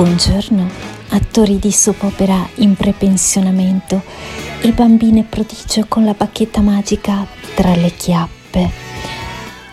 [0.00, 0.66] Buongiorno,
[1.10, 4.02] attori di soap opera in prepensionamento
[4.62, 8.70] e bambine prodigio con la bacchetta magica tra le chiappe.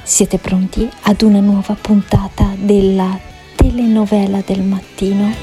[0.04, 3.18] Siete pronti ad una nuova puntata della
[3.56, 5.34] telenovela del mattino?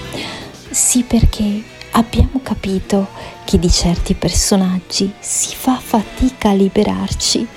[0.69, 1.63] Sì perché
[1.93, 3.09] abbiamo capito
[3.47, 7.49] che di certi personaggi si fa fatica a liberarci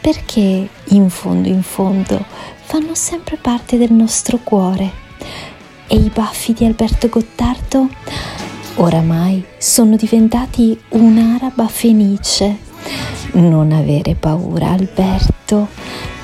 [0.00, 2.24] perché in fondo in fondo
[2.64, 5.02] fanno sempre parte del nostro cuore.
[5.92, 7.86] E i baffi di Alberto Gottardo
[8.76, 12.56] oramai sono diventati un'araba fenice.
[13.32, 15.68] Non avere paura, Alberto,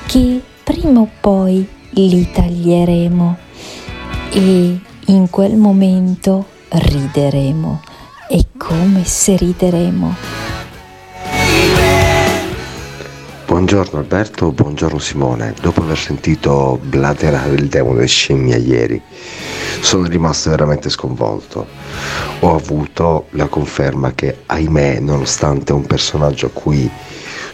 [0.07, 3.37] che prima o poi li taglieremo
[4.31, 7.81] e in quel momento rideremo.
[8.27, 10.48] E come se rideremo.
[13.49, 15.55] Buongiorno Alberto, buongiorno Simone.
[15.59, 19.01] Dopo aver sentito blaterare il demone scimmia ieri,
[19.81, 21.65] sono rimasto veramente sconvolto.
[22.41, 26.87] Ho avuto la conferma che, ahimè, nonostante un personaggio a cui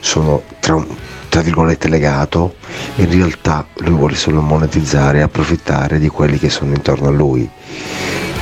[0.01, 0.85] sono tra,
[1.29, 2.55] tra virgolette legato,
[2.95, 7.49] in realtà lui vuole solo monetizzare e approfittare di quelli che sono intorno a lui.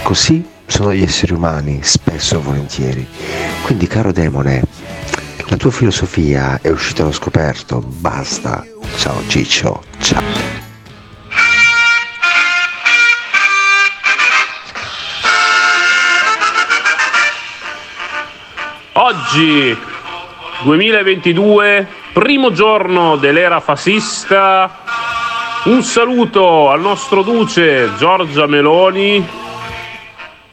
[0.02, 3.08] Così sono gli esseri umani, spesso e volentieri.
[3.64, 4.66] Quindi, caro demone,
[5.48, 8.66] la tua filosofia è uscita allo scoperto, basta.
[8.98, 10.22] Ciao Ciccio, ciao.
[18.94, 19.76] Oggi,
[20.64, 24.80] 2022, primo giorno dell'era fascista,
[25.66, 29.26] un saluto al nostro duce Giorgia Meloni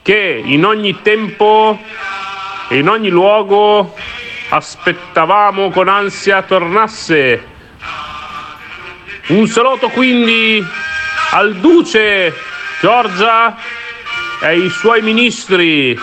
[0.02, 1.78] che in ogni tempo
[2.68, 3.94] e in ogni luogo
[4.50, 7.46] aspettavamo con ansia tornasse.
[9.28, 10.64] Un saluto quindi
[11.30, 12.34] al duce
[12.80, 13.56] Giorgia
[14.40, 15.98] e ai suoi ministri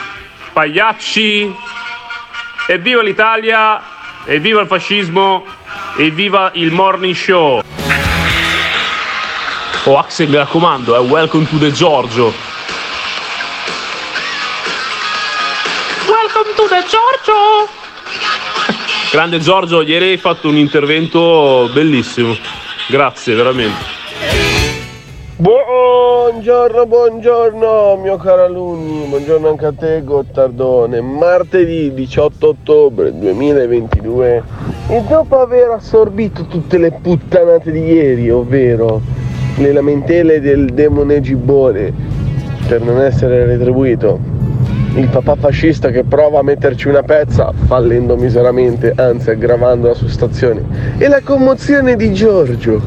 [0.53, 1.53] Pagliacci
[2.67, 3.81] e viva l'Italia
[4.25, 5.45] e viva il fascismo
[5.97, 7.61] e viva il morning show.
[9.83, 12.33] Oh Axel mi raccomando, eh, welcome to the Giorgio.
[16.07, 17.76] Welcome to the Giorgio.
[19.11, 22.35] Grande Giorgio, ieri hai fatto un intervento bellissimo.
[22.89, 23.95] Grazie, veramente.
[25.37, 30.99] Buongiorno, buongiorno mio caro alunni, buongiorno anche a te Gottardone.
[31.01, 34.43] Martedì 18 ottobre 2022
[34.87, 38.99] e dopo aver assorbito tutte le puttanate di ieri, ovvero
[39.57, 41.93] le lamentele del demone Gibbone
[42.67, 44.19] per non essere retribuito,
[44.97, 50.09] il papà fascista che prova a metterci una pezza fallendo miseramente, anzi aggravando la sua
[50.09, 50.63] situazione,
[50.97, 52.81] e la commozione di Giorgio,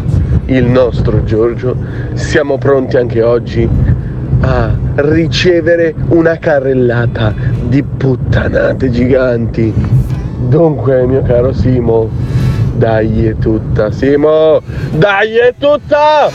[0.47, 1.77] il nostro Giorgio,
[2.15, 3.69] siamo pronti anche oggi
[4.41, 7.33] a ricevere una carrellata
[7.63, 9.73] di puttanate giganti.
[10.49, 12.09] Dunque, mio caro Simo,
[12.75, 14.61] dai è tutta, Simo,
[14.91, 16.29] dai è tutta!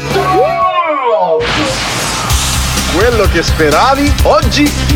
[2.96, 4.85] Quello che speravi oggi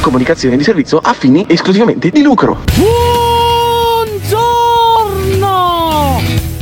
[0.00, 2.64] Comunicazione di servizio a fini esclusivamente di lucro.
[2.74, 4.58] Buongiorno!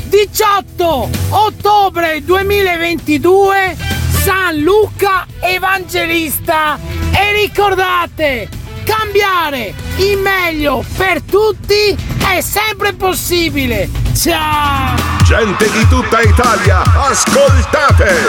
[0.09, 3.77] 18 ottobre 2022
[4.23, 6.79] San Luca Evangelista
[7.13, 8.49] e ricordate
[8.85, 18.29] cambiare in meglio per tutti è sempre possibile ciao Gente di tutta Italia, ascoltate!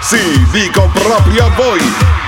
[0.00, 2.27] Sì, dico proprio a voi!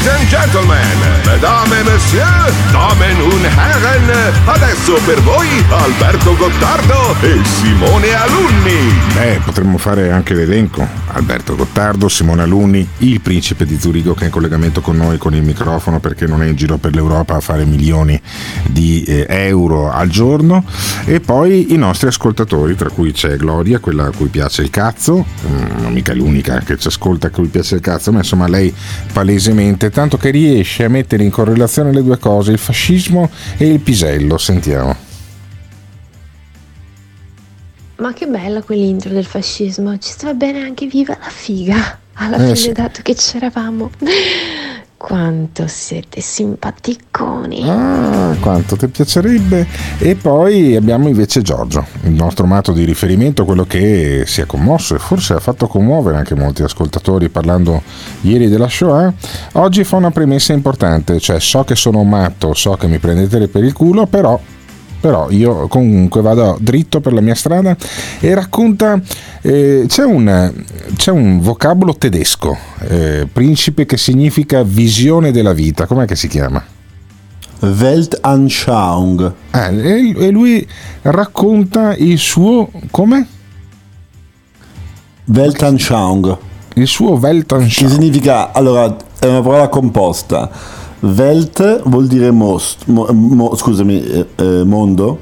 [0.00, 7.44] Ladies and gentlemen, mesdames et messieurs, damen und herren, adesso per voi Alberto Gottardo e
[7.44, 8.94] Simone Alunni.
[9.12, 10.88] Beh, potremmo fare anche l'elenco.
[11.12, 15.34] Alberto Gottardo, Simone Alunni, il principe di Zurigo che è in collegamento con noi con
[15.34, 18.18] il microfono perché non è in giro per l'Europa a fare milioni
[18.68, 20.64] di eh, euro al giorno
[21.04, 25.26] e poi i nostri ascoltatori, tra cui c'è Gloria, quella a cui piace il cazzo,
[25.46, 28.72] mm, non mica l'unica che ci ascolta a cui piace il cazzo, ma insomma lei
[29.12, 33.80] palesemente, tanto che riesce a mettere in correlazione le due cose, il fascismo e il
[33.80, 34.96] pisello, sentiamo.
[37.96, 42.44] Ma che bella quell'intro del fascismo, ci stava bene anche viva la figa, alla Eh,
[42.44, 42.72] fine sì.
[42.72, 43.90] dato che c'eravamo.
[45.02, 47.66] Quanto siete simpaticoni.
[47.66, 49.66] Ah, quanto ti piacerebbe.
[49.98, 54.94] E poi abbiamo invece Giorgio, il nostro matto di riferimento, quello che si è commosso
[54.94, 57.82] e forse ha fatto commuovere anche molti ascoltatori parlando
[58.20, 59.10] ieri della Shoah.
[59.52, 63.64] Oggi fa una premessa importante, cioè so che sono matto, so che mi prendete per
[63.64, 64.38] il culo, però
[65.00, 67.76] però io comunque vado dritto per la mia strada
[68.20, 69.00] e racconta
[69.40, 70.52] eh, c'è, un,
[70.96, 76.62] c'è un vocabolo tedesco eh, principe che significa visione della vita com'è che si chiama?
[77.60, 79.32] Weltanschauung.
[79.50, 80.66] Ah, e, e lui
[81.02, 83.26] racconta il suo come?
[85.26, 86.36] Weltanschauung.
[86.74, 90.50] il suo Che Weltanschauung significa, allora, è una parola composta.
[91.00, 95.18] Welt vuol dire most, mo- mo- scusami, eh, eh, mondo.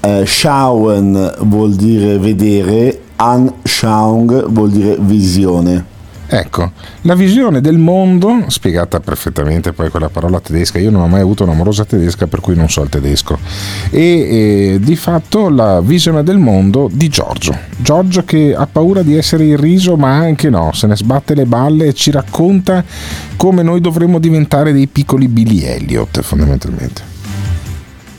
[0.00, 2.98] Eh, schauen vuol dire vedere.
[3.16, 5.84] Anschauung vuol dire visione.
[6.32, 6.70] Ecco,
[7.02, 11.22] la visione del mondo, spiegata perfettamente poi con la parola tedesca, io non ho mai
[11.22, 13.36] avuto un'amorosa tedesca per cui non so il tedesco,
[13.90, 17.58] e eh, di fatto la visione del mondo di Giorgio.
[17.76, 21.86] Giorgio che ha paura di essere irriso ma anche no, se ne sbatte le balle
[21.86, 22.84] e ci racconta
[23.34, 27.02] come noi dovremmo diventare dei piccoli Billy Elliot fondamentalmente.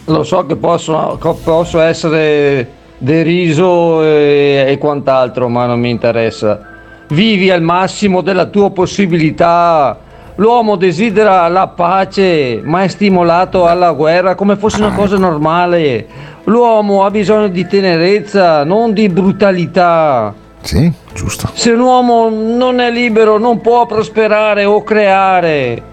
[0.05, 6.70] Lo so che posso, posso essere deriso e, e quant'altro, ma non mi interessa.
[7.11, 9.97] Vivi al massimo della tua possibilità.
[10.35, 16.07] L'uomo desidera la pace, ma è stimolato alla guerra come fosse una cosa normale.
[16.45, 20.33] L'uomo ha bisogno di tenerezza, non di brutalità.
[20.61, 21.49] Sì, giusto.
[21.53, 25.83] Se un uomo non è libero non può prosperare o creare.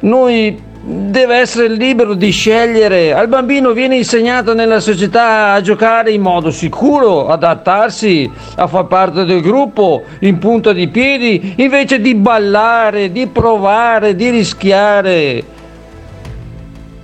[0.00, 3.12] Noi deve essere libero di scegliere.
[3.12, 9.24] Al bambino viene insegnato nella società a giocare in modo sicuro, adattarsi, a far parte
[9.24, 15.44] del gruppo, in punta di piedi, invece di ballare, di provare, di rischiare.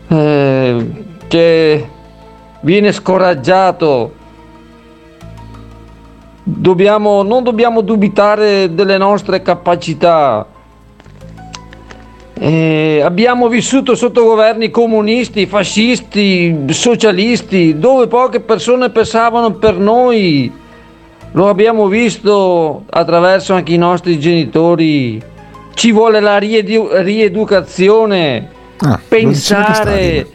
[0.06, 0.86] Eh,
[1.26, 1.88] che
[2.60, 4.14] viene scoraggiato.
[6.44, 10.46] Dobbiamo, non dobbiamo dubitare delle nostre capacità.
[12.44, 20.52] Eh, abbiamo vissuto sotto governi comunisti, fascisti, socialisti, dove poche persone pensavano per noi.
[21.34, 25.22] Lo abbiamo visto attraverso anche i nostri genitori.
[25.72, 28.48] Ci vuole la riedu- rieducazione.
[28.78, 30.26] Ah, Pensare.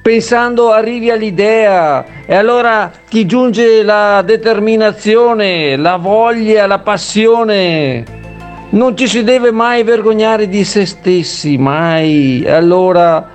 [0.00, 8.17] Pensando arrivi all'idea e allora ti giunge la determinazione, la voglia, la passione.
[8.70, 12.44] Non ci si deve mai vergognare di se stessi, mai.
[12.46, 13.26] Allora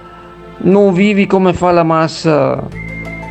[0.57, 2.63] non vivi come fa la massa.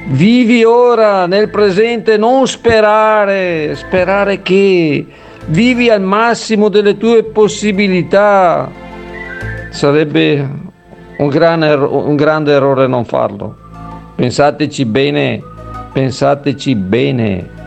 [0.09, 3.77] Vivi ora, nel presente, non sperare.
[3.77, 5.07] Sperare che
[5.47, 8.69] vivi al massimo delle tue possibilità.
[9.71, 10.49] Sarebbe
[11.19, 13.57] un, gran erro- un grande errore non farlo.
[14.17, 15.41] Pensateci bene,
[15.93, 17.61] pensateci bene.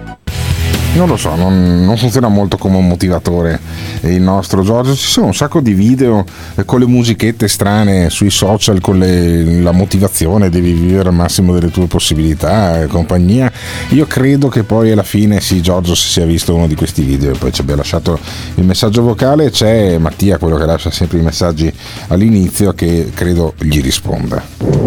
[0.95, 3.59] Non lo so, non, non, funziona molto come un motivatore
[4.01, 4.95] il nostro Giorgio.
[4.95, 6.23] Ci sono un sacco di video
[6.63, 11.69] con le musichette strane sui social, con le, la motivazione, devi vivere al massimo delle
[11.69, 13.51] tue possibilità e compagnia.
[13.89, 17.33] Io credo che poi alla fine, sì, Giorgio si sia visto uno di questi video
[17.33, 18.17] e poi ci abbia lasciato
[18.55, 19.51] il messaggio vocale.
[19.51, 21.71] C'è Mattia, quello che lascia sempre i messaggi
[22.07, 24.41] all'inizio, che credo gli risponda.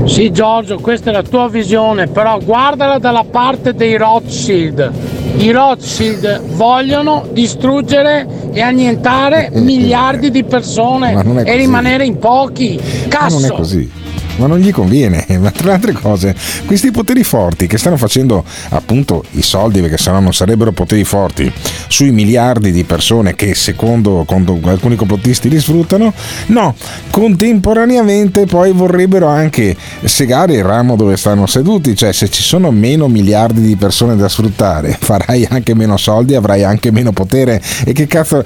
[0.07, 4.93] Sì, Giorgio, questa è la tua visione, però guardala dalla parte dei Rothschild.
[5.37, 5.98] I Rothschild
[6.47, 12.81] vogliono distruggere e annientare miliardi di persone e rimanere in pochi.
[13.09, 13.40] Cazzo!
[13.40, 13.90] Ma non è così
[14.38, 15.26] ma non gli conviene.
[15.38, 16.35] Ma tra le altre cose,
[16.66, 21.50] questi poteri forti che stanno facendo appunto i soldi, perché sennò non sarebbero poteri forti,
[21.87, 24.25] sui miliardi di persone che secondo,
[24.64, 26.12] alcuni complottisti li sfruttano,
[26.47, 26.75] no,
[27.11, 33.09] contemporaneamente poi vorrebbero anche segare il ramo dove stanno seduti, cioè se ci sono meno
[33.09, 37.61] miliardi di persone da sfruttare, farai anche meno soldi, avrai anche meno potere.
[37.85, 38.42] E che cazzo,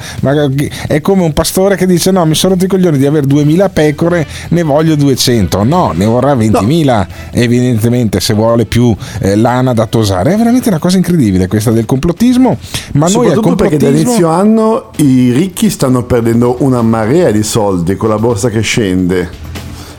[0.86, 3.68] è come un pastore che dice no, mi sono rotto i coglioni di avere 2000
[3.68, 5.62] pecore, ne voglio 200.
[5.62, 7.06] No, ne vorrà 20.000 no.
[7.32, 10.34] evidentemente se vuole più eh, lana da tosare.
[10.34, 12.56] È veramente una cosa incredibile questa del complottismo.
[12.92, 13.54] Ma noi al complottismo...
[13.54, 18.48] perché da inizio anno i ricchi stanno perdendo una marea di soldi con la borsa
[18.48, 19.50] che scende.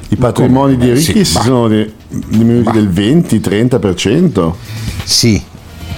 [0.10, 4.52] I patrimoni dei ricchi sì, si sono diminuiti del 20-30%.
[5.04, 5.42] Sì,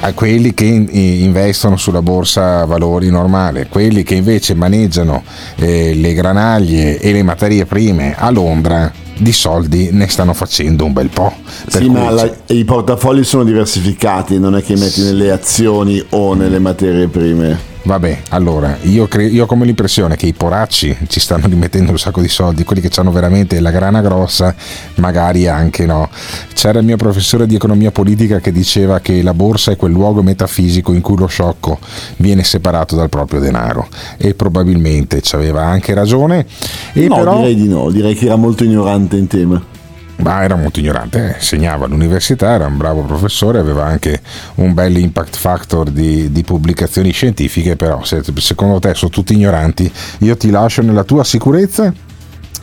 [0.05, 5.24] a quelli che investono sulla borsa valori normale, quelli che invece maneggiano
[5.55, 10.93] eh, le granaglie e le materie prime a Londra di soldi ne stanno facendo un
[10.93, 11.33] bel po'.
[11.67, 16.59] Sì, ma la, i portafogli sono diversificati, non è che metti nelle azioni o nelle
[16.59, 17.74] materie prime.
[17.86, 22.00] Vabbè, allora, io, cre- io ho come l'impressione che i poracci ci stanno rimettendo un
[22.00, 24.56] sacco di soldi, quelli che hanno veramente la grana grossa,
[24.96, 26.10] magari anche no.
[26.56, 30.24] C'era il mio professore di economia politica che diceva che la borsa è quel luogo
[30.24, 31.77] metafisico in cui lo sciocco
[32.18, 33.88] viene separato dal proprio denaro
[34.18, 36.48] e probabilmente ci aveva anche ragione.
[36.92, 37.38] E no, però...
[37.38, 39.74] direi di no, direi che era molto ignorante in tema
[40.17, 41.41] ma era molto ignorante, eh.
[41.41, 44.22] segnava all'università, era un bravo professore, aveva anche
[44.55, 49.91] un bel impact factor di, di pubblicazioni scientifiche, però se secondo te sono tutti ignoranti,
[50.19, 51.93] io ti lascio nella tua sicurezza.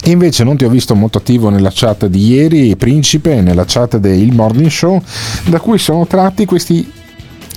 [0.06, 4.32] Invece non ti ho visto molto attivo nella chat di ieri, Principe, nella chat del
[4.32, 5.00] Morning Show,
[5.44, 6.90] da cui sono tratti questi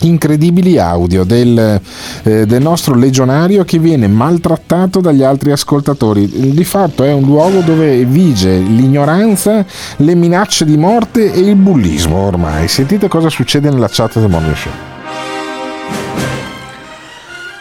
[0.02, 1.80] incredibili audio del,
[2.24, 6.52] eh, del, nostro legionario che viene maltrattato dagli altri ascoltatori.
[6.54, 9.66] Di fatto è un luogo dove vige l'ignoranza,
[9.98, 12.68] le minacce di morte e il bullismo ormai.
[12.68, 14.72] Sentite cosa succede nella chat del Morning Show.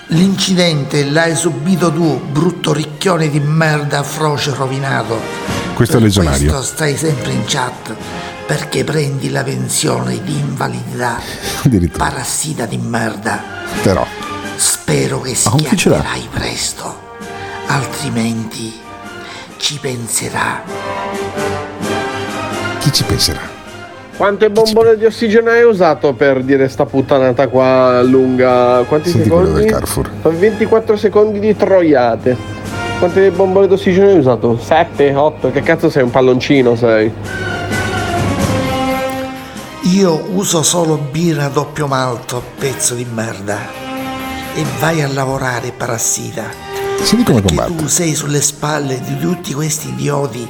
[0.08, 5.18] L'incidente l'hai subito tu, brutto ricchione di merda, froce rovinato.
[5.74, 6.50] Questo è il legionario.
[6.52, 7.94] Questo stai sempre in chat
[8.46, 11.18] perché prendi la pensione di invalidità
[11.96, 13.42] parassita di merda.
[13.82, 14.06] Però.
[14.56, 17.00] Spero che schiatterai presto,
[17.66, 18.72] altrimenti
[19.56, 20.62] ci penserà.
[22.78, 23.40] Chi ci penserà?
[24.16, 28.84] Quante bombole di ossigeno hai usato per dire sta puttanata qua lunga?
[28.86, 29.64] Quanti Senti secondi?
[29.64, 30.10] Carrefour.
[30.22, 32.36] 24 secondi di troiate.
[33.00, 34.56] Quante bombole d'ossigeno hai usato?
[34.56, 35.50] 7, 8?
[35.50, 37.12] Che cazzo sei un palloncino sei?
[39.86, 43.58] Io uso solo birra doppio malto, pezzo di merda.
[44.54, 46.44] E vai a lavorare, parassita.
[47.02, 47.82] Senti come Perché combatte.
[47.82, 50.48] tu sei sulle spalle di tutti questi idioti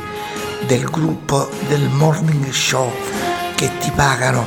[0.67, 2.91] del gruppo del morning show
[3.57, 4.47] che ti pagano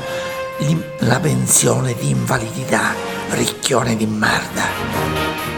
[1.00, 2.94] la pensione di invalidità,
[3.32, 4.64] ricchione di merda.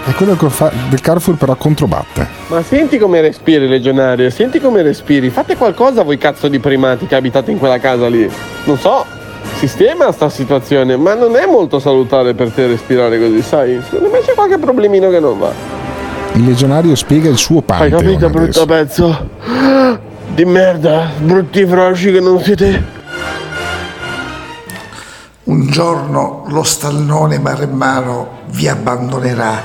[0.06, 2.28] È quello che fa del Carrefour però controbatte.
[2.48, 5.30] Ma senti come respiri, legionario, senti come respiri.
[5.30, 8.28] Fate qualcosa voi cazzo di primati che abitate in quella casa lì.
[8.64, 9.06] Non so,
[9.60, 13.82] sistema sta situazione, ma non è molto salutare per te respirare così, sai?
[13.84, 15.52] Secondo me c'è qualche problemino che non va.
[16.34, 19.06] Il legionario spiega il suo Hai pantheon capito, brutto adesso.
[19.06, 19.30] pezzo?
[20.34, 22.98] Di merda, brutti froci che non siete.
[25.44, 29.62] Un giorno lo stallone maremmano vi abbandonerà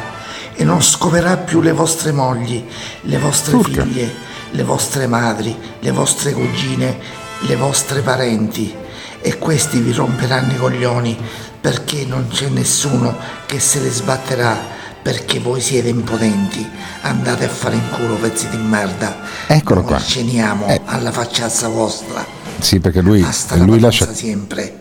[0.57, 2.65] e non scoverà più le vostre mogli,
[3.03, 3.83] le vostre Urca.
[3.85, 4.13] figlie,
[4.51, 6.99] le vostre madri, le vostre cugine,
[7.47, 8.83] le vostre parenti
[9.27, 11.19] e questi vi romperanno i coglioni
[11.59, 13.17] perché non c'è nessuno
[13.47, 16.67] che se le sbatterà perché voi siete impotenti.
[17.03, 19.17] Andate a fare in culo pezzi di merda.
[19.47, 19.99] Eccolo non qua.
[19.99, 20.81] Sceniamo Eh.
[20.85, 22.25] alla facciazza vostra.
[22.59, 24.13] Sì, perché lui, Basta la lui lascia.
[24.13, 24.81] sempre.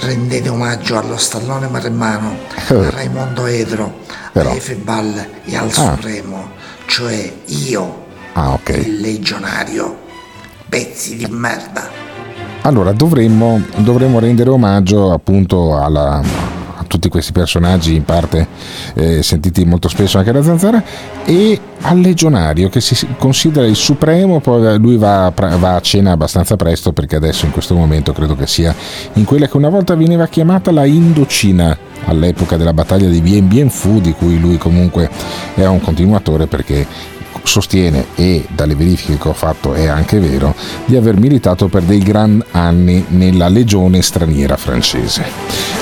[0.00, 2.36] Rendete omaggio allo stallone maremmano,
[2.68, 2.74] Eh.
[2.74, 4.00] a Raimondo Edro,
[4.32, 4.50] Però.
[4.50, 5.72] a Efebal e al Ah.
[5.94, 6.50] Supremo,
[6.86, 8.68] cioè io, Ah, ok.
[8.84, 10.00] il legionario.
[10.68, 12.01] Pezzi di merda.
[12.62, 16.22] Allora dovremmo, dovremmo rendere omaggio appunto alla,
[16.76, 18.46] a tutti questi personaggi in parte
[18.94, 20.82] eh, sentiti molto spesso anche da Zanzara,
[21.24, 26.54] e al legionario che si considera il supremo, poi lui va, va, a cena abbastanza
[26.54, 28.72] presto perché adesso in questo momento credo che sia
[29.14, 33.68] in quella che una volta veniva chiamata la Indocina all'epoca della battaglia di Bien Bien
[33.68, 35.10] Phu di cui lui comunque
[35.54, 36.86] è un continuatore perché
[37.42, 42.00] sostiene, e dalle verifiche che ho fatto è anche vero, di aver militato per dei
[42.00, 45.24] gran anni nella legione straniera francese.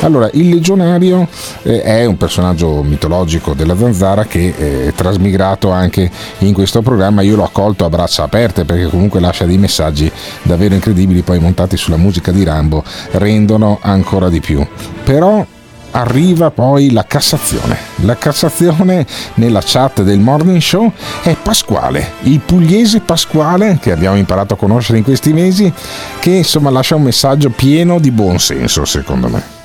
[0.00, 1.28] Allora, il legionario
[1.62, 7.22] eh, è un personaggio mitologico della zanzara che eh, è trasmigrato anche in questo programma,
[7.22, 10.10] io l'ho accolto a braccia aperte perché comunque lascia dei messaggi
[10.42, 14.66] davvero incredibili, poi montati sulla musica di Rambo rendono ancora di più.
[15.04, 15.46] Però
[15.92, 17.76] arriva poi la Cassazione.
[18.02, 20.92] La Cassazione nella chat del Morning Show
[21.22, 25.72] è Pasquale, il pugliese Pasquale che abbiamo imparato a conoscere in questi mesi,
[26.18, 29.58] che insomma lascia un messaggio pieno di buon senso secondo me.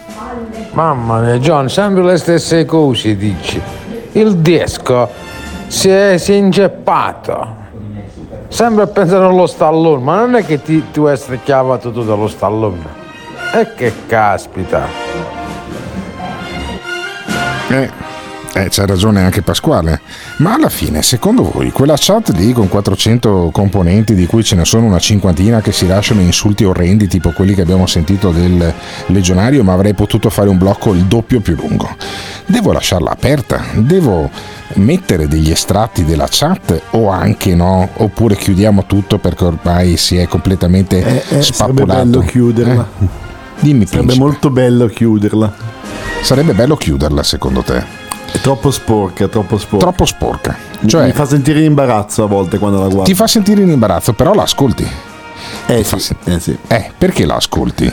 [0.71, 3.61] Mamma mia, John, sempre le stesse cose dici.
[4.11, 5.09] Il disco
[5.67, 7.63] si è, si è inceppato.
[8.49, 12.27] Sempre a pensare allo stallone, ma non è che ti, tu hai strecchiato tutto dallo
[12.27, 13.03] stallone.
[13.53, 15.44] E che caspita.
[17.75, 17.89] Eh,
[18.57, 19.99] eh, c'ha ragione anche Pasquale.
[20.37, 24.63] Ma alla fine, secondo voi, quella chat lì con 400 componenti, di cui ce ne
[24.63, 28.73] sono una cinquantina che si lasciano insulti orrendi, tipo quelli che abbiamo sentito del
[29.07, 31.97] legionario, ma avrei potuto fare un blocco il doppio più lungo.
[32.45, 33.61] Devo lasciarla aperta?
[33.73, 34.29] Devo
[34.75, 37.89] mettere degli estratti della chat o anche no?
[37.95, 42.19] Oppure chiudiamo tutto perché ormai si è completamente eh, eh, spappolato?
[42.19, 42.87] Chiuderla.
[43.01, 43.24] Eh?
[43.59, 44.23] Dimmi, Sarebbe principe.
[44.23, 45.53] molto bello chiuderla.
[46.21, 47.83] Sarebbe bello chiuderla, secondo te?
[48.31, 49.85] È troppo sporca, troppo sporca.
[49.85, 50.57] Troppo sporca.
[50.81, 53.03] Mi- Cioè- mi fa sentire in imbarazzo a volte quando la guardo.
[53.03, 54.87] Ti fa sentire in imbarazzo, però la ascolti.
[55.67, 56.57] Eh sì, eh sì.
[56.67, 57.91] Eh, perché la ascolti?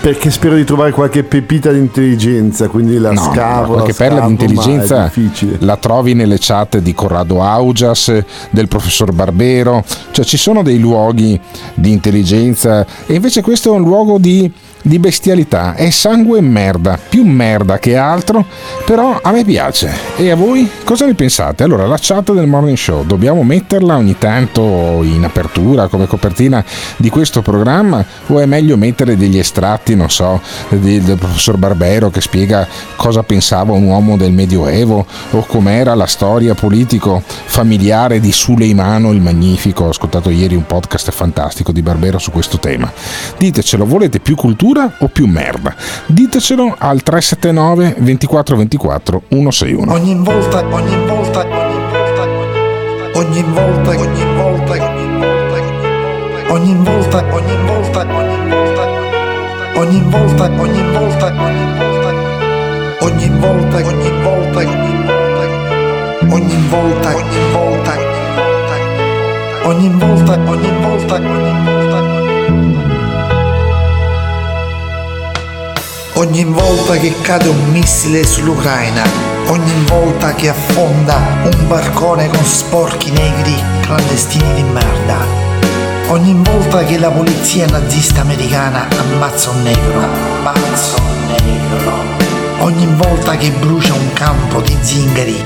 [0.00, 3.72] Perché spero di trovare qualche pepita di intelligenza, quindi la No, scavo.
[3.74, 5.12] qualche la perla di scavo, intelligenza
[5.58, 8.12] la trovi nelle chat di Corrado Augias,
[8.50, 11.38] del professor Barbero, cioè ci sono dei luoghi
[11.74, 14.50] di intelligenza e invece questo è un luogo di,
[14.82, 18.44] di bestialità, è sangue e merda, più merda che altro,
[18.86, 19.92] però a me piace.
[20.16, 21.62] E a voi cosa ne pensate?
[21.62, 26.64] Allora la chat del morning show, dobbiamo metterla ogni tanto in apertura come copertina
[26.96, 32.10] di questo programma o è meglio mettere degli estratti, non so, di- del professor Barbero
[32.10, 38.32] che spiega cosa pensava un uomo del Medioevo o com'era la storia politico familiare di
[38.32, 39.84] Suleimano il Magnifico.
[39.84, 42.90] Ho ascoltato ieri un podcast fantastico di Barbero su questo tema.
[43.36, 45.74] Ditecelo, volete più cultura o più merda?
[46.06, 49.92] Ditecelo al 379 24 24 161.
[49.92, 52.22] Ogni volta, ogni volta, ogni volta,
[53.14, 55.54] ogni volta, ogni volta, ogni volta, ogni volta, ogni volta, ogni volta,
[56.50, 58.29] ogni volta, ogni volta, ogni volta,
[59.74, 61.26] ogni volta, ogni volta,
[63.00, 64.40] ogni volta, ogni volta.
[76.14, 79.02] Ogni volta che cade un missile sull'Ucraina,
[79.46, 85.49] ogni volta che affonda un barcone con sporchi negri clandestini di merda,
[86.10, 90.00] ogni volta che la polizia nazista americana ammazza un negro,
[90.42, 91.92] ammazza un negro,
[92.64, 95.44] ogni volta che brucia un campo di zingari,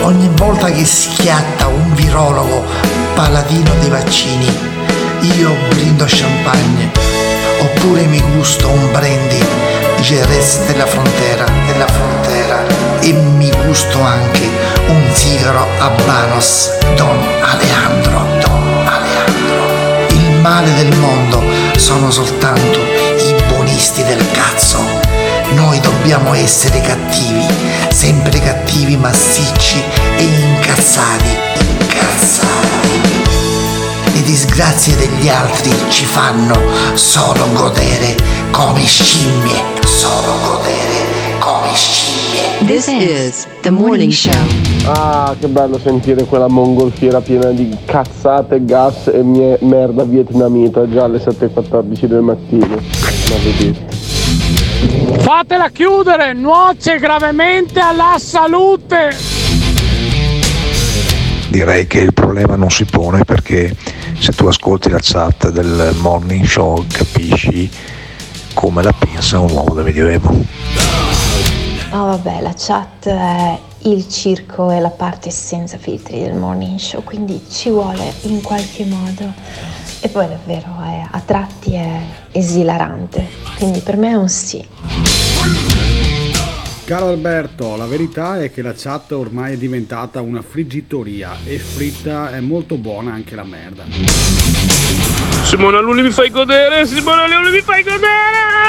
[0.00, 2.64] ogni volta che schiatta un virologo
[3.14, 4.46] paladino dei vaccini,
[5.38, 6.90] io brindo champagne,
[7.60, 9.44] oppure mi gusto un brandy
[10.00, 12.64] Jerez della frontera, della frontera
[13.00, 14.48] e mi gusto anche
[14.88, 15.66] un sigaro
[16.94, 18.55] Don Alejandro, Don Alejandro.
[18.55, 18.55] Il
[20.48, 21.42] male del mondo
[21.76, 24.78] sono soltanto i buonisti del cazzo.
[25.54, 27.44] Noi dobbiamo essere cattivi,
[27.88, 29.82] sempre cattivi, massicci
[30.16, 31.36] e incazzati,
[31.80, 33.24] incazzati.
[34.12, 36.56] Le disgrazie degli altri ci fanno
[36.94, 38.14] solo godere
[38.52, 41.06] come scimmie, solo godere
[41.40, 42.35] come scimmie.
[42.64, 44.32] This is the morning show.
[44.86, 51.04] Ah, che bello sentire quella mongolfiera piena di cazzate, gas e mie- merda vietnamita già
[51.04, 52.80] alle 7.14 del mattino.
[55.18, 59.14] Fatela chiudere, nuoce gravemente alla salute.
[61.48, 63.76] Direi che il problema non si pone perché
[64.18, 67.70] se tu ascolti la chat del morning show capisci
[68.54, 71.05] come la pensa un uomo del Medioevo.
[71.98, 77.02] Oh vabbè, la chat è il circo e la parte senza filtri del morning show,
[77.02, 79.32] quindi ci vuole in qualche modo.
[80.00, 81.98] E poi davvero è- a tratti è
[82.32, 84.62] esilarante, quindi per me è un sì.
[86.84, 92.30] Caro Alberto, la verità è che la chat ormai è diventata una friggitoria e fritta
[92.30, 93.84] è molto buona anche la merda.
[95.44, 98.66] Simona Lulli mi fai godere, Simona Lulli mi fai godere!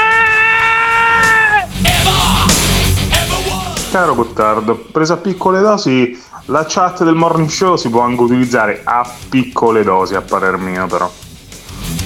[3.90, 8.82] Caro Gottardo, presa a piccole dosi, la chat del morning show si può anche utilizzare
[8.84, 11.10] a piccole dosi, a parer mio però.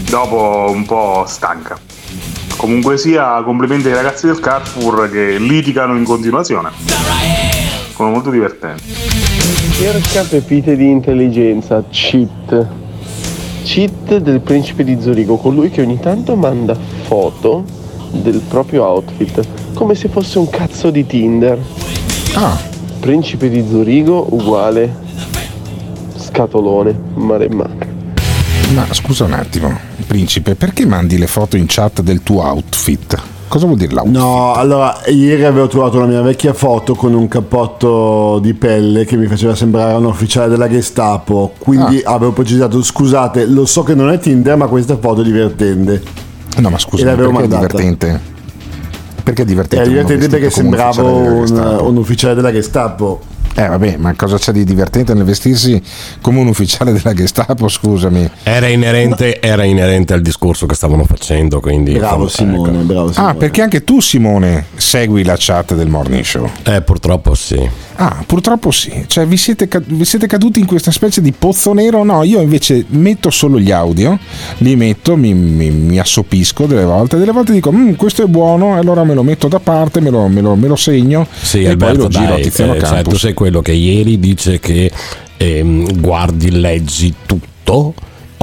[0.08, 1.76] Dopo un po' stanca.
[2.56, 6.70] Comunque sia, complimenti ai ragazzi del Carrefour che litigano in continuazione.
[7.96, 8.84] Sono molto divertenti.
[9.72, 12.66] Cerca pepite di intelligenza, cheat.
[13.64, 17.64] Cheat del principe di Zurigo, colui che ogni tanto manda foto
[18.10, 21.58] del proprio outfit, come se fosse un cazzo di Tinder.
[22.34, 22.58] Ah.
[23.00, 24.94] Principe di Zurigo uguale
[26.16, 27.68] scatolone, maremma.
[28.74, 33.20] Ma scusa un attimo, principe, perché mandi le foto in chat del tuo outfit?
[33.48, 34.16] Cosa vuol dire l'outfit?
[34.16, 39.16] No, allora, ieri avevo trovato la mia vecchia foto con un cappotto di pelle che
[39.18, 41.52] mi faceva sembrare un ufficiale della Gestapo.
[41.58, 42.12] Quindi Ah.
[42.14, 46.02] avevo precisato, scusate, lo so che non è Tinder, ma questa foto è divertente.
[46.56, 47.66] No, ma scusa, perché è mandata.
[47.66, 48.20] divertente?
[49.22, 49.84] Perché è divertente?
[49.84, 53.20] È uno divertente perché come un sembravo ufficiale della un, ufficiale della Gestapo.
[53.54, 55.80] Eh vabbè, ma cosa c'è di divertente nel vestirsi
[56.22, 58.28] come un ufficiale della Gestapo, scusami?
[58.42, 61.92] Era inerente, era inerente al discorso che stavano facendo, quindi...
[61.92, 66.48] Bravo Simone, bravo Ah, perché anche tu Simone segui la chat del morning show?
[66.62, 67.68] Eh, purtroppo sì.
[67.96, 69.04] Ah, purtroppo sì.
[69.06, 72.02] Cioè, vi siete, vi siete caduti in questa specie di pozzo nero?
[72.04, 74.18] No, io invece metto solo gli audio,
[74.58, 78.76] li metto, mi, mi- mi assopisco delle volte, delle volte dico, "Mm, questo è buono,
[78.76, 81.62] e allora me lo metto da parte, me lo, me lo- me lo segno Sì,
[81.62, 83.12] e Alberto, poi lo giro a dai, Tiziano eh, cioè, Campus.
[83.12, 84.90] tu sei quello che ieri dice che
[85.36, 87.94] ehm, guardi, leggi tutto.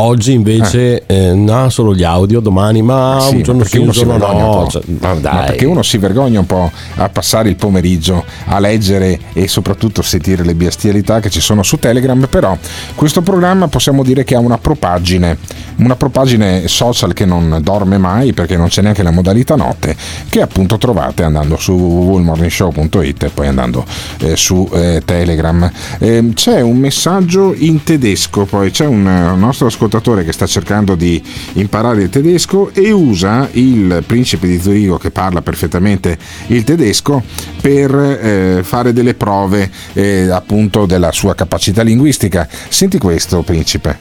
[0.02, 3.90] Oggi invece eh, no, solo gli audio, domani ma Ah, sì, un giorno sì, un
[3.90, 4.50] giorno un no.
[4.52, 4.68] po'.
[4.70, 9.20] cioè, ma Ma perché uno si vergogna un po' a passare il pomeriggio a leggere
[9.34, 12.58] e soprattutto sentire le bestialità che ci sono su Telegram, però
[12.96, 15.38] questo programma possiamo dire che ha una propagine,
[15.80, 19.98] una propagine social che non dorme mai perché non c'è neanche la modalità notte,
[20.30, 23.84] che appunto trovate andando su www.morningshow.it e poi andando
[24.20, 25.70] eh, su eh, Telegram.
[26.00, 30.96] Ehm, c'è un messaggio in tedesco, poi c'è un eh, nostro ascoltatore che sta cercando
[30.96, 31.22] di
[31.54, 37.24] imparare il tedesco e usa il principe di Zurigo che parla perfettamente il tedesco
[37.62, 42.48] per eh, fare delle prove eh, appunto della sua capacità linguistica.
[42.70, 43.98] Senti questo, principe.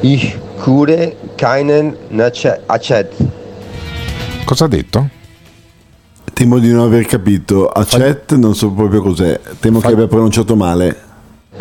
[0.00, 1.94] Ich höre keinen
[2.66, 3.12] Acet.
[4.44, 5.08] Cosa ha detto?
[6.32, 7.68] Temo di non aver capito.
[7.68, 9.38] Acet non so proprio cos'è.
[9.60, 11.08] Temo che abbia pronunciato male.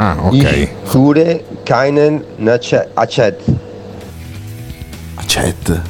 [0.01, 3.35] Ah, Ich höre keinen Nace- Acet.
[5.15, 5.81] Acet.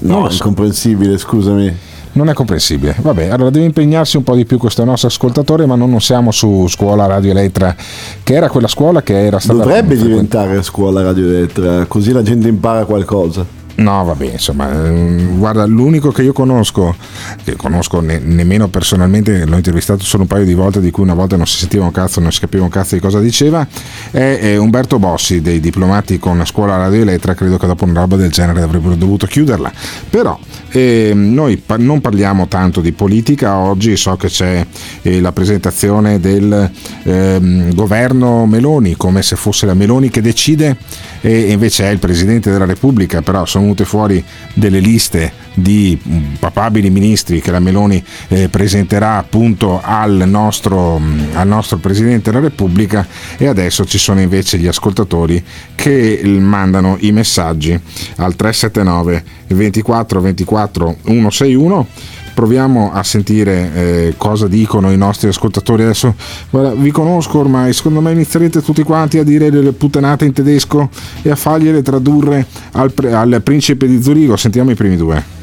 [0.00, 1.74] No, è incomprensibile, scusami.
[2.12, 2.94] Non è comprensibile.
[3.00, 6.30] Vabbè, allora deve impegnarsi un po' di più questo nostro ascoltatore, ma non, non siamo
[6.30, 7.74] su scuola Radio Elettra,
[8.22, 9.58] che era quella scuola che era stata.
[9.60, 13.44] Dovrebbe diventare scuola Radio Elettra, così la gente impara qualcosa.
[13.76, 16.94] No, vabbè, insomma, ehm, guarda, l'unico che io conosco,
[17.42, 21.14] che conosco ne- nemmeno personalmente, l'ho intervistato solo un paio di volte, di cui una
[21.14, 23.66] volta non si sentiva un cazzo, non si capiva un cazzo di cosa diceva,
[24.12, 28.14] è, è Umberto Bossi dei diplomati con Scuola Radio Elettra, credo che dopo una roba
[28.16, 29.72] del genere avrebbero dovuto chiuderla.
[30.08, 30.38] Però
[30.74, 34.66] ehm, noi pa- non parliamo tanto di politica, oggi so che c'è
[35.02, 36.70] eh, la presentazione del
[37.04, 40.76] ehm, governo Meloni, come se fosse la Meloni che decide
[41.20, 46.34] e invece è il Presidente della Repubblica, però sono venute fuori delle liste di mm,
[46.40, 52.42] papabili ministri che la Meloni eh, presenterà appunto al nostro, mm, al nostro Presidente della
[52.42, 53.06] Repubblica
[53.38, 55.42] e adesso ci sono invece gli ascoltatori
[55.74, 57.78] che mandano i messaggi
[58.16, 61.86] al 379 24 24 161
[62.34, 66.14] proviamo a sentire eh, cosa dicono i nostri ascoltatori adesso
[66.50, 70.88] guarda, vi conosco ormai secondo me inizierete tutti quanti a dire delle puttanate in tedesco
[71.22, 75.42] e a fargliele tradurre al, pre- al principe di Zurigo sentiamo i primi due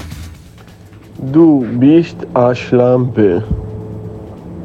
[1.24, 3.46] Du bist a Schlampe.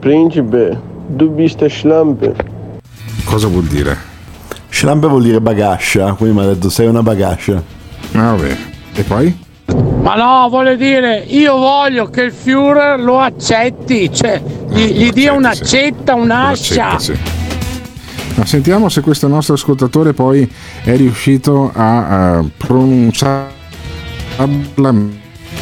[0.01, 2.35] Principe, du bist a Schlampe.
[3.25, 3.95] cosa vuol dire?
[4.71, 7.63] Schlampe vuol dire bagascia, quindi mi ha detto sei una bagascia.
[8.13, 8.57] Ah, vabbè.
[8.95, 9.37] E poi?
[9.75, 15.33] Ma no, voglio dire, io voglio che il Führer lo accetti, cioè gli, gli dia
[15.33, 16.99] un'accetta, un'ascia.
[16.99, 17.19] Sì.
[18.37, 20.49] Ma sentiamo se questo nostro ascoltatore poi
[20.85, 23.55] è riuscito a, eh, pronunciarla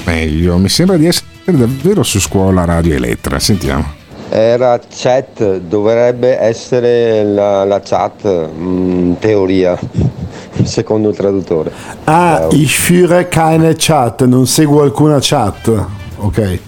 [0.04, 0.56] meglio.
[0.58, 3.38] Mi sembra di essere davvero su scuola radio Elettra.
[3.38, 4.02] Sentiamo.
[4.28, 9.78] Era chat, dovrebbe essere la, la chat, in teoria,
[10.64, 11.72] secondo il traduttore.
[12.04, 15.86] Ah, ich führe keine chat, non seguo alcuna chat.
[16.16, 16.58] Ok.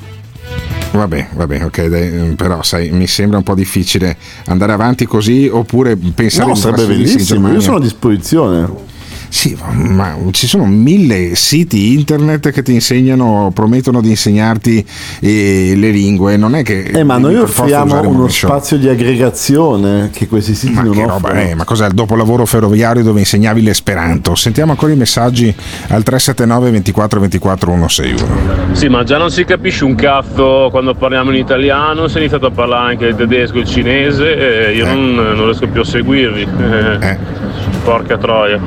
[0.93, 5.97] Vabbè, vabbè, ok, dai, però sai, mi sembra un po' difficile andare avanti così oppure
[5.97, 8.95] pensare No, di sarebbe bellissimo, io sono a disposizione.
[9.29, 14.85] Sì, ma ci sono mille siti internet che ti insegnano, promettono di insegnarti
[15.21, 16.37] eh, le lingue.
[16.37, 16.83] Non è che.
[16.85, 18.49] Eh, ma noi offriamo uno Monishow.
[18.49, 21.41] spazio di aggregazione che questi siti Ma non che roba offrono.
[21.41, 21.55] è?
[21.55, 24.35] Ma cos'è il dopolavoro ferroviario dove insegnavi l'esperanto?
[24.35, 25.55] Sentiamo ancora i messaggi
[25.89, 28.75] al 379 24 24 161.
[28.75, 32.47] Sì, ma già non si capisce un cazzo quando parliamo in italiano, si è iniziato
[32.47, 35.85] a parlare anche il tedesco e il cinese e io non, non riesco più a
[35.85, 36.47] seguirvi.
[37.85, 38.61] Porca troia.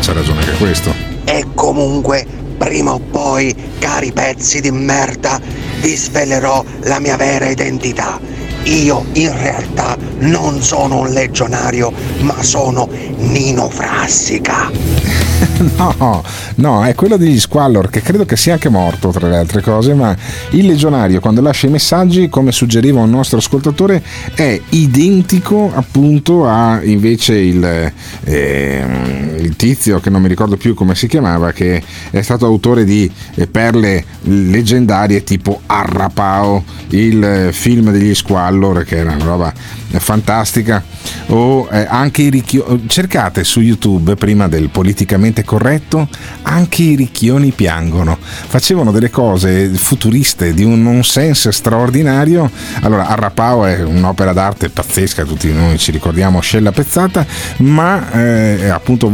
[0.00, 0.94] C'ha ragione anche questo.
[1.24, 5.40] E comunque, prima o poi, cari pezzi di merda,
[5.80, 8.18] vi svelerò la mia vera identità.
[8.64, 14.70] Io in realtà non sono un legionario, ma sono Nino Frassica.
[15.80, 16.22] No,
[16.56, 19.94] no, è quello degli Squallor che credo che sia anche morto tra le altre cose,
[19.94, 20.16] ma
[20.50, 24.02] il legionario quando lascia i messaggi, come suggeriva un nostro ascoltatore,
[24.34, 27.92] è identico appunto a invece il,
[28.24, 32.84] ehm, il tizio che non mi ricordo più come si chiamava, che è stato autore
[32.84, 39.52] di eh, perle leggendarie tipo Arrapao, il eh, film degli Squallor, che era una roba
[39.98, 40.82] fantastica,
[41.26, 46.06] o eh, anche i ricchioni, cercate su YouTube prima del politicamente corretto,
[46.42, 52.48] anche i ricchioni piangono, facevano delle cose futuriste di un nonsense straordinario,
[52.82, 59.10] allora Arrapao è un'opera d'arte pazzesca, tutti noi ci ricordiamo Scella Pezzata, ma eh, appunto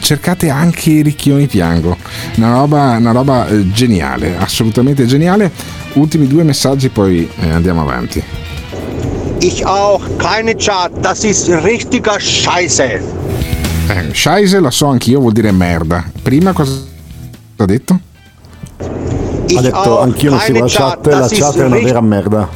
[0.00, 1.96] cercate anche i ricchioni piango,
[2.34, 5.48] una roba, una roba eh, geniale, assolutamente geniale,
[5.92, 8.20] ultimi due messaggi poi eh, andiamo avanti.
[9.40, 13.27] Ich auch, keine Chat, das ist richtiger Scheiße.
[13.88, 16.04] Eh, Scheisse la so anch'io, vuol dire merda.
[16.22, 16.72] Prima cosa
[17.56, 17.98] ha detto?
[18.76, 22.48] Ha detto anch'io non seguo la chat, la chat è una vera merda.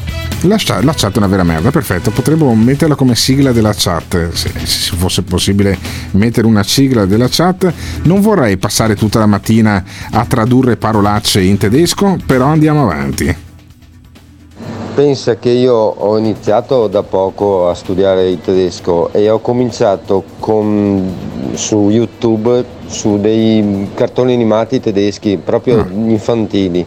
[0.43, 2.11] La, chat- la chat è una vera merda, perfetto.
[2.11, 4.33] Potremmo metterla come sigla della chat.
[4.33, 5.79] Se, se fosse possibile
[6.13, 7.73] mettere una sigla della chat.
[8.03, 13.35] Non vorrei passare tutta la mattina a tradurre parolacce in tedesco, però andiamo avanti.
[14.95, 21.51] Pensa che io ho iniziato da poco a studiare il tedesco e ho cominciato con,
[21.55, 26.85] su YouTube su dei cartoni animati tedeschi, proprio infantili.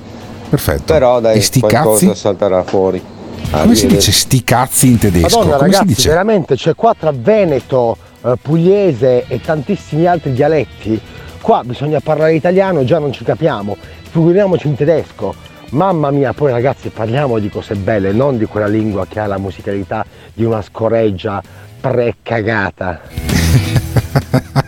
[0.47, 0.93] Perfetto.
[0.93, 2.19] Però dai, E sti qualcosa cazzi?
[2.19, 3.01] salterà fuori.
[3.49, 5.39] Come si dice sti cazzi in tedesco?
[5.39, 6.09] Madonna Come si ragazzi, dice?
[6.09, 10.99] veramente c'è qua tra Veneto, eh, Pugliese e tantissimi altri dialetti.
[11.41, 13.75] Qua bisogna parlare italiano, già non ci capiamo.
[14.11, 15.33] Figuriamoci in tedesco.
[15.75, 19.37] Mamma mia, poi ragazzi parliamo di cose belle, non di quella lingua che ha la
[19.37, 21.43] musicalità di una scoreggia
[21.81, 23.01] precagata.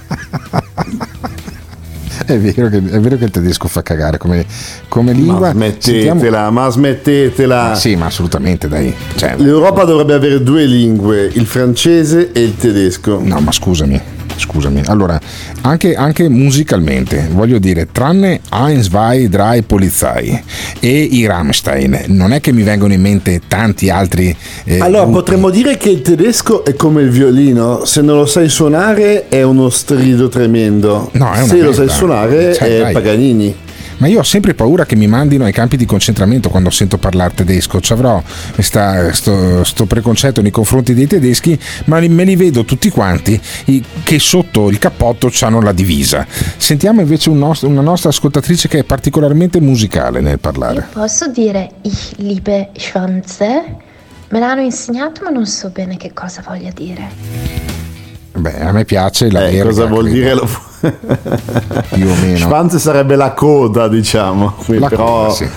[2.28, 4.46] È vero, che, è vero che il tedesco fa cagare come,
[4.90, 5.40] come lingua.
[5.40, 7.74] Ma smettetela, ma smettetela.
[7.76, 8.94] Sì, ma assolutamente, dai.
[9.16, 13.22] Cioè, L'Europa dovrebbe avere due lingue, il francese e il tedesco.
[13.24, 14.02] No, ma scusami,
[14.38, 14.82] scusami.
[14.86, 15.20] Allora,
[15.62, 20.42] anche, anche musicalmente, voglio dire, tranne Eins, Zwei, Drei Polizei
[20.80, 24.36] e i Rammstein, non è che mi vengono in mente tanti altri.
[24.66, 25.18] eh, Allora gruppi.
[25.20, 29.42] potremmo dire che il tedesco è come il violino, se non lo sai suonare è
[29.44, 31.10] uno strido tremendo.
[31.14, 31.94] No, se lo sai merda.
[31.94, 32.94] suonare Cioè, è dai.
[32.94, 33.56] Paganini.
[33.98, 37.34] Ma io ho sempre paura che mi mandino ai campi di concentramento quando sento parlare
[37.34, 37.80] tedesco.
[37.82, 38.22] Ci avrò
[38.54, 43.40] questa- sto, sto preconcetto nei confronti dei tedeschi, ma me li vedo tutti quanti
[44.04, 46.26] che sotto il cappotto hanno la divisa.
[46.58, 50.88] Sentiamo invece un nostro- una nostra ascoltatrice che è particolarmente musicale nel parlare.
[50.94, 53.76] Posso dire ich liebe Schwanze?
[54.30, 57.87] Me l'hanno insegnato ma non so bene che cosa voglia dire.
[58.38, 60.16] Beh, a me piace la Eh, cosa vuol credo.
[60.16, 60.34] dire?
[60.36, 60.48] Lo...
[61.92, 62.38] Più o meno.
[62.38, 64.54] Schwanz sarebbe la coda, diciamo.
[64.68, 65.48] La però coda, sì.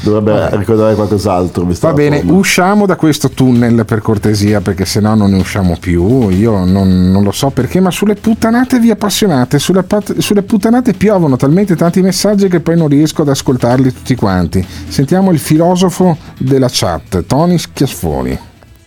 [0.00, 1.64] dovrebbe ricordare qualcos'altro.
[1.66, 2.32] Va la bene, forma.
[2.38, 6.30] usciamo da questo tunnel per cortesia perché sennò non ne usciamo più.
[6.30, 9.58] Io non, non lo so perché, ma sulle puttanate vi appassionate.
[9.58, 14.14] Sulle, pat- sulle puttanate piovono talmente tanti messaggi che poi non riesco ad ascoltarli tutti
[14.14, 14.66] quanti.
[14.88, 18.38] Sentiamo il filosofo della chat, Tony Schiaffoni.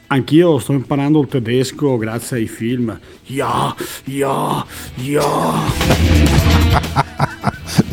[0.10, 2.98] Anch'io sto imparando il tedesco grazie ai film.
[3.26, 4.66] Ja, ja,
[4.96, 5.22] ja.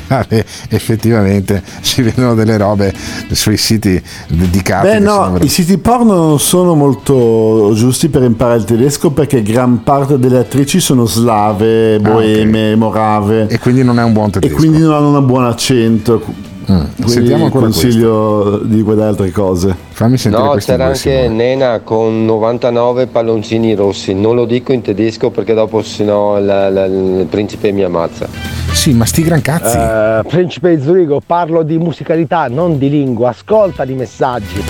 [0.06, 2.94] Vabbè, effettivamente si vedono delle robe
[3.32, 4.86] sui siti dedicati.
[4.86, 9.42] Beh no, sembrano- i siti porno non sono molto giusti per imparare il tedesco perché
[9.42, 13.42] gran parte delle attrici sono slave, boeme, morave.
[13.42, 14.54] Ah, E quindi non è un buon E tedesco.
[14.54, 16.22] quindi non hanno un buon accento.
[16.64, 19.76] Quindi Sentiamo ancora consiglio di guardare altre cose.
[19.94, 21.28] Fammi sentire No, c'era anche Simone.
[21.28, 24.12] Nena con 99 palloncini rossi.
[24.12, 28.26] Non lo dico in tedesco perché dopo sennò la- la- il principe mi ammazza.
[28.72, 29.76] Sì, ma sti gran cazzi.
[29.78, 34.62] Eh, Principe di Zurigo, parlo di musicalità, non di lingua, ascolta di messaggi.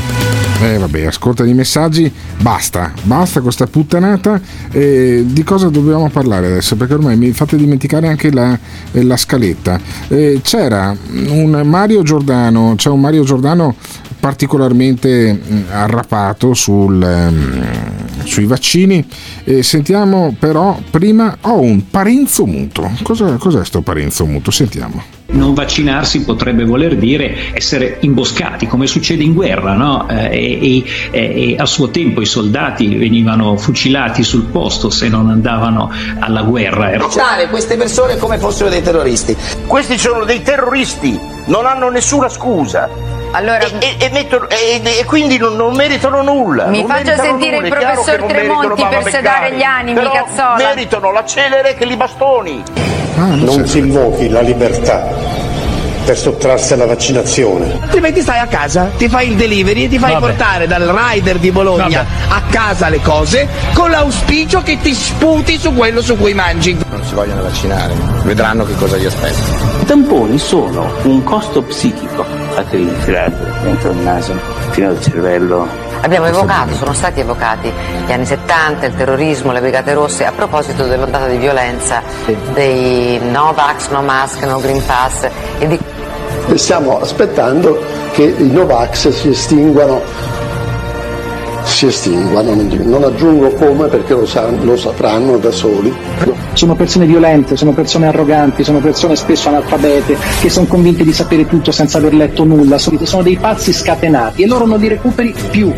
[0.63, 4.41] Eh vabbè, ascolta i messaggi, basta, basta con sta puttanata.
[4.71, 6.77] Eh, di cosa dobbiamo parlare adesso?
[6.77, 8.57] Perché ormai mi fate dimenticare anche la,
[8.93, 9.81] eh, la scaletta.
[10.09, 10.95] Eh, c'era
[11.31, 13.75] un Mario Giordano, c'è un Mario Giordano
[14.25, 19.07] particolarmente mh, arrapato sul, ehm, sui vaccini.
[19.45, 22.91] Eh, sentiamo però prima, ho un parenzo muto.
[23.03, 24.51] Cosa, cos'è sto parenzo muto?
[24.51, 25.03] Sentiamo.
[25.27, 30.09] Non vaccinarsi potrebbe voler dire essere imboscati, come succede in guerra, no?
[30.09, 35.29] Eh, e, e- e a suo tempo i soldati venivano fucilati sul posto se non
[35.29, 36.93] andavano alla guerra.
[36.93, 39.37] Era- Trattare queste persone come fossero dei terroristi.
[39.67, 43.23] Questi sono dei terroristi, non hanno nessuna scusa.
[43.41, 46.67] E, e- e mettono- e- e quindi non, non meritano nulla.
[46.67, 47.67] Mi non faccia meritano sentire nulla.
[47.69, 49.57] il professor non Tremonti meritano per sedare Beccari.
[49.57, 50.55] gli animi, Però cazzola.
[50.57, 52.63] Meritano la celere che li bastoni.
[53.17, 55.43] non si invochi la libertà
[56.05, 57.79] per sottrarsi alla vaccinazione.
[57.81, 60.27] Altrimenti stai a casa, ti fai il delivery e ti fai Vabbè.
[60.27, 65.73] portare dal rider di Bologna a casa le cose con l'auspicio che ti sputi su
[65.75, 66.77] quello su cui mangi.
[66.91, 67.95] Non si vogliono vaccinare,
[68.25, 69.39] vedranno che cosa gli aspetta.
[69.81, 74.35] I tamponi sono un costo psichico, fateli infilare dentro il naso,
[74.71, 75.67] fino al cervello.
[76.01, 77.73] Abbiamo evocato, sono stati evocati
[78.07, 82.03] gli anni 70, il terrorismo, le brigate rosse, a proposito dell'ondata di violenza,
[82.53, 85.79] dei no vax, no mask, no green pass e di
[86.57, 90.01] stiamo aspettando che i Novax si estinguano.
[91.63, 95.93] Si estinguano, non aggiungo come perché lo, sa- lo sapranno da soli.
[96.55, 101.47] Sono persone violente, sono persone arroganti, sono persone spesso analfabete, che sono convinte di sapere
[101.47, 105.73] tutto senza aver letto nulla, sono dei pazzi scatenati e loro non li recuperi più.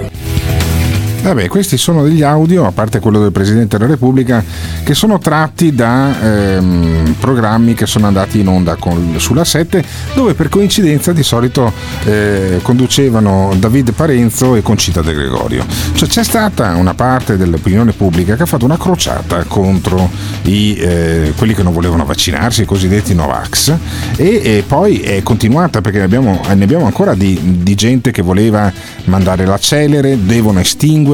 [1.27, 4.45] Vabbè, questi sono degli audio, a parte quello del Presidente della Repubblica,
[4.85, 9.83] che sono tratti da ehm, programmi che sono andati in onda con- sulla 7,
[10.15, 11.73] dove per coincidenza di solito
[12.05, 15.67] eh, conducevano David Parenzo e Concita De Gregorio.
[15.95, 20.09] Cioè c'è stata una parte dell'opinione pubblica che ha fatto una crociata contro
[20.43, 23.75] i, eh, quelli che non volevano vaccinarsi, i cosiddetti Novax,
[24.15, 28.23] e, e poi è continuata perché ne abbiamo, ne abbiamo ancora di, di gente che
[28.23, 28.73] voleva
[29.07, 30.61] mandare la celere, devono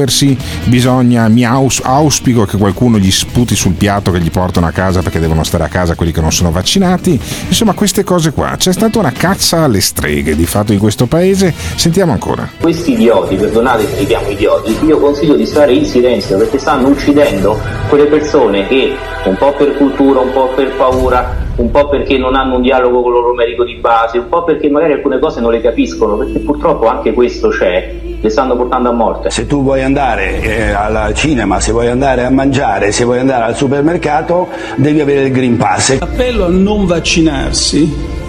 [0.03, 4.71] estinguersi, bisogna, mi aus- auspico che qualcuno gli sputi sul piatto che gli portano a
[4.71, 8.55] casa perché devono stare a casa quelli che non sono vaccinati, insomma queste cose qua.
[8.57, 12.49] C'è stata una caccia alle streghe di fatto in questo paese, sentiamo ancora.
[12.59, 16.89] Questi idioti, perdonate se li chiamo idioti, io consiglio di stare in silenzio perché stanno
[16.89, 22.17] uccidendo quelle persone che un po' per cultura, un po' per paura, un po' perché
[22.17, 25.19] non hanno un dialogo con il loro medico di base, un po' perché magari alcune
[25.19, 29.29] cose non le capiscono, perché purtroppo anche questo c'è, le stanno portando a morte.
[29.29, 33.43] Se tu vuoi andare eh, al cinema, se vuoi andare a mangiare, se vuoi andare
[33.43, 35.99] al supermercato, devi avere il Green Pass.
[35.99, 38.21] L'appello a non vaccinarsi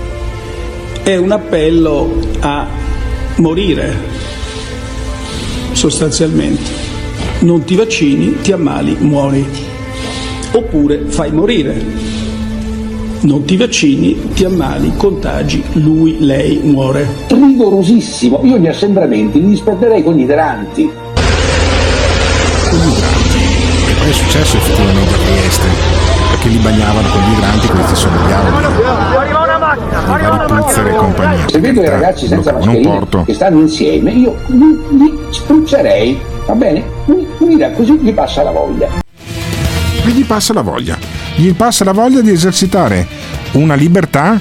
[1.02, 2.66] è un appello a
[3.36, 3.92] morire,
[5.72, 6.82] sostanzialmente.
[7.40, 9.46] Non ti vaccini, ti ammali, muori.
[10.52, 12.23] Oppure fai morire.
[13.24, 17.08] Non ti vaccini, ti ammali, contagi, lui, lei muore.
[17.28, 20.82] Rigorosissimo, io gli assembramenti li disperderei con gli idranti.
[20.82, 20.90] E
[23.94, 25.66] poi è successo effettivamente a Trieste,
[26.32, 29.18] perché li bagnavano con gli idranti, questi sono gli audio.
[29.18, 31.48] Arriva una macchina, i vari Puzzer e compagnia.
[31.48, 33.22] Se vedo i ragazzi senza porto.
[33.24, 36.84] che stanno insieme, io li, li spruzzerei, va bene?
[37.06, 38.86] Mi, mi dirà così gli passa la voglia.
[40.04, 41.13] E gli passa la voglia.
[41.36, 43.06] Gli passa la voglia di esercitare
[43.52, 44.40] una libertà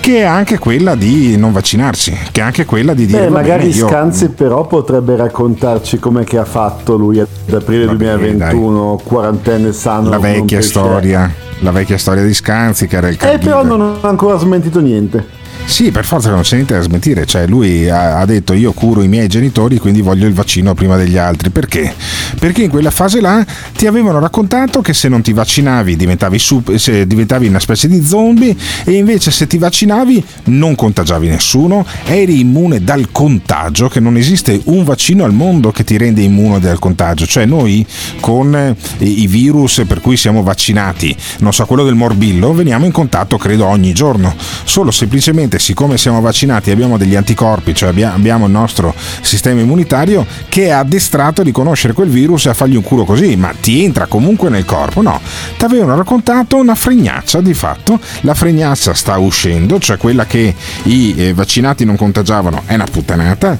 [0.00, 3.40] che è anche quella di non vaccinarsi, che è anche quella di dire Beh, "Va
[3.40, 9.00] magari bene, io- Scanzi però potrebbe raccontarci com'è che ha fatto lui ad aprile 2021,
[9.04, 10.08] quarantenne sano.
[10.10, 13.54] la vecchia storia, la vecchia storia di Scanzi che era il Eh, caregiver.
[13.62, 15.26] però non ha ancora smentito niente.
[15.68, 18.72] Sì, per forza che non c'è niente da smentire, cioè lui ha, ha detto io
[18.72, 21.94] curo i miei genitori quindi voglio il vaccino prima degli altri, perché?
[22.40, 23.44] Perché in quella fase là
[23.76, 28.02] ti avevano raccontato che se non ti vaccinavi diventavi, sup- se diventavi una specie di
[28.02, 34.16] zombie e invece se ti vaccinavi non contagiavi nessuno, eri immune dal contagio, che non
[34.16, 37.86] esiste un vaccino al mondo che ti rende immune dal contagio, cioè noi
[38.20, 42.92] con eh, i virus per cui siamo vaccinati, non so, quello del morbillo, veniamo in
[42.92, 48.12] contatto credo ogni giorno, solo semplicemente siccome siamo vaccinati e abbiamo degli anticorpi, cioè abbia-
[48.12, 52.76] abbiamo il nostro sistema immunitario che è addestrato a riconoscere quel virus e a fargli
[52.76, 55.20] un culo così, ma ti entra comunque nel corpo, no,
[55.56, 61.14] ti avevano raccontato una fregnaccia di fatto, la fregnaccia sta uscendo, cioè quella che i
[61.16, 63.56] eh, vaccinati non contagiavano è una puttanata,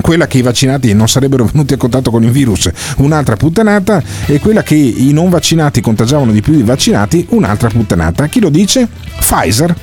[0.00, 4.38] quella che i vaccinati non sarebbero venuti a contatto con il virus, un'altra puttanata, e
[4.38, 8.26] quella che i non vaccinati contagiavano di più dei vaccinati, un'altra puttanata.
[8.26, 8.88] Chi lo dice?
[9.18, 9.74] Pfizer.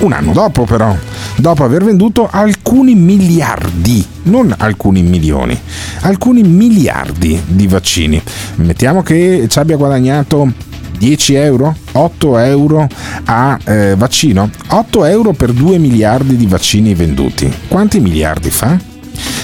[0.00, 0.96] Un anno dopo però,
[1.36, 5.58] dopo aver venduto alcuni miliardi, non alcuni milioni,
[6.00, 8.20] alcuni miliardi di vaccini.
[8.56, 10.52] Mettiamo che ci abbia guadagnato
[10.98, 11.76] 10 euro?
[11.92, 12.88] 8 euro
[13.24, 14.50] a eh, vaccino?
[14.68, 17.52] 8 euro per 2 miliardi di vaccini venduti.
[17.68, 18.92] Quanti miliardi fa?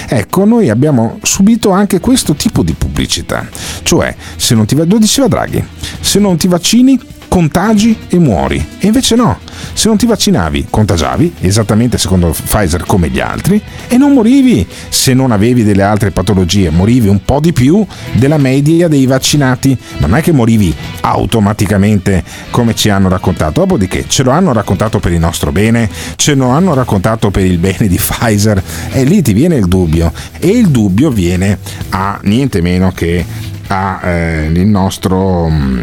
[0.07, 3.47] Ecco, noi abbiamo subito anche questo tipo di pubblicità,
[3.83, 5.63] cioè se non ti va, lo diceva Draghi,
[5.99, 6.99] se non ti vaccini
[7.31, 8.57] contagi e muori.
[8.79, 9.39] E invece no,
[9.71, 14.67] se non ti vaccinavi contagiavi, esattamente secondo Pfizer come gli altri, e non morivi.
[14.89, 19.77] Se non avevi delle altre patologie, morivi un po' di più della media dei vaccinati,
[19.99, 25.13] non è che morivi automaticamente come ci hanno raccontato, dopodiché ce lo hanno raccontato per
[25.13, 28.61] il nostro bene, ce lo hanno raccontato per il bene di Pfizer.
[28.91, 30.11] E lì ti viene il dubbio.
[30.37, 31.59] E il dubbio viene
[31.91, 33.25] a niente meno che
[33.67, 35.81] a eh, nostro mm,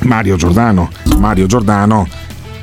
[0.00, 0.90] Mario Giordano.
[1.16, 2.06] Mario Giordano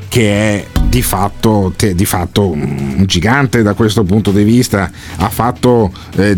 [0.07, 5.91] che è di fatto, di fatto, un gigante da questo punto di vista, ha fatto
[6.15, 6.37] eh,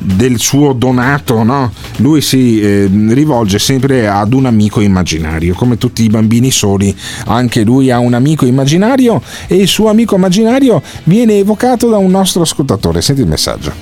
[0.00, 1.70] del suo donato, no?
[1.96, 7.62] lui si eh, rivolge sempre ad un amico immaginario, come tutti i bambini soli, anche
[7.62, 12.40] lui ha un amico immaginario e il suo amico immaginario viene evocato da un nostro
[12.42, 13.02] ascoltatore.
[13.02, 13.72] Senti il messaggio.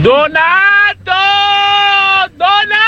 [0.00, 0.32] Donato!
[2.34, 2.85] Donato!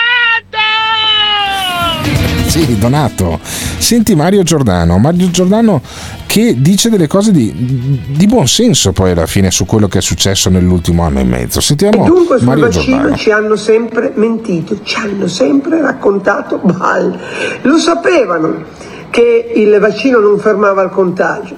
[2.64, 3.38] Sì, Donato.
[3.42, 5.80] Senti Mario Giordano, Mario Giordano
[6.26, 10.00] che dice delle cose di, di buon senso poi alla fine su quello che è
[10.00, 11.60] successo nell'ultimo anno e mezzo.
[11.60, 13.16] Sentiamo E dunque sul Mario vaccino Giordano.
[13.16, 17.16] ci hanno sempre mentito, ci hanno sempre raccontato balle.
[17.62, 18.64] Lo sapevano
[19.10, 21.54] che il vaccino non fermava il contagio.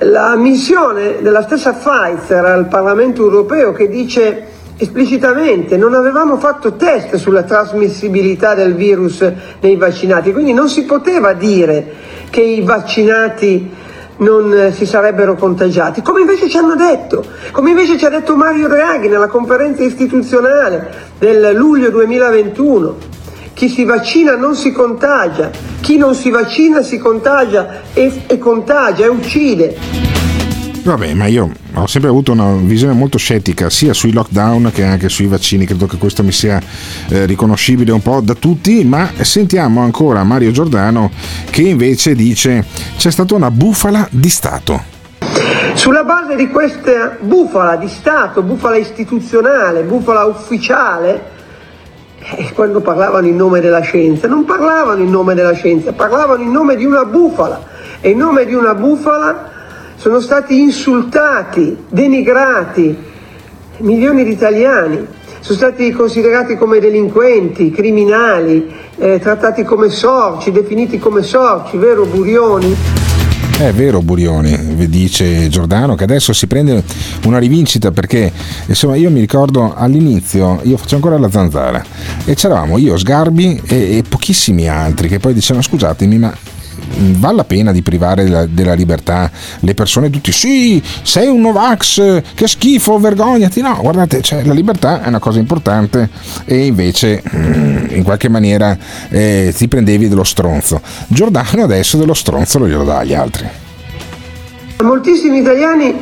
[0.00, 4.46] La missione della stessa Pfizer al Parlamento europeo che dice
[4.78, 11.32] esplicitamente non avevamo fatto test sulla trasmissibilità del virus nei vaccinati, quindi non si poteva
[11.32, 11.94] dire
[12.30, 13.70] che i vaccinati
[14.18, 18.36] non eh, si sarebbero contagiati, come invece ci hanno detto, come invece ci ha detto
[18.36, 23.16] Mario Draghi nella conferenza istituzionale del luglio 2021.
[23.52, 25.50] Chi si vaccina non si contagia,
[25.80, 29.76] chi non si vaccina si contagia e, e contagia e uccide.
[30.88, 35.10] Vabbè, ma io ho sempre avuto una visione molto scettica sia sui lockdown che anche
[35.10, 36.58] sui vaccini, credo che questo mi sia
[37.10, 41.10] eh, riconoscibile un po' da tutti, ma sentiamo ancora Mario Giordano
[41.50, 42.64] che invece dice
[42.96, 44.82] c'è stata una bufala di Stato.
[45.74, 51.22] Sulla base di questa bufala di Stato, bufala istituzionale, bufala ufficiale,
[52.18, 56.50] eh, quando parlavano in nome della scienza, non parlavano in nome della scienza, parlavano in
[56.50, 57.62] nome di una bufala
[58.00, 59.56] e in nome di una bufala
[59.98, 62.96] sono stati insultati, denigrati
[63.78, 65.04] milioni di italiani,
[65.40, 72.76] sono stati considerati come delinquenti, criminali, eh, trattati come sorci, definiti come sorci, vero Burioni?
[73.58, 76.80] È vero Burioni, dice Giordano, che adesso si prende
[77.24, 78.30] una rivincita perché
[78.66, 81.84] insomma io mi ricordo all'inizio, io faccio ancora la zanzara
[82.24, 86.32] e c'eravamo io, Sgarbi e, e pochissimi altri che poi dicevano scusatemi ma
[87.18, 89.30] vale la pena di privare della, della libertà
[89.60, 90.10] le persone?
[90.10, 95.18] Tutti sì sei un Novax che schifo vergognati no guardate cioè, la libertà è una
[95.18, 96.08] cosa importante
[96.44, 98.76] e invece mm, in qualche maniera
[99.08, 100.80] eh, ti prendevi dello stronzo.
[101.08, 103.46] Giordano adesso dello stronzo lo glielo dà agli altri.
[104.82, 105.94] Moltissimi italiani,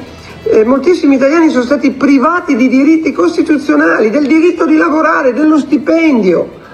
[0.45, 6.65] eh, moltissimi italiani sono stati privati di diritti costituzionali, del diritto di lavorare, dello stipendio,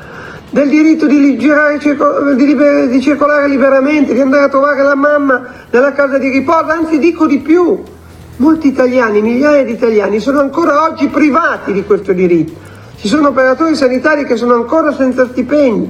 [0.53, 5.47] del diritto di, girare, di liber- di circolare liberamente, di andare a trovare la mamma
[5.71, 7.83] nella casa di riposo, anzi dico di più,
[8.37, 12.53] molti italiani, migliaia di italiani sono ancora oggi privati di questo diritto.
[12.97, 15.89] Ci sono operatori sanitari che sono ancora senza stipendio,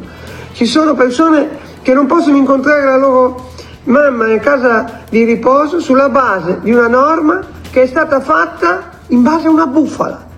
[0.52, 1.48] ci sono persone
[1.82, 3.50] che non possono incontrare la loro
[3.84, 7.40] mamma in casa di riposo sulla base di una norma
[7.72, 10.30] che è stata fatta in base a una bufala.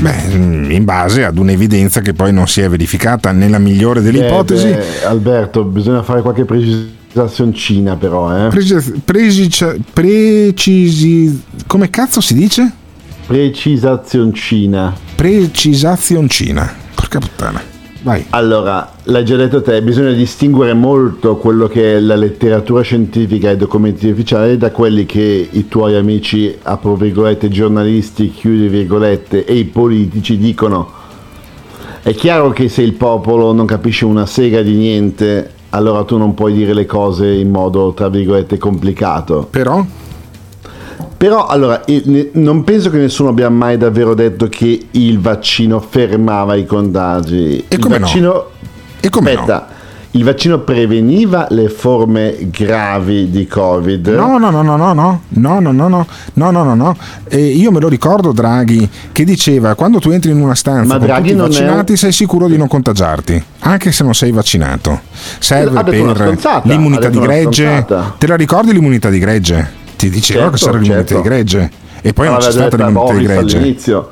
[0.00, 4.68] Beh, in base ad un'evidenza che poi non si è verificata nella migliore delle ipotesi
[4.68, 8.48] beh, Alberto, bisogna fare qualche precisazioncina però, eh.
[8.48, 12.72] Preci- precicia- precisi come cazzo si dice?
[13.26, 14.96] Precisazioncina.
[15.14, 16.74] Precisazioncina.
[16.94, 17.62] Porca puttana.
[18.02, 18.24] Vai.
[18.30, 23.54] Allora, l'hai già detto te, bisogna distinguere molto quello che è la letteratura scientifica e
[23.54, 29.54] i documenti ufficiali da quelli che i tuoi amici, apro virgolette, giornalisti, chiudi virgolette, e
[29.54, 30.90] i politici dicono.
[32.02, 36.32] È chiaro che se il popolo non capisce una sega di niente, allora tu non
[36.32, 39.46] puoi dire le cose in modo, tra virgolette, complicato.
[39.50, 39.84] Però?
[41.20, 41.82] Però allora,
[42.32, 47.62] non penso che nessuno abbia mai davvero detto che il vaccino fermava i contagi.
[47.68, 48.06] il come no?
[48.06, 48.44] vaccino...
[49.00, 49.68] E come Aspetta,
[50.12, 54.08] il vaccino preveniva le forme gravi di Covid?
[54.08, 56.96] No, no, no, no, no, no, no, no, no, no, no, no, no, no.
[57.28, 60.96] E io me lo ricordo Draghi che diceva quando tu entri in una stanza Ma
[60.96, 64.32] con Draghi tutti non è vaccinati sei sicuro di non contagiarti, anche se non sei
[64.32, 65.00] vaccinato.
[65.38, 67.84] Serve per l'immunità di gregge.
[68.16, 69.79] Te la ricordi l'immunità di gregge?
[70.00, 71.14] Ti diceva Certo, che l'immunità certo.
[71.16, 71.70] di gregge.
[72.02, 73.56] E poi non c'è stata l'immunità gregge.
[73.58, 74.10] all'inizio.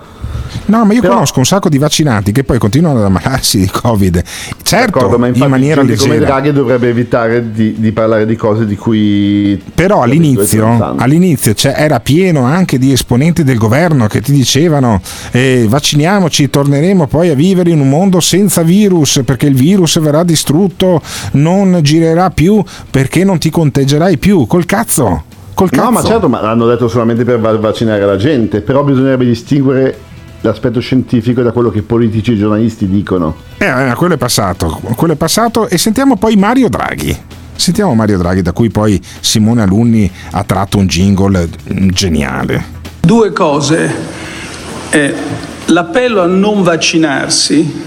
[0.67, 3.69] No, ma io Però- conosco un sacco di vaccinati che poi continuano ad ammalarsi di
[3.71, 4.23] Covid.
[4.63, 6.31] Certo, ma in maniera gente come leggera.
[6.35, 9.63] Draghi dovrebbe evitare di, di parlare di cose di cui...
[9.75, 15.01] Però all'inizio, all'inizio c'è- era pieno anche di esponenti del governo che ti dicevano
[15.33, 20.23] eh, vacciniamoci, torneremo poi a vivere in un mondo senza virus perché il virus verrà
[20.23, 21.01] distrutto,
[21.33, 24.47] non girerà più perché non ti conteggerai più.
[24.47, 25.25] Col cazzo!
[25.59, 25.83] Col cazzo!
[25.83, 29.99] No, ma certo, ma l'hanno detto solamente per va- vaccinare la gente, però bisognerebbe distinguere
[30.43, 33.35] l'aspetto scientifico da quello che politici e giornalisti dicono.
[33.57, 37.19] Eh, eh, quello è passato, quello è passato e sentiamo poi Mario Draghi.
[37.57, 41.49] Sentiamo Mario Draghi da cui poi Simone Alunni ha tratto un jingle
[41.89, 42.65] geniale.
[43.01, 43.93] Due cose.
[44.91, 45.15] Eh,
[45.65, 47.83] l'appello a non vaccinarsi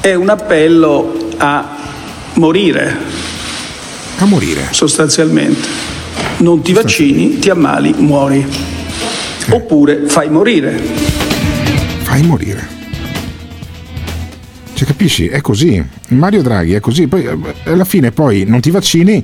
[0.00, 1.76] è un appello a
[2.34, 2.96] morire.
[4.18, 4.66] A morire.
[4.72, 5.99] Sostanzialmente.
[6.40, 8.46] Non ti vaccini, ti ammali, muori.
[9.50, 10.72] Oppure fai morire.
[12.02, 12.66] Fai morire.
[14.72, 15.26] Cioè, capisci?
[15.26, 15.84] È così.
[16.08, 17.06] Mario Draghi è così.
[17.08, 19.22] Poi eh, alla fine poi non ti vaccini,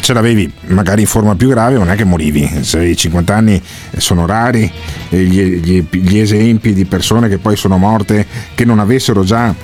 [0.00, 2.50] ce l'avevi magari in forma più grave, non è che morivi.
[2.62, 3.54] Se avevi 50 anni
[3.92, 4.68] eh, sono rari
[5.10, 9.54] eh, gli, gli- gli esempi di persone che poi sono morte che non avessero già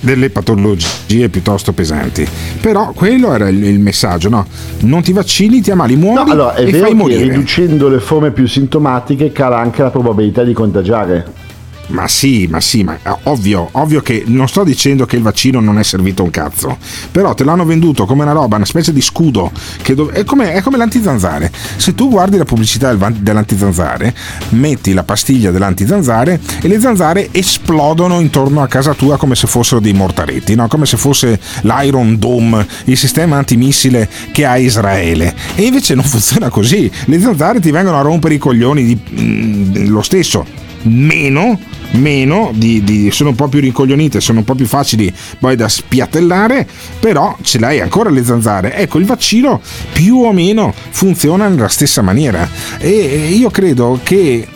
[0.00, 2.26] delle patologie piuttosto pesanti.
[2.60, 4.46] Però quello era il, il messaggio, no?
[4.80, 7.22] Non ti vaccini, ti ammali, No, muori allora è e vero fai che morire.
[7.22, 11.50] riducendo le forme più sintomatiche cala anche la probabilità di contagiare.
[11.88, 15.60] Ma sì, ma sì, ma è ovvio, ovvio che non sto dicendo che il vaccino
[15.60, 16.78] non è servito un cazzo,
[17.10, 19.50] però te l'hanno venduto come una roba, una specie di scudo,
[19.94, 21.50] dov- è, come, è come l'antizanzare.
[21.76, 24.14] Se tu guardi la pubblicità dell'antizanzare,
[24.50, 29.80] metti la pastiglia dell'antizanzare e le zanzare esplodono intorno a casa tua come se fossero
[29.80, 30.68] dei mortaretti, no?
[30.68, 35.34] come se fosse l'Iron Dome, il sistema antimissile che ha Israele.
[35.56, 39.88] E invece non funziona così, le zanzare ti vengono a rompere i coglioni di- mm,
[39.88, 41.58] lo stesso meno,
[41.92, 45.68] meno di, di- sono un po' più rincoglionite, sono un po' più facili poi da
[45.68, 46.66] spiattellare,
[47.00, 48.74] però ce l'hai ancora le zanzare.
[48.74, 49.60] Ecco, il vaccino
[49.92, 54.46] più o meno funziona nella stessa maniera e io credo che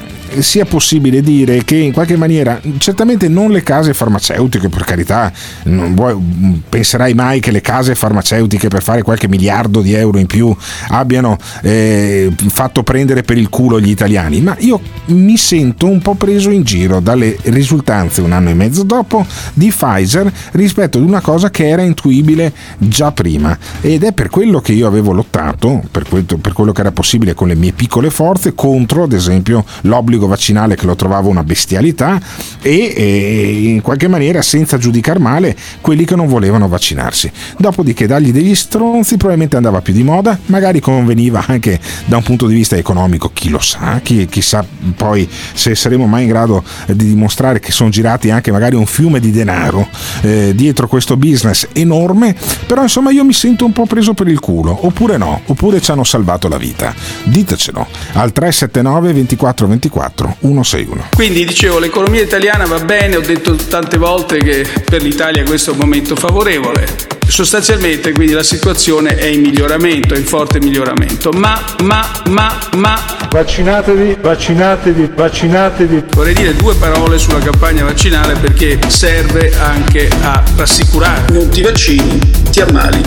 [0.40, 5.32] sia possibile dire che in qualche maniera, certamente non le case farmaceutiche, per carità,
[5.64, 10.26] non vuoi- penserai mai che le case farmaceutiche per fare qualche miliardo di euro in
[10.26, 10.54] più
[10.88, 16.14] abbiano eh, fatto prendere per il culo gli italiani, ma io mi sento un po'
[16.14, 21.20] preso in giro dalle risultanze un anno e mezzo dopo di Pfizer rispetto ad una
[21.20, 23.56] cosa che era intuibile già prima.
[23.80, 27.34] Ed è per quello che io avevo lottato, per, quel- per quello che era possibile
[27.34, 32.20] con le mie piccole forze, contro ad esempio l'obbligo vaccinale che lo trovavo una bestialità
[32.62, 37.30] e, e in qualche maniera senza giudicare male quelli che non volevano vaccinarsi.
[37.58, 42.46] Dopodiché dargli degli stronzi probabilmente andava più di moda, magari conveniva anche da un punto
[42.46, 44.64] di vista economico, chi lo sa, chi, chissà
[44.96, 49.20] poi se saremo mai in grado di dimostrare che sono girati anche magari un fiume
[49.20, 49.88] di denaro
[50.22, 52.34] eh, dietro questo business enorme,
[52.66, 55.90] però insomma io mi sento un po' preso per il culo, oppure no, oppure ci
[55.90, 56.94] hanno salvato la vita.
[57.24, 61.08] Ditecelo al 379 24 24 161.
[61.14, 65.72] Quindi dicevo, l'economia italiana va bene, ho detto tante volte che per l'Italia questo è
[65.72, 67.14] un momento favorevole.
[67.28, 71.30] Sostanzialmente quindi la situazione è in miglioramento, è in forte miglioramento.
[71.30, 73.28] Ma, ma, ma, ma...
[73.30, 76.04] Vaccinatevi, vaccinatevi, vaccinatevi.
[76.14, 81.32] Vorrei dire due parole sulla campagna vaccinale perché serve anche a rassicurare.
[81.32, 82.18] Non ti vaccini,
[82.50, 83.00] ti ammali,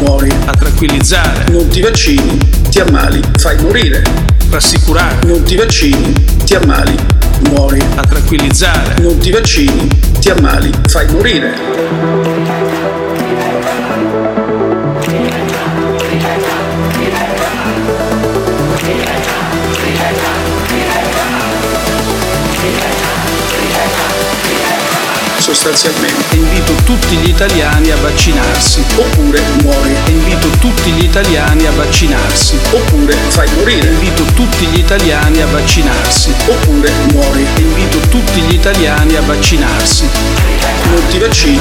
[0.00, 0.30] muori.
[0.46, 1.50] A tranquillizzare.
[1.50, 2.38] Non ti vaccini,
[2.68, 4.29] ti ammali, fai morire.
[4.50, 5.24] Rassicurare.
[5.26, 6.12] Non ti vaccini,
[6.44, 6.94] ti ammali,
[7.50, 7.80] muori.
[7.94, 9.00] A tranquillizzare.
[9.00, 9.88] Non ti vaccini,
[10.18, 12.59] ti ammali, fai morire.
[25.54, 26.36] Sostanzialmente.
[26.36, 28.84] Invito tutti gli italiani a vaccinarsi.
[28.96, 29.96] Oppure muori.
[30.06, 32.58] Invito tutti gli italiani a vaccinarsi.
[32.70, 33.88] Oppure fai morire.
[33.88, 36.32] Invito tutti gli italiani a vaccinarsi.
[36.46, 37.44] Oppure muori.
[37.56, 40.08] Invito tutti gli italiani a vaccinarsi.
[40.84, 41.58] Non ti vaccini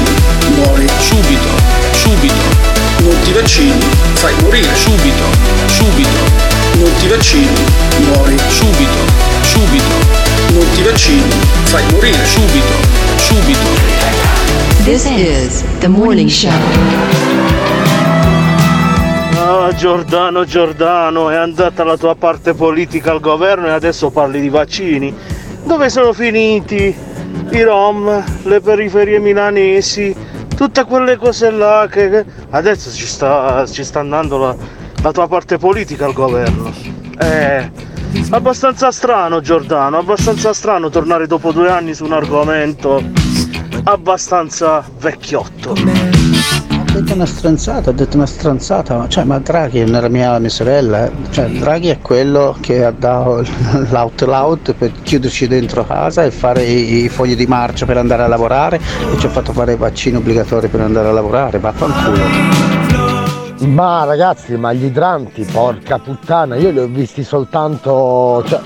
[0.56, 0.88] muori.
[1.00, 1.50] Subito.
[1.92, 2.78] Subito.
[3.00, 4.70] Non ti vaccini fai morire.
[4.76, 5.24] Subito.
[5.66, 6.58] Subito.
[6.78, 7.48] Non ti vaccini
[11.00, 11.30] vaccini,
[11.64, 12.74] fai morire subito,
[13.18, 13.60] subito.
[14.84, 16.52] This is the morning show.
[19.36, 24.50] Ah, Giordano, Giordano, è andata la tua parte politica al governo e adesso parli di
[24.50, 25.16] vaccini.
[25.64, 26.96] Dove sono finiti
[27.52, 30.16] i Rom, le periferie milanesi,
[30.56, 34.56] tutte quelle cose là che adesso ci sta, ci sta andando la,
[35.02, 36.72] la tua parte politica al governo.
[37.18, 37.70] È
[38.32, 43.02] abbastanza strano, Giordano, abbastanza strano tornare dopo due anni su un argomento
[43.84, 45.76] abbastanza vecchiotto.
[46.90, 50.50] Ha detto una stronzata, ha detto una stronzata, cioè, ma Draghi non era mia, mia
[50.50, 51.12] sorella, eh.
[51.30, 53.46] cioè, Draghi è quello che ha dato
[53.90, 58.24] l'out l'out per chiuderci dentro casa e fare i, i fogli di marcia per andare
[58.24, 62.69] a lavorare e ci ha fatto fare i vaccini obbligatori per andare a lavorare, vaffanculo.
[63.60, 68.62] Ma ragazzi, ma gli idranti, porca puttana, io li ho visti soltanto cioè,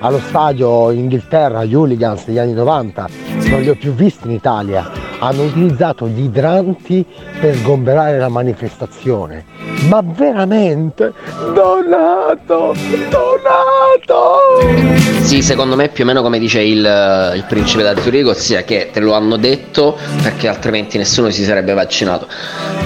[0.00, 3.08] allo stadio in Inghilterra, gli hooligans degli anni 90,
[3.50, 5.07] non li ho più visti in Italia.
[5.20, 7.04] Hanno utilizzato gli idranti
[7.40, 9.44] per sgomberare la manifestazione.
[9.88, 11.12] Ma veramente?
[11.54, 12.74] Donato!
[13.08, 14.98] Donato!
[15.20, 18.90] Sì, secondo me più o meno come dice il, il principe da Zurigo, ossia che
[18.92, 22.26] te lo hanno detto perché altrimenti nessuno si sarebbe vaccinato.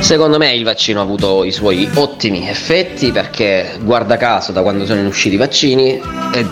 [0.01, 4.85] Secondo me il vaccino ha avuto i suoi ottimi effetti perché guarda caso da quando
[4.87, 6.01] sono usciti i vaccini
[6.33, 6.45] è, è,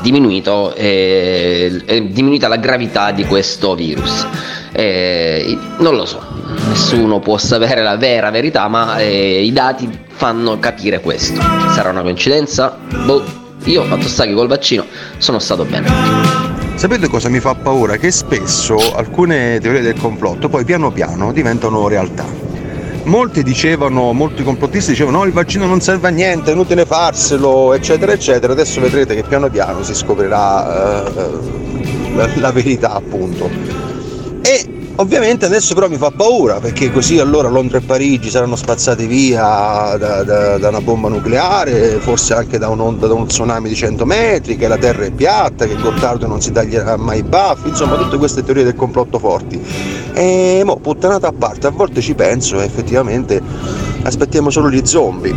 [1.85, 4.26] è diminuita la gravità di questo virus.
[4.73, 6.23] Eh, non lo so,
[6.68, 11.41] nessuno può sapere la vera verità, ma eh, i dati fanno capire questo.
[11.75, 12.79] Sarà una coincidenza?
[13.05, 13.23] Boh,
[13.64, 14.85] io ho fatto sta che col vaccino
[15.18, 15.89] sono stato bene.
[16.77, 17.97] Sapete cosa mi fa paura?
[17.97, 22.25] Che spesso alcune teorie del complotto poi piano piano diventano realtà.
[23.05, 27.75] Molti dicevano, molti complottisti dicevano no il vaccino non serve a niente, è inutile farselo,
[27.75, 28.53] eccetera, eccetera.
[28.53, 31.31] Adesso vedrete che piano piano si scoprirà eh,
[32.14, 33.80] la, la verità appunto.
[35.01, 39.96] Ovviamente adesso però mi fa paura perché così allora Londra e Parigi saranno spazzate via
[39.96, 44.05] da, da, da una bomba nucleare, forse anche da un'onda, da uno tsunami di 100
[44.05, 47.96] metri, che la terra è piatta, che Gottardo non si taglierà mai i baffi, insomma
[47.96, 49.59] tutte queste teorie del complotto forti.
[50.12, 53.40] E mo, puttanata a parte, a volte ci penso e effettivamente
[54.03, 55.34] aspettiamo solo gli zombie.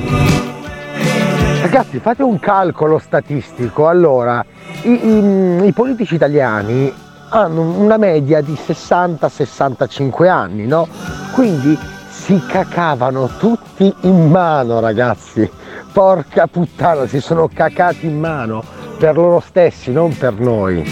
[1.62, 3.88] Ragazzi, fate un calcolo statistico.
[3.88, 4.46] Allora,
[4.82, 7.03] i, i, i politici italiani
[7.34, 10.88] hanno una media di 60-65 anni, no?
[11.34, 11.78] Quindi
[12.10, 15.50] si cacavano tutti in mano, ragazzi.
[15.92, 18.64] Porca puttana, si sono cacati in mano
[18.98, 20.84] per loro stessi, non per noi.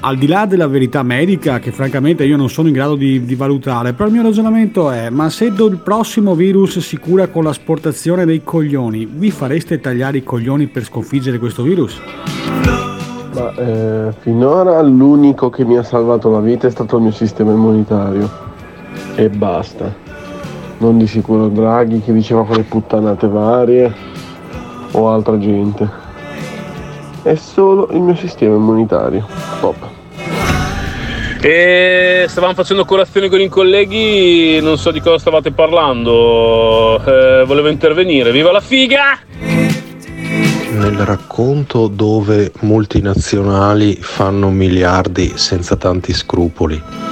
[0.00, 3.34] Al di là della verità medica, che francamente io non sono in grado di, di
[3.34, 8.24] valutare, però il mio ragionamento è: ma se il prossimo virus si cura con l'asportazione
[8.24, 12.00] dei coglioni, vi fareste tagliare i coglioni per sconfiggere questo virus?
[13.34, 17.50] Ma eh, finora l'unico che mi ha salvato la vita è stato il mio sistema
[17.50, 18.30] immunitario.
[19.16, 19.92] E basta.
[20.78, 23.92] Non di sicuro Draghi che diceva quelle puttanate varie
[24.92, 25.88] o altra gente.
[27.22, 29.26] È solo il mio sistema immunitario.
[29.60, 29.88] Top.
[31.40, 37.02] E stavamo facendo colazione con i colleghi, non so di cosa stavate parlando.
[37.04, 38.30] Eh, volevo intervenire.
[38.30, 39.18] Viva la figa!
[40.74, 47.03] Nel racconto dove multinazionali fanno miliardi senza tanti scrupoli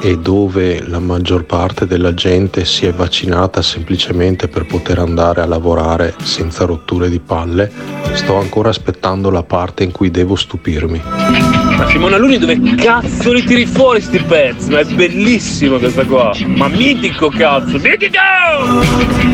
[0.00, 5.46] e dove la maggior parte della gente si è vaccinata semplicemente per poter andare a
[5.46, 7.70] lavorare senza rotture di palle,
[8.12, 11.02] sto ancora aspettando la parte in cui devo stupirmi.
[11.04, 14.70] Ma Simona Luni dove cazzo li tiri fuori sti pezzi?
[14.70, 16.32] Ma è bellissimo questa qua!
[16.46, 17.78] Ma mitico cazzo!
[17.78, 18.18] Mitico!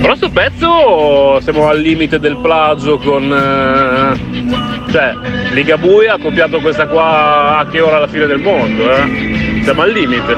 [0.01, 3.33] Però sto pezzo siamo al limite del plagio con...
[3.33, 5.15] Eh, cioè,
[5.53, 9.56] Ligabue ha copiato questa qua a che ora alla fine del mondo, eh?
[9.67, 10.37] Siamo al limite.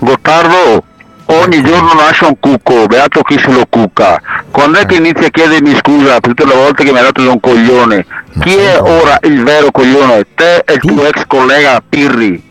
[0.00, 0.82] Gottardo,
[1.26, 4.20] ogni giorno lascia un cucco, beato chi se lo cucca.
[4.50, 7.22] Quando è che inizia a chiedermi scusa per tutte le volte che mi ha dato
[7.22, 8.04] da un coglione?
[8.40, 10.26] Chi è ora il vero coglione?
[10.34, 12.42] Te e il tuo ex collega Pirri.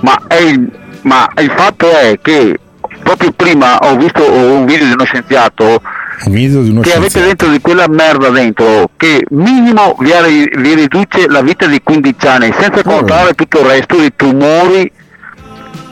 [0.00, 0.70] Ma, il,
[1.00, 2.60] ma il fatto è che
[3.02, 5.82] proprio prima ho visto un video di uno scienziato
[6.26, 11.26] video di uno che avete dentro di quella merda dentro che minimo vi, vi riduce
[11.28, 14.90] la vita di 15 anni senza contare tutto il resto di tumori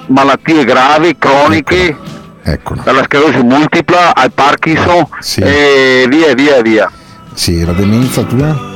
[0.08, 1.96] malattie gravi croniche
[2.42, 2.82] Eccolo.
[2.82, 5.40] dalla sclerosi multipla al Parkinson Sì.
[5.40, 6.90] e via via via
[7.34, 8.67] Sì, la demenza tua?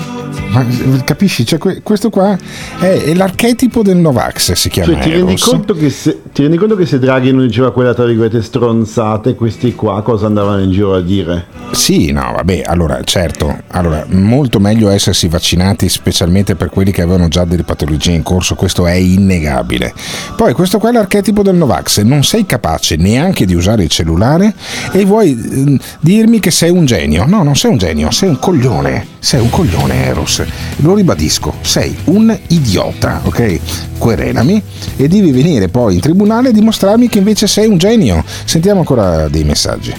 [0.51, 0.67] Ma
[1.05, 1.47] capisci?
[1.47, 2.37] Cioè, que- questo qua
[2.79, 5.45] è, è l'archetipo del Novax, si chiama Cioè, ti, rendi Eros.
[5.45, 9.35] conto che se, ti rendi conto che se Draghi non diceva quella tra virgolette stronzate,
[9.35, 11.47] questi qua cosa andavano in giro a dire?
[11.73, 17.29] Sì, no, vabbè, allora, certo, allora, molto meglio essersi vaccinati, specialmente per quelli che avevano
[17.29, 19.95] già delle patologie in corso, questo è innegabile.
[20.37, 24.55] Poi, questo qua è l'archetipo del Novax, non sei capace neanche di usare il cellulare
[24.93, 27.25] e vuoi eh, dirmi che sei un genio.
[27.27, 30.43] No, non sei un genio, sei un coglione, sei un coglione, Eros.
[30.77, 33.99] Lo ribadisco, sei un idiota, ok?
[33.99, 34.63] Querelami
[34.97, 38.23] e devi venire poi in tribunale a dimostrarmi che invece sei un genio.
[38.45, 39.95] Sentiamo ancora dei messaggi.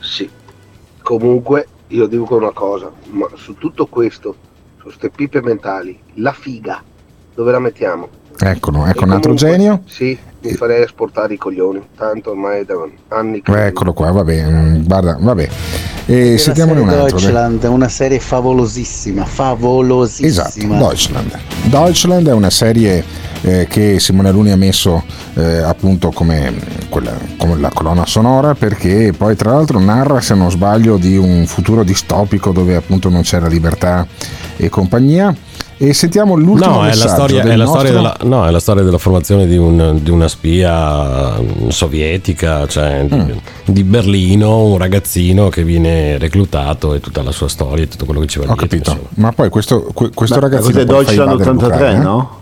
[0.00, 0.30] Sì,
[1.02, 4.36] comunque io dico una cosa, ma su tutto questo,
[4.78, 6.82] su queste pipe mentali, la figa,
[7.34, 8.08] dove la mettiamo?
[8.38, 9.82] Eccolo, ecco un altro comunque, genio.
[9.86, 12.74] Sì, mi farei esportare i coglioni, tanto ormai da
[13.08, 13.66] anni che...
[13.66, 15.48] Eccolo qua, vabbè, mm, guarda, vabbè.
[16.06, 17.02] E sentiamone un altro.
[17.02, 17.10] dai.
[17.10, 20.28] Deutschland è una serie favolosissima, favolosissima.
[20.28, 21.38] Esatto, Deutschland.
[21.64, 23.04] Deutschland è una serie
[23.42, 25.02] eh, che Simone Luni ha messo
[25.34, 26.54] eh, appunto come,
[26.88, 31.44] quella, come la colonna sonora perché poi tra l'altro narra, se non sbaglio, di un
[31.46, 34.06] futuro distopico dove appunto non c'era libertà
[34.56, 35.34] e compagnia.
[35.78, 38.50] E sentiamo l'ultimo No, è la, storia, del è, la nostro- storia della, no, è
[38.50, 41.34] la storia della formazione di, un- di una spia
[41.68, 43.30] sovietica, cioè di, Mm.
[43.66, 48.20] di Berlino, un ragazzino che viene reclutato e tutta la sua storia e tutto quello
[48.20, 48.66] che ci va Ho dietro.
[48.66, 52.02] capito, ma poi questo, que- questo Ma ragazzino fa Deutschland invadere 83, l'Ucraina?
[52.02, 52.38] no?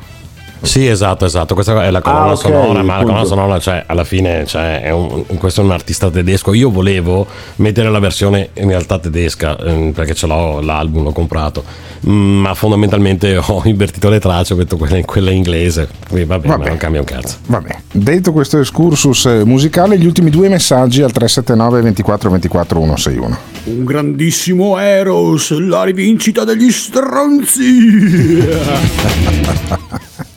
[0.64, 1.54] Sì, esatto, esatto.
[1.54, 4.80] Questa è la colonna Ah, ok, sonora, ma la colonna sonora, cioè, alla fine, cioè,
[4.82, 6.52] è un- questo è un artista tedesco.
[6.54, 11.64] Io volevo mettere la versione in realtà tedesca, ehm, perché ce l'ho, l'album l'ho comprato,
[12.06, 15.88] Mm, ma fondamentalmente ho invertito le tracce, ho detto quella, quella inglese.
[16.06, 17.36] Quindi vabbè, ma non cambia un cazzo.
[17.46, 23.38] Vabbè, detto questo excursus eh, musicale, gli ultimi due messaggi al 379 24 24 161.
[23.64, 27.62] Un grandissimo Eros, la rivincita degli stronzi.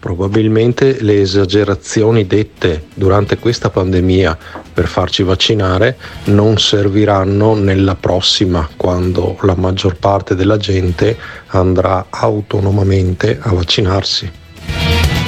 [0.00, 4.36] Probabilmente le esagerazioni dette durante questa pandemia
[4.72, 13.38] per farci vaccinare non serviranno nella prossima, quando la maggior parte della gente andrà autonomamente
[13.42, 14.30] a vaccinarsi.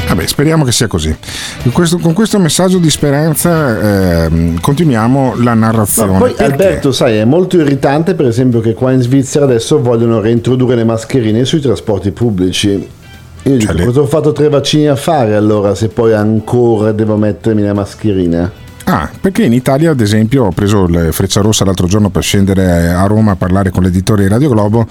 [0.08, 1.14] Vabbè, speriamo che sia così.
[1.62, 6.12] Con questo, con questo messaggio di speranza ehm, continuiamo la narrazione.
[6.12, 6.52] No, poi Perché?
[6.52, 10.84] Alberto, sai, è molto irritante per esempio che qua in Svizzera adesso vogliono reintrodurre le
[10.84, 13.00] mascherine sui trasporti pubblici.
[13.44, 17.62] Io dico, cosa ho fatto tre vaccini a fare allora se poi ancora devo mettermi
[17.62, 18.50] la mascherina?
[18.84, 22.88] Ah, perché in Italia, ad esempio, ho preso il Freccia Rossa l'altro giorno per scendere
[22.88, 24.86] a Roma a parlare con l'editore di Radio Globo.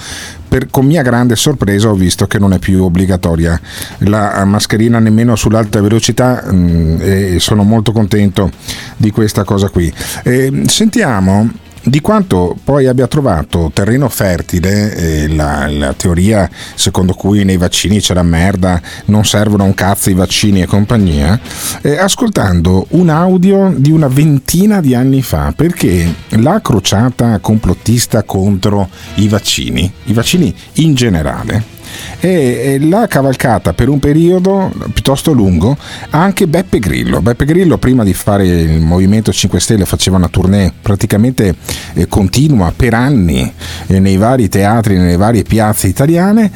[0.48, 3.60] Per, con mia grande sorpresa ho visto che non è più obbligatoria
[4.00, 8.50] la mascherina nemmeno sull'alta velocità mm, e sono molto contento
[8.98, 9.94] di questa cosa qui.
[10.24, 11.50] Eh, sentiamo
[11.84, 18.00] di quanto poi abbia trovato terreno fertile eh, la, la teoria secondo cui nei vaccini
[18.00, 21.40] c'è la merda, non servono un cazzo i vaccini e compagnia,
[21.82, 28.90] eh, ascoltando un audio di una ventina di anni fa, perché la crociata complottista contro
[29.16, 31.80] i vaccini, i vaccini in generale,
[32.20, 35.78] e l'ha cavalcata per un periodo piuttosto lungo
[36.10, 37.22] anche Beppe Grillo.
[37.22, 41.56] Beppe Grillo prima di fare il Movimento 5 Stelle faceva una tournée praticamente
[41.94, 43.52] eh, continua per anni
[43.88, 46.52] eh, nei vari teatri, nelle varie piazze italiane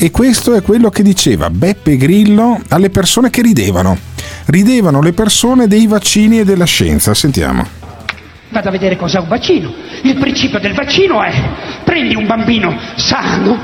[0.00, 3.98] e questo è quello che diceva Beppe Grillo alle persone che ridevano.
[4.46, 7.14] Ridevano le persone dei vaccini e della scienza.
[7.14, 7.66] Sentiamo.
[8.50, 9.74] Vado a vedere cos'è un vaccino.
[10.02, 11.32] Il principio del vaccino è
[11.84, 13.58] prendi un bambino sano,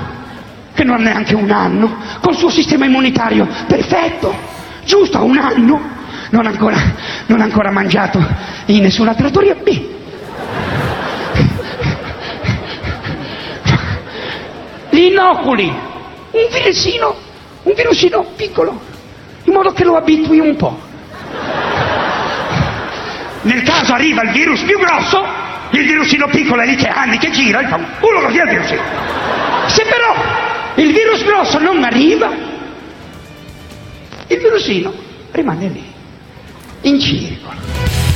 [0.74, 4.36] che non ha neanche un anno, col suo sistema immunitario perfetto,
[4.84, 5.80] giusto un anno,
[6.30, 6.76] non ha ancora,
[7.26, 8.22] non ha ancora mangiato
[8.66, 9.92] in nessuna trattoria B.
[14.90, 17.16] Li inoculi un virusino,
[17.62, 18.80] un virusino piccolo,
[19.44, 20.80] in modo che lo abitui un po'.
[23.42, 25.24] Nel caso arriva il virus più grosso,
[25.70, 28.48] il virusino piccolo è lì che anni che gira e fa un culo così al
[28.48, 28.82] virusino.
[29.66, 30.43] Se però
[30.76, 32.30] il virus grosso non arriva,
[34.26, 34.92] il virusino
[35.30, 35.84] rimane lì,
[36.82, 38.13] in circolo.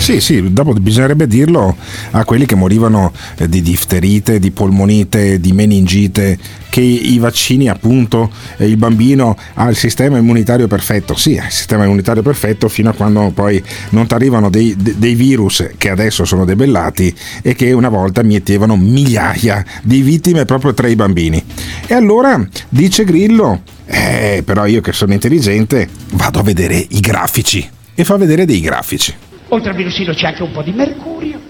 [0.00, 1.76] Sì, sì, dopo bisognerebbe dirlo
[2.12, 6.38] a quelli che morivano eh, di difterite, di polmonite, di meningite,
[6.70, 11.14] che i vaccini appunto, eh, il bambino ha il sistema immunitario perfetto.
[11.14, 14.94] Sì, ha il sistema immunitario perfetto fino a quando poi non ti arrivano dei, de-
[14.96, 20.72] dei virus che adesso sono debellati e che una volta mietevano migliaia di vittime proprio
[20.72, 21.44] tra i bambini.
[21.86, 27.68] E allora dice Grillo, eh, però io che sono intelligente vado a vedere i grafici
[27.94, 29.28] e fa vedere dei grafici.
[29.52, 31.40] Oltre al virusino c'è anche un po' di mercurio.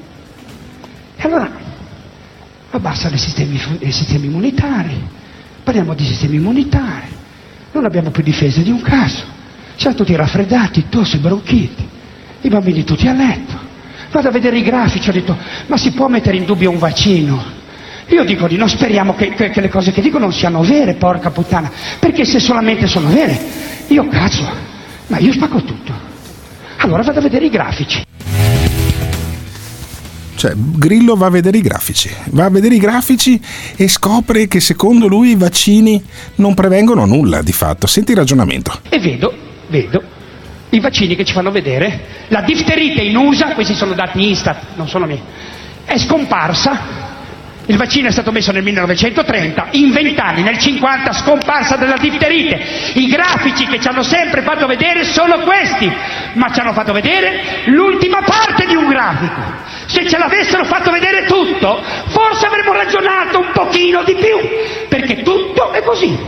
[1.17, 1.69] E allora
[2.73, 4.95] Abbassano i sistemi, i sistemi immunitari.
[5.65, 7.09] Parliamo di sistemi immunitari.
[7.73, 9.25] Non abbiamo più difese di un caso.
[9.75, 11.89] Siamo tutti raffreddati, tosse, bronchiti.
[12.43, 13.59] I bambini tutti a letto.
[14.13, 15.37] Vado a vedere i grafici, ho detto,
[15.67, 17.43] ma si può mettere in dubbio un vaccino?
[18.07, 20.95] Io dico di no, speriamo che, che- che le cose che dico non siano vere,
[20.95, 21.71] porca puttana.
[21.99, 23.39] Perché se solamente sono vere,
[23.89, 24.49] io cazzo,
[25.09, 26.09] ma io spacco tutto.
[26.83, 28.03] Allora vado a vedere i grafici.
[30.35, 33.39] Cioè, Grillo va a vedere i grafici, va a vedere i grafici
[33.77, 36.03] e scopre che secondo lui i vaccini
[36.37, 37.87] non prevengono nulla di fatto.
[37.87, 38.81] Senti il ragionamento.
[38.89, 39.35] E vedo,
[39.69, 40.03] vedo,
[40.71, 44.89] i vaccini che ci fanno vedere, la difterite in USA, questi sono dati Istat, non
[44.89, 45.21] sono miei,
[45.85, 47.10] è scomparsa.
[47.71, 52.59] Il vaccino è stato messo nel 1930, in vent'anni, nel 50, scomparsa della difterite.
[52.95, 55.89] I grafici che ci hanno sempre fatto vedere sono questi,
[56.33, 59.41] ma ci hanno fatto vedere l'ultima parte di un grafico.
[59.87, 65.71] Se ce l'avessero fatto vedere tutto, forse avremmo ragionato un pochino di più, perché tutto
[65.71, 66.19] è così.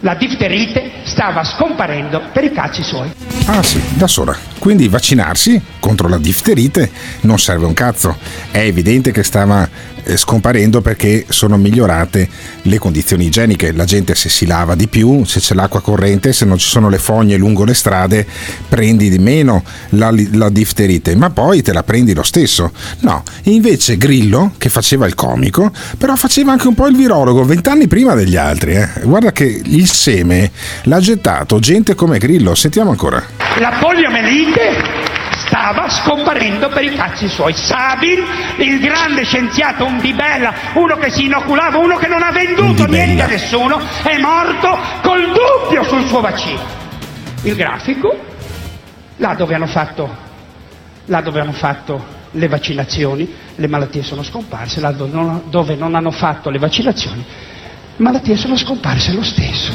[0.00, 3.10] La difterite stava scomparendo per i cazzi suoi.
[3.46, 4.36] Ah sì, da sola.
[4.58, 6.90] Quindi vaccinarsi contro la difterite
[7.22, 8.16] non serve un cazzo.
[8.50, 12.28] È evidente che stava scomparendo perché sono migliorate
[12.62, 13.72] le condizioni igieniche.
[13.72, 16.88] La gente se si lava di più, se c'è l'acqua corrente, se non ci sono
[16.88, 18.26] le fogne lungo le strade,
[18.68, 22.72] prendi di meno la, la difterite, ma poi te la prendi lo stesso.
[23.00, 27.86] No, invece Grillo, che faceva il comico, però faceva anche un po' il virologo, vent'anni
[27.86, 28.72] prima degli altri.
[28.72, 28.88] eh.
[29.02, 30.50] Guarda che il seme
[30.84, 32.54] l'ha gettato gente come Grillo.
[32.54, 33.22] Sentiamo ancora.
[33.58, 35.16] La poliomelite
[35.48, 37.54] stava scomparendo per i cazzi suoi.
[37.54, 38.22] Sabin,
[38.58, 43.26] il grande scienziato Undibella, uno che si inoculava, uno che non ha venduto niente a
[43.26, 46.60] nessuno, è morto col dubbio sul suo vaccino.
[47.42, 48.14] Il grafico,
[49.16, 50.16] là dove hanno fatto,
[51.06, 55.94] là dove hanno fatto le vaccinazioni, le malattie sono scomparse, là dove non, dove non
[55.94, 57.24] hanno fatto le vaccinazioni,
[57.96, 59.72] malattie sono scomparse lo stesso.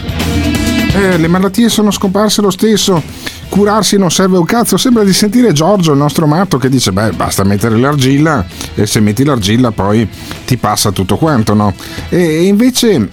[0.94, 3.23] Eh, le malattie sono scomparse lo stesso.
[3.54, 4.78] Curarsi non serve un cazzo.
[4.78, 8.43] Sembra di sentire Giorgio, il nostro matto, che dice: Beh, basta mettere l'argilla
[8.74, 10.10] e se metti l'argilla poi
[10.43, 11.72] ti passa tutto quanto, no?
[12.10, 13.10] E invece.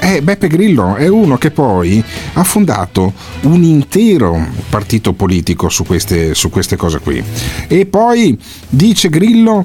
[0.00, 2.04] eh, Beppe Grillo è uno che poi
[2.34, 3.14] ha fondato
[3.44, 7.24] un intero partito politico su queste, su queste cose qui.
[7.66, 9.64] E poi dice Grillo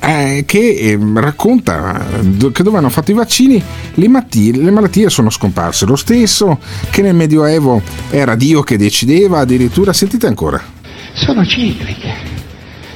[0.00, 2.04] eh, che eh, racconta
[2.52, 3.62] che dove hanno fatto i vaccini
[3.94, 6.58] le, matti- le malattie sono scomparse lo stesso
[6.90, 7.80] che nel medioevo
[8.10, 10.74] era Dio che decideva addirittura sentite ancora
[11.14, 12.12] sono cicliche,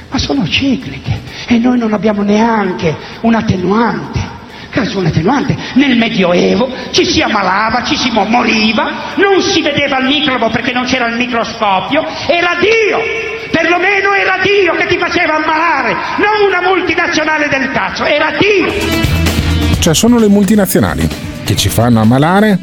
[0.09, 4.37] ma sono cicliche e noi non abbiamo neanche un attenuante.
[4.69, 5.57] Caso un attenuante.
[5.75, 10.73] Nel Medioevo ci si ammalava, ci si mo- moriva, non si vedeva il microbo perché
[10.73, 12.99] non c'era il microscopio, era Dio,
[13.51, 18.71] perlomeno era Dio che ti faceva ammalare, non una multinazionale del cazzo, era Dio.
[19.79, 21.07] cioè sono le multinazionali
[21.43, 22.59] che ci fanno ammalare?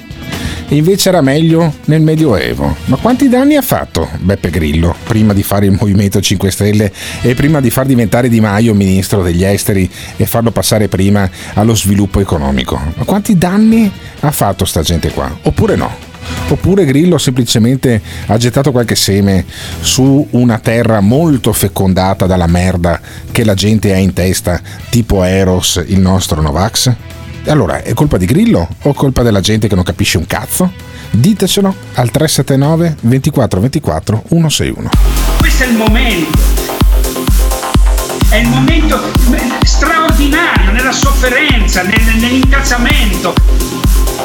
[0.68, 2.76] Invece era meglio nel medioevo.
[2.86, 7.34] Ma quanti danni ha fatto Beppe Grillo prima di fare il Movimento 5 Stelle e
[7.34, 12.18] prima di far diventare Di Maio ministro degli esteri e farlo passare prima allo sviluppo
[12.20, 12.80] economico?
[12.96, 15.36] Ma quanti danni ha fatto sta gente qua?
[15.42, 16.05] Oppure no
[16.48, 19.44] Oppure Grillo semplicemente ha gettato qualche seme
[19.80, 23.00] su una terra molto fecondata dalla merda
[23.32, 24.60] che la gente ha in testa,
[24.90, 26.92] tipo Eros, il nostro Novax?
[27.46, 30.72] Allora è colpa di Grillo o colpa della gente che non capisce un cazzo?
[31.10, 34.90] Ditecelo al 379 24 24 161.
[35.38, 36.38] Questo è il momento.
[38.28, 38.98] È il momento
[39.62, 43.34] straordinario nella sofferenza, nel- nell'incazzamento.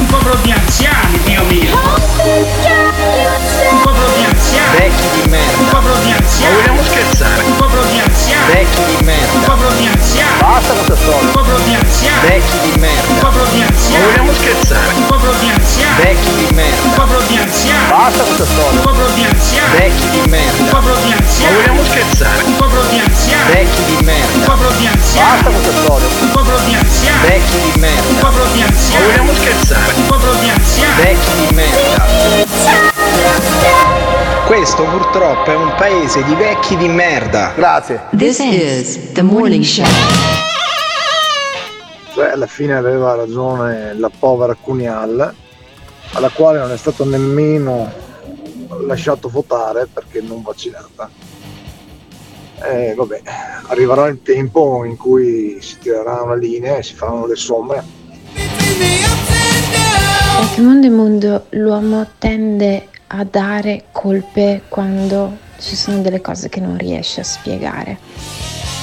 [0.00, 1.74] Un popolo di anziani, Dio mio.
[3.70, 4.78] Un popolo di anziani.
[4.78, 5.58] Vecchi di merda.
[5.60, 6.54] Un popolo di anziani.
[6.54, 7.42] Ma vogliamo scherzare?
[7.42, 8.52] Un popolo di anziani.
[8.52, 9.32] Vecchi di merda.
[9.32, 10.40] Un popolo di anziani.
[10.40, 11.20] Basta con questa storia.
[11.20, 12.28] Un popolo di anziani.
[12.28, 13.10] Vecchi di merda.
[13.10, 14.00] Un popolo di anziani.
[14.00, 14.92] Ma vogliamo scherzare?
[14.94, 15.96] Un popolo di anziani.
[16.00, 16.82] Vecchi di merda.
[16.82, 17.88] Un popolo di anziani.
[17.90, 18.70] Basta con questa storia.
[18.70, 19.76] Un popolo di anziani.
[19.76, 20.60] Vecchi di merda.
[20.60, 21.52] Un popolo di anziani.
[21.52, 22.42] Ma vogliamo scherzare?
[22.44, 23.52] Un popolo di anziani.
[23.52, 24.32] Vecchi di merda.
[24.32, 25.42] Un popolo di anziani.
[25.42, 26.08] Basta con storia.
[26.20, 27.20] Un popolo di anziani.
[27.28, 28.08] Vecchi di merda.
[28.08, 29.04] Un popolo di anziani.
[29.04, 29.92] Ma vogliamo scherzare?
[29.92, 31.02] Un popolo di anziani.
[31.02, 32.99] Vecchi di merda.
[34.46, 37.52] Questo purtroppo è un paese di vecchi di merda.
[37.54, 38.02] Grazie.
[38.16, 39.86] This is the morning show.
[42.12, 45.34] Cioè, alla fine aveva ragione la povera Cunial
[46.12, 47.90] alla quale non è stato nemmeno
[48.86, 51.08] lasciato votare perché non vaccinata.
[52.62, 53.22] Eh, vabbè,
[53.68, 57.82] arriverà il tempo in cui si tirerà una linea e si faranno le somme.
[60.40, 66.60] Perché mondo e mondo l'uomo tende a dare colpe quando ci sono delle cose che
[66.60, 67.98] non riesce a spiegare.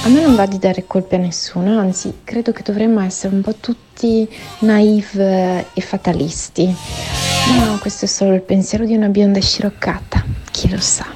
[0.04, 3.40] A me non va di dare colpe a nessuno, anzi credo che dovremmo essere un
[3.40, 4.28] po' tutti
[4.60, 6.66] naive e fatalisti.
[6.66, 11.06] No, questo è solo il pensiero di una bionda sciroccata, chi lo sa.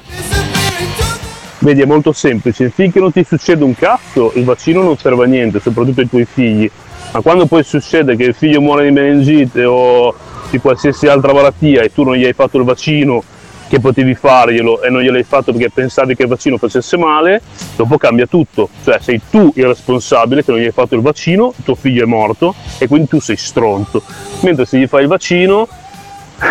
[1.59, 2.69] Vedi, è molto semplice.
[2.71, 6.25] Finché non ti succede un cazzo, il vaccino non serve a niente, soprattutto ai tuoi
[6.25, 6.69] figli.
[7.11, 10.13] Ma quando poi succede che il figlio muore di meningite o
[10.53, 13.23] di qualsiasi altra malattia e tu non gli hai fatto il vaccino
[13.67, 17.41] che potevi farglielo e non gliel'hai fatto perché pensavi che il vaccino facesse male,
[17.75, 18.69] dopo cambia tutto.
[18.83, 22.05] Cioè sei tu il responsabile che non gli hai fatto il vaccino, tuo figlio è
[22.05, 24.03] morto e quindi tu sei stronzo.
[24.41, 25.67] Mentre se gli fai il vaccino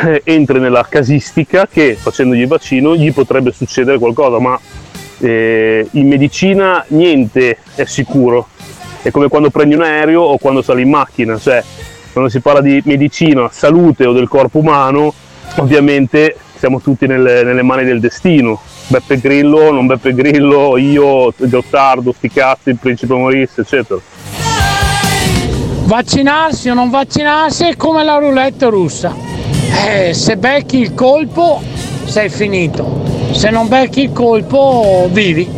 [0.05, 4.59] eh, entri nella casistica che facendogli il vaccino gli potrebbe succedere qualcosa, ma
[5.19, 8.49] eh, in medicina niente è sicuro.
[9.01, 11.63] È come quando prendi un aereo o quando sali in macchina, cioè
[12.13, 15.13] quando si parla di medicina, salute o del corpo umano,
[15.57, 18.61] ovviamente siamo tutti nelle, nelle mani del destino.
[18.87, 23.99] Beppe Grillo, non Beppe Grillo, io, Gottardo, sti cazzi, il principe Maurice, eccetera.
[25.85, 29.15] Vaccinarsi o non vaccinarsi è come la roulette russa.
[29.87, 31.63] Eh, se becchi il colpo
[32.05, 33.03] sei finito,
[33.33, 35.49] se non becchi il colpo vivi.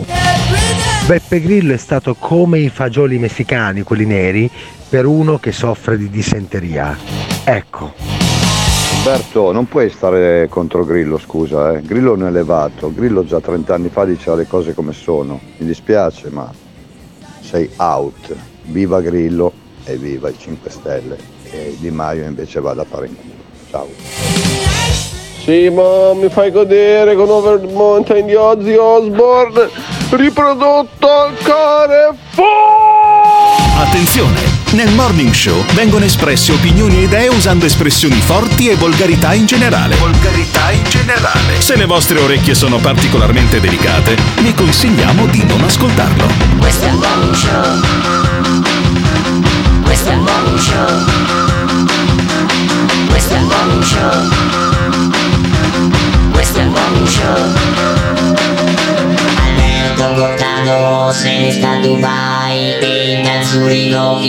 [1.07, 4.51] Beppe Grillo è stato come i fagioli messicani, quelli neri,
[4.95, 6.97] per uno che soffre di dissenteria.
[7.43, 7.95] Ecco.
[8.99, 11.83] Alberto, non puoi stare contro Grillo, scusa, eh.
[11.83, 12.95] Grillo è un elevato.
[12.95, 15.41] Grillo già 30 anni fa diceva le cose come sono.
[15.57, 16.49] Mi dispiace, ma
[17.41, 18.37] sei out.
[18.67, 21.19] Viva Grillo e viva i 5 Stelle.
[21.51, 23.33] E Di Maio invece vada a fare in culo.
[23.71, 23.89] Ciao.
[25.43, 29.71] Sì, ma mi fai godere con Over the Mountain di Ozzy Osbourne,
[30.11, 32.47] riprodotto al Carrefour!
[33.77, 34.54] Attenzione!
[34.75, 39.95] Nel Morning Show vengono espresse opinioni e idee usando espressioni forti e volgarità in generale.
[39.95, 41.61] Volgarità in generale.
[41.61, 46.27] Se le vostre orecchie sono particolarmente delicate, vi consigliamo di non ascoltarlo.
[46.59, 47.81] Questo è il morning show.
[49.85, 51.05] Questo è il morning show.
[53.07, 54.29] Questo è il morning show.
[56.33, 57.55] Questo è il morning show.
[60.65, 62.79] Alberto Gottardo se ne sta a Dubai
[63.23, 64.21] da Zurigo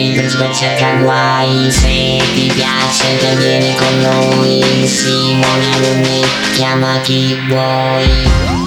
[0.53, 1.71] cerca guai.
[1.71, 4.61] Se ti piace te vieni con noi.
[4.85, 6.21] Simone Alunni
[6.53, 8.64] chiama chi vuoi.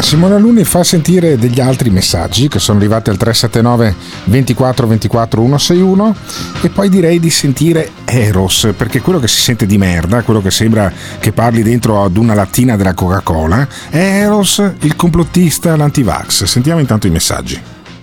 [0.00, 6.16] Simona Luni fa sentire degli altri messaggi che sono arrivati al 379 24 24 161
[6.62, 10.50] e poi direi di sentire Eros perché quello che si sente di merda, quello che
[10.50, 16.44] sembra che parli dentro ad una lattina della Coca-Cola è Eros, il complottista, l'antivax.
[16.44, 17.60] Sentiamo intanto i messaggi.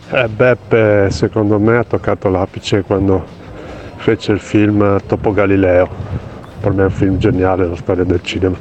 [0.10, 3.26] Eh, Beppe secondo me ha toccato l'apice quando
[3.98, 5.90] fece il film Topo Galileo.
[6.60, 8.58] Per me è un film geniale, la storia del cinema.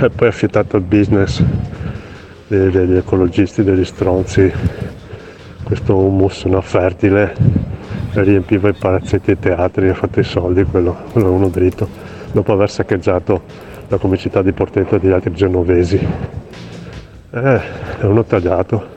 [0.00, 1.42] E poi ha fiutato il business
[2.48, 4.50] dei- degli ecologisti, degli stronzi,
[5.62, 7.34] questo humus no, fertile,
[8.12, 11.48] riempiva i palazzetti e i teatri e ha fatto i soldi, quello, quello è uno
[11.48, 11.86] dritto,
[12.32, 13.42] dopo aver saccheggiato
[13.88, 15.96] la comicità di Portento e degli altri genovesi.
[17.30, 17.60] Eh,
[18.00, 18.96] è uno tagliato.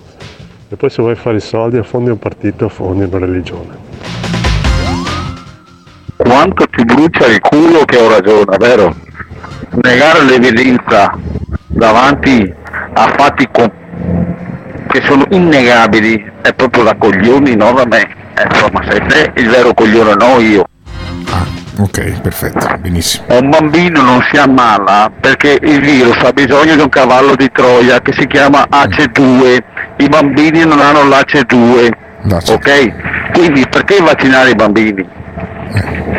[0.69, 3.89] E poi se vuoi fare i soldi affondi un partito, affondi una religione.
[6.15, 8.95] Quanto ti brucia il culo che ho ragione, vero?
[9.81, 11.17] Negare l'evidenza
[11.67, 12.59] davanti
[12.93, 13.71] a fatti co-
[14.87, 18.01] che sono innegabili è proprio da coglioni, non da me.
[18.01, 20.65] Eh, Insomma, sei te il vero coglione, no io.
[21.79, 23.25] Ok, perfetto, benissimo.
[23.29, 28.01] Un bambino non si ammala perché il virus ha bisogno di un cavallo di Troia
[28.01, 29.57] che si chiama AC2.
[29.97, 31.91] I bambini non hanno l'AC2.
[32.51, 33.31] Ok?
[33.33, 35.07] Quindi perché vaccinare i bambini?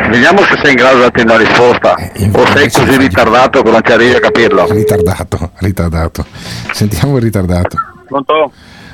[0.09, 1.93] Vediamo se sei in grado di darti una risposta.
[1.95, 4.65] o sei così ritardato che non ci arrivi a capirlo.
[4.71, 6.25] Ritardato, ritardato.
[6.71, 7.77] Sentiamo il ritardato.
[8.07, 8.51] Pronto?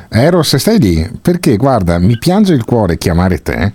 [0.09, 1.09] Eros, stai lì?
[1.21, 3.71] Perché guarda, mi piange il cuore chiamare te.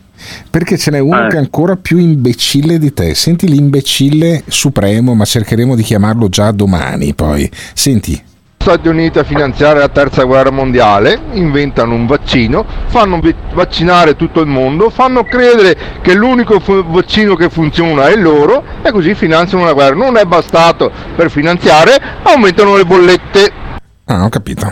[0.49, 1.29] Perché ce n'è uno Eh.
[1.29, 3.15] che è ancora più imbecille di te.
[3.15, 7.15] Senti l'imbecille supremo, ma cercheremo di chiamarlo già domani.
[7.15, 8.21] Poi, senti.
[8.65, 13.21] Stati Uniti a finanziare la terza guerra mondiale, inventano un vaccino, fanno
[13.53, 18.91] vaccinare tutto il mondo, fanno credere che l'unico fu- vaccino che funziona è loro e
[18.91, 19.95] così finanziano una guerra.
[19.95, 23.53] Non è bastato per finanziare, aumentano le bollette.
[24.07, 24.71] Ah, ho capito.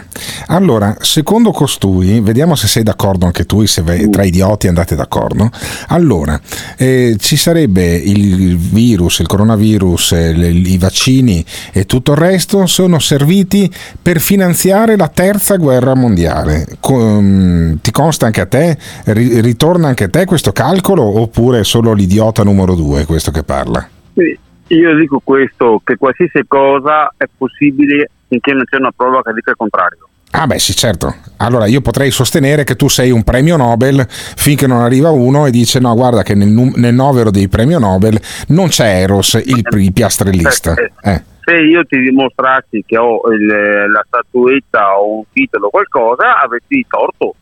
[0.48, 5.48] Allora, secondo costui, vediamo se sei d'accordo anche tu, se tra idioti andate d'accordo.
[5.88, 6.38] Allora,
[6.76, 12.98] eh, ci sarebbe il virus, il coronavirus, le- i vaccini e tutto il resto sono
[12.98, 13.72] serviti
[14.02, 16.66] per finanziare la terza guerra mondiale.
[16.78, 18.76] Com- ti consta anche a te?
[19.04, 23.42] Ri- ritorna anche a te questo calcolo oppure è solo l'idiota numero due questo che
[23.44, 23.88] parla?
[24.12, 24.38] Quindi
[24.74, 29.50] Io dico questo, che qualsiasi cosa è possibile finché non c'è una prova che dica
[29.50, 30.08] il contrario.
[30.34, 34.66] Ah beh sì certo, allora io potrei sostenere che tu sei un premio Nobel finché
[34.66, 38.18] non arriva uno e dice no guarda che nel, nel novero dei premio Nobel
[38.48, 40.74] non c'è Eros, il, il piastrellista.
[41.02, 41.22] Eh.
[41.44, 46.86] Se io ti dimostrassi che ho il- la statuetta o un titolo o qualcosa, avresti
[46.88, 47.34] torto.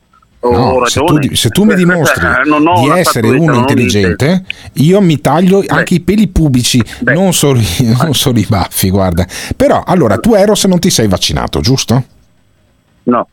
[0.42, 2.26] No, se, tu, se tu mi dimostri
[2.82, 8.14] di essere uno intelligente, io mi taglio anche i peli pubici, non solo, i- non
[8.14, 9.26] solo i baffi, guarda.
[9.54, 12.04] Però, allora, tu Eros non ti sei vaccinato, giusto?
[13.04, 13.28] No.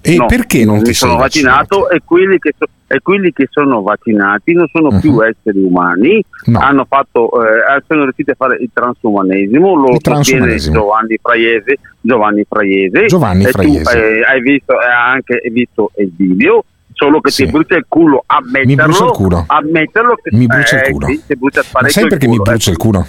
[0.00, 1.56] E No, perché non mi ti sono sei vaccinato?
[1.78, 6.24] vaccinato e quelli, che so- e quelli che sono vaccinati non sono più esseri umani,
[6.52, 10.74] hanno fatto, eh, sono riusciti a fare il transumanesimo, lo sostiene transumanesimo.
[10.76, 13.90] Giovanni Fraiese, Giovanni Fraiese, Giovanni Fraiese.
[13.90, 18.22] tu eh, hai visto, hai anche visto il video, solo che ti brucia il culo,
[18.24, 19.44] ammetterlo, brucia il culo.
[19.48, 21.06] ammetterlo che Mi brucia il eh, culo.
[21.08, 21.22] sì,
[21.72, 22.72] Ma sai perché mi brucia eh.
[22.74, 23.06] il culo?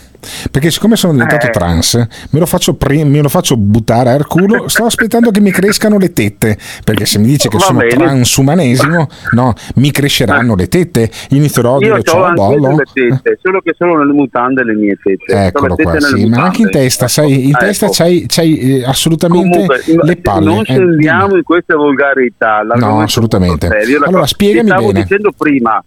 [0.51, 1.49] Perché siccome sono diventato Eh.
[1.51, 1.95] trans,
[2.29, 5.97] me lo, faccio pre- me lo faccio buttare al culo, sto aspettando che mi crescano
[5.97, 7.95] le tette, perché se mi dice che Va sono bene.
[7.95, 13.97] transumanesimo, no, mi cresceranno le tette, inizierò a dire ciao le tette, solo che sono
[13.97, 15.45] nelle mutande le mie tette.
[15.47, 17.65] Eccolo tette qua, sì, ma anche in testa, sai, in Ecco.
[17.65, 20.45] testa c'hai, c'hai, eh, assolutamente Comunque, le palle.
[20.45, 22.61] non eh, scendiamo in queste volgarità.
[22.75, 23.67] No, assolutamente.
[24.05, 25.01] Allora, spiegami stavo bene.
[25.01, 25.83] dicendo prima.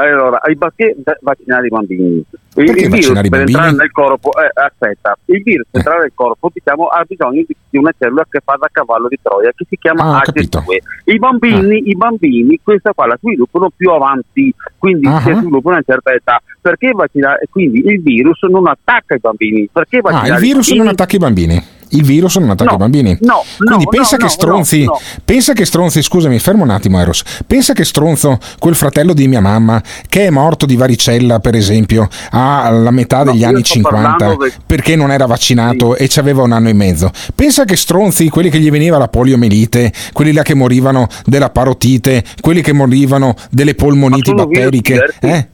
[0.00, 2.06] Allora, i perché vaccinare i bambini?
[2.16, 2.24] Il,
[2.54, 6.50] Perché il virus per entrare nel corpo, eh, aspetta, il virus per entrare nel corpo
[6.52, 9.76] diciamo, ha bisogno di, di una cellula che fa da cavallo di Troia, che si
[9.78, 11.12] chiama Ah, ho ACE2.
[11.12, 15.20] I bambini, i bambini, questa qua la sviluppano più avanti, quindi Ah.
[15.20, 16.42] si sviluppano a una certa età.
[16.60, 17.46] Perché vaccinare?
[17.50, 19.68] Quindi il virus non attacca i bambini.
[19.72, 21.62] Perché Ah, vaccinare il i virus non attacca i bambini.
[21.92, 23.16] Il virus non attacca No, i bambini.
[23.20, 24.86] no, Quindi no, pensa che stronzi,
[25.24, 27.22] pensa che stronzi, scusami, fermo un attimo Eros.
[27.46, 32.08] Pensa che stronzo quel fratello di mia mamma che è morto di varicella, per esempio,
[32.30, 36.42] alla metà degli anni sto 50 parlando del- perché non era vaccinato e ci aveva
[36.42, 37.10] un anno e mezzo.
[37.34, 42.24] Pensa che stronzi quelli che gli veniva la poliomelite, quelli là che morivano della parotite,
[42.40, 45.48] quelli che morivano delle polmoniti batteriche, eh?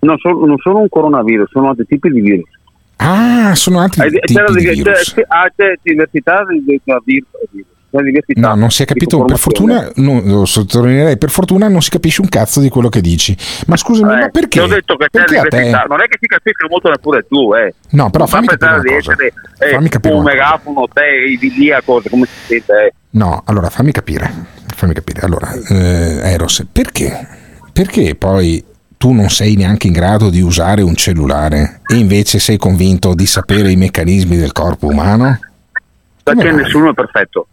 [0.00, 2.48] Non sono, non sono un coronavirus, sono altri tipi di virus.
[2.96, 5.12] Ah, sono altri Eh, tipi c'è, la- di c'è- virus.
[5.14, 7.72] c'è- ah, c'è diversità di, di, di virus e virus.
[7.90, 11.68] C'è diversità No, non si è di capito, per fortuna, no, lo sottolineerei, per fortuna
[11.68, 13.36] non si capisce un cazzo di quello che dici.
[13.66, 14.58] Ma scusami, Eh, ma perché?
[14.58, 15.86] Ti ho detto che c'è Perché diversità, te?
[15.88, 17.72] non è che si capisca molto neppure tu, eh.
[17.90, 21.02] No, però non fammi capire di essere eh, Fammi capire un megafono, te,
[21.38, 22.92] di cose, come si sente, eh.
[23.10, 24.32] No, allora fammi capire.
[24.74, 25.20] Fammi capire.
[25.20, 27.28] Allora, eh, Eros, perché?
[27.72, 28.64] Perché poi
[29.04, 33.26] tu non sei neanche in grado di usare un cellulare e invece sei convinto di
[33.26, 35.38] sapere i meccanismi del corpo umano?
[36.22, 37.48] Perché nessuno è perfetto.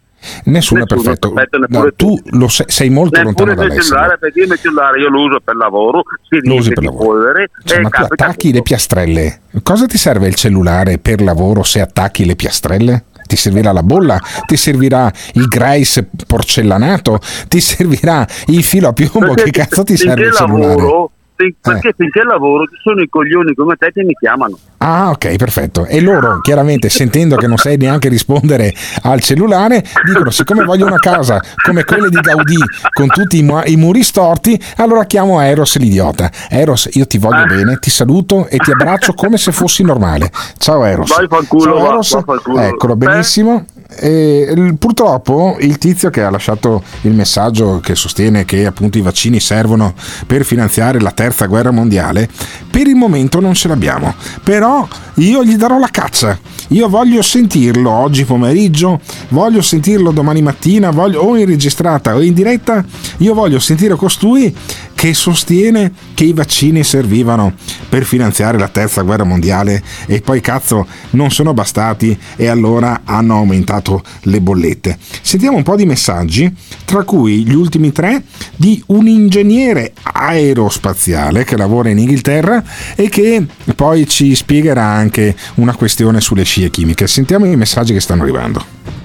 [0.45, 1.27] Nessuno, Nessuno è perfetto.
[1.31, 3.83] è perfetto, No, tu lo sei, sei molto lontano il dall'essere.
[3.83, 7.03] cellulare, perché il cellulare io lo uso per lavoro, si Lo usi per lavoro.
[7.03, 9.39] polvere Cioè, ma tu attacchi le piastrelle.
[9.61, 13.03] Cosa ti serve il cellulare per lavoro se attacchi le piastrelle?
[13.27, 14.19] Ti servirà la bolla?
[14.45, 17.19] Ti servirà il Grace porcellanato?
[17.49, 19.33] Ti servirà il filo a piombo?
[19.33, 20.75] Perché che cazzo ti serve il cellulare?
[20.75, 21.11] lavoro,
[21.47, 21.55] Eh.
[21.61, 24.57] perché finché lavoro ci sono i coglioni come te che mi chiamano.
[24.77, 25.85] Ah, ok, perfetto.
[25.85, 28.73] E loro, chiaramente, sentendo che non sai neanche rispondere
[29.03, 32.57] al cellulare, dicono: siccome voglio una casa come quelle di Gaudì,
[32.91, 36.31] con tutti i, mu- i muri storti, allora chiamo Eros l'idiota.
[36.49, 40.31] Eros, io ti voglio bene, ti saluto e ti abbraccio come se fossi normale.
[40.57, 41.15] Ciao Eros.
[41.15, 41.27] Vai
[41.59, 42.13] Ciao Eros.
[42.13, 42.59] va fanculo.
[42.59, 43.65] Eccolo, benissimo.
[43.93, 49.39] E, purtroppo il tizio che ha lasciato il messaggio che sostiene che appunto i vaccini
[49.39, 49.93] servono
[50.25, 52.29] per finanziare la terza guerra mondiale,
[52.69, 54.13] per il momento non ce l'abbiamo.
[54.43, 56.37] Però io gli darò la caccia.
[56.69, 62.33] Io voglio sentirlo oggi pomeriggio, voglio sentirlo domani mattina, voglio, o in registrata o in
[62.33, 62.83] diretta.
[63.17, 64.55] Io voglio sentire costui
[65.01, 67.55] che sostiene che i vaccini servivano
[67.89, 73.37] per finanziare la terza guerra mondiale e poi cazzo non sono bastati e allora hanno
[73.37, 74.99] aumentato le bollette.
[75.23, 76.53] Sentiamo un po' di messaggi,
[76.85, 78.21] tra cui gli ultimi tre
[78.55, 82.63] di un ingegnere aerospaziale che lavora in Inghilterra
[82.95, 83.43] e che
[83.75, 87.07] poi ci spiegherà anche una questione sulle scie chimiche.
[87.07, 89.00] Sentiamo i messaggi che stanno arrivando.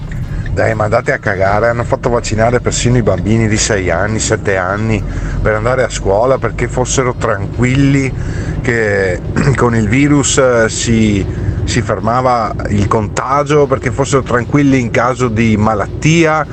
[0.57, 4.57] Dai, ma andate a cagare, hanno fatto vaccinare persino i bambini di 6 anni, 7
[4.57, 5.03] anni
[5.39, 8.11] per andare a scuola perché fossero tranquilli
[8.63, 9.21] che
[9.55, 11.23] con il virus eh, si
[11.63, 16.43] si fermava il contagio perché fossero tranquilli in caso di malattia.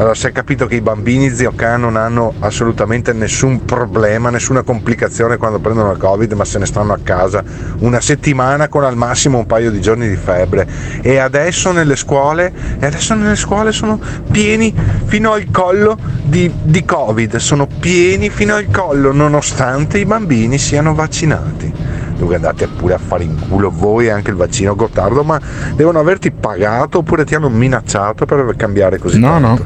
[0.00, 4.62] Allora si è capito che i bambini zio Can non hanno assolutamente nessun problema, nessuna
[4.62, 7.44] complicazione quando prendono il Covid, ma se ne stanno a casa
[7.80, 10.66] una settimana con al massimo un paio di giorni di febbre.
[11.02, 12.50] E adesso nelle scuole,
[12.80, 14.00] adesso nelle scuole sono
[14.30, 14.74] pieni
[15.04, 20.94] fino al collo di, di Covid, sono pieni fino al collo nonostante i bambini siano
[20.94, 21.79] vaccinati.
[22.20, 25.40] Dunque andate pure a fare in culo voi e anche il vaccino Gottardo, ma
[25.74, 29.64] devono averti pagato oppure ti hanno minacciato per cambiare così No, tanto.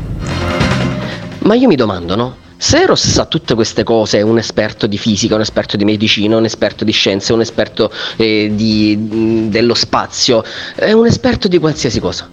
[1.40, 2.36] Ma io mi domando, no?
[2.56, 6.36] Se Eros sa tutte queste cose, è un esperto di fisica, un esperto di medicina,
[6.36, 10.44] un esperto di scienze, un esperto eh, di- mh, dello spazio,
[10.76, 12.28] è un esperto di qualsiasi cosa.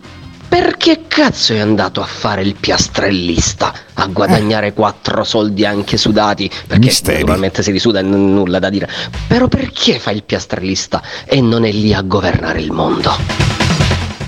[0.51, 3.71] Perché cazzo è andato a fare il piastrellista?
[3.93, 6.51] A guadagnare quattro soldi anche sudati?
[6.67, 8.89] Perché naturalmente se li suda n- nulla da dire.
[9.29, 13.11] Però perché fa il piastrellista e non è lì a governare il mondo?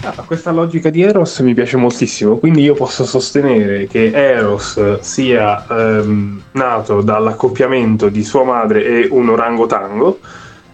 [0.03, 5.65] Ah, questa logica di Eros mi piace moltissimo, quindi io posso sostenere che Eros sia
[5.69, 10.19] ehm, nato dall'accoppiamento di sua madre e un orangotango,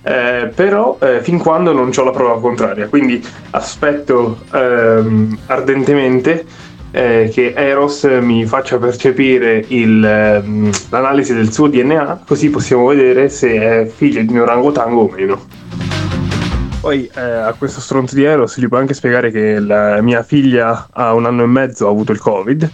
[0.10, 6.46] eh, però eh, fin quando non ho la prova contraria, quindi aspetto ehm, ardentemente
[6.90, 13.30] eh, che Eros mi faccia percepire il, ehm, l'analisi del suo DNA, così possiamo vedere
[13.30, 15.46] se è figlio di un orangotango o meno.
[16.82, 20.88] Poi eh, a questo stronzo di Eros gli puoi anche spiegare che la mia figlia
[20.92, 22.68] a un anno e mezzo ha avuto il covid,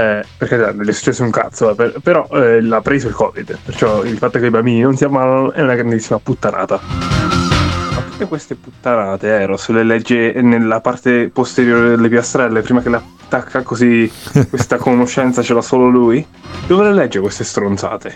[0.00, 3.14] eh, perché non le è successo un cazzo, eh, per- però eh, l'ha preso il
[3.14, 6.80] covid, perciò il fatto che i bambini non si ammalano è una grandissima puttanata.
[6.80, 12.96] Ma tutte queste puttanate Eros le legge nella parte posteriore delle piastrelle prima che le
[12.96, 14.10] attacca così
[14.48, 16.24] questa conoscenza ce l'ha solo lui?
[16.66, 18.14] Dove le legge queste stronzate?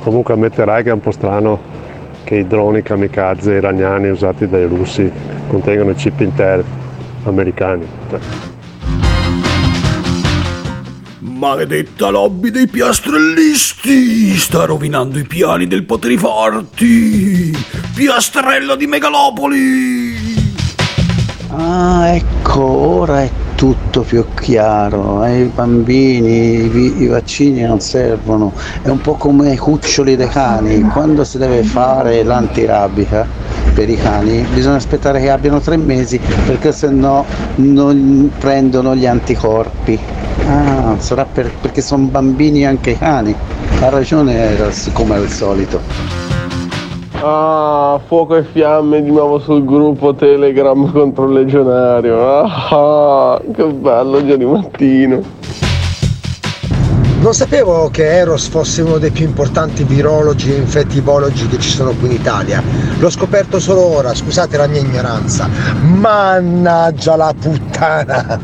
[0.00, 1.72] Comunque ammetterai che è un po' strano
[2.24, 5.10] che i droni kamikaze iraniani usati dai russi
[5.48, 6.62] contengano i chip Intel
[7.24, 7.86] americani.
[11.36, 17.52] Maledetta lobby dei piastrellisti sta rovinando i piani del poteri forti.
[17.92, 20.33] Piastrello di megalopoli.
[21.56, 25.20] Ah, ecco, ora è tutto più chiaro.
[25.20, 28.52] Ai bambini i, i vaccini non servono.
[28.82, 30.82] È un po' come i cuccioli dei cani.
[30.82, 33.24] Quando si deve fare l'antirabica
[33.72, 37.24] per i cani, bisogna aspettare che abbiano tre mesi perché se no
[37.56, 39.96] non prendono gli anticorpi.
[40.48, 43.32] Ah, sarà per- perché sono bambini anche i cani.
[43.80, 46.33] Ha ragione Eros, come al solito.
[47.26, 52.44] Ah, fuoco e fiamme di nuovo sul gruppo Telegram contro il legionario.
[52.44, 55.22] Ah, che bello già di mattino.
[57.20, 61.94] Non sapevo che Eros fosse uno dei più importanti virologi e infettivologi che ci sono
[61.98, 62.62] qui in Italia.
[62.98, 65.48] L'ho scoperto solo ora, scusate la mia ignoranza.
[65.80, 68.38] Mannaggia la puttana!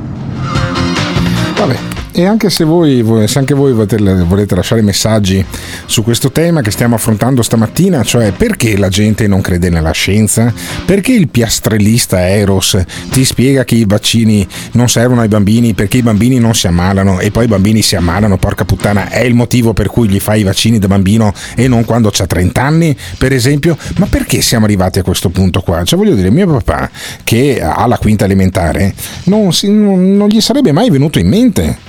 [1.55, 1.89] Vabbè.
[2.12, 5.45] E anche se voi, se anche voi volete, lasciare messaggi
[5.87, 10.53] su questo tema che stiamo affrontando stamattina, cioè perché la gente non crede nella scienza,
[10.85, 12.77] perché il piastrellista Eros
[13.11, 17.20] ti spiega che i vaccini non servono ai bambini perché i bambini non si ammalano
[17.20, 20.41] e poi i bambini si ammalano, porca puttana, è il motivo per cui gli fai
[20.41, 24.65] i vaccini da bambino e non quando c'ha 30 anni, per esempio, ma perché siamo
[24.65, 25.85] arrivati a questo punto qua?
[25.85, 26.91] Cioè voglio dire, mio papà
[27.23, 28.93] che ha la quinta elementare
[29.24, 31.89] non, si- non- non gli sarebbe mai venuto in mente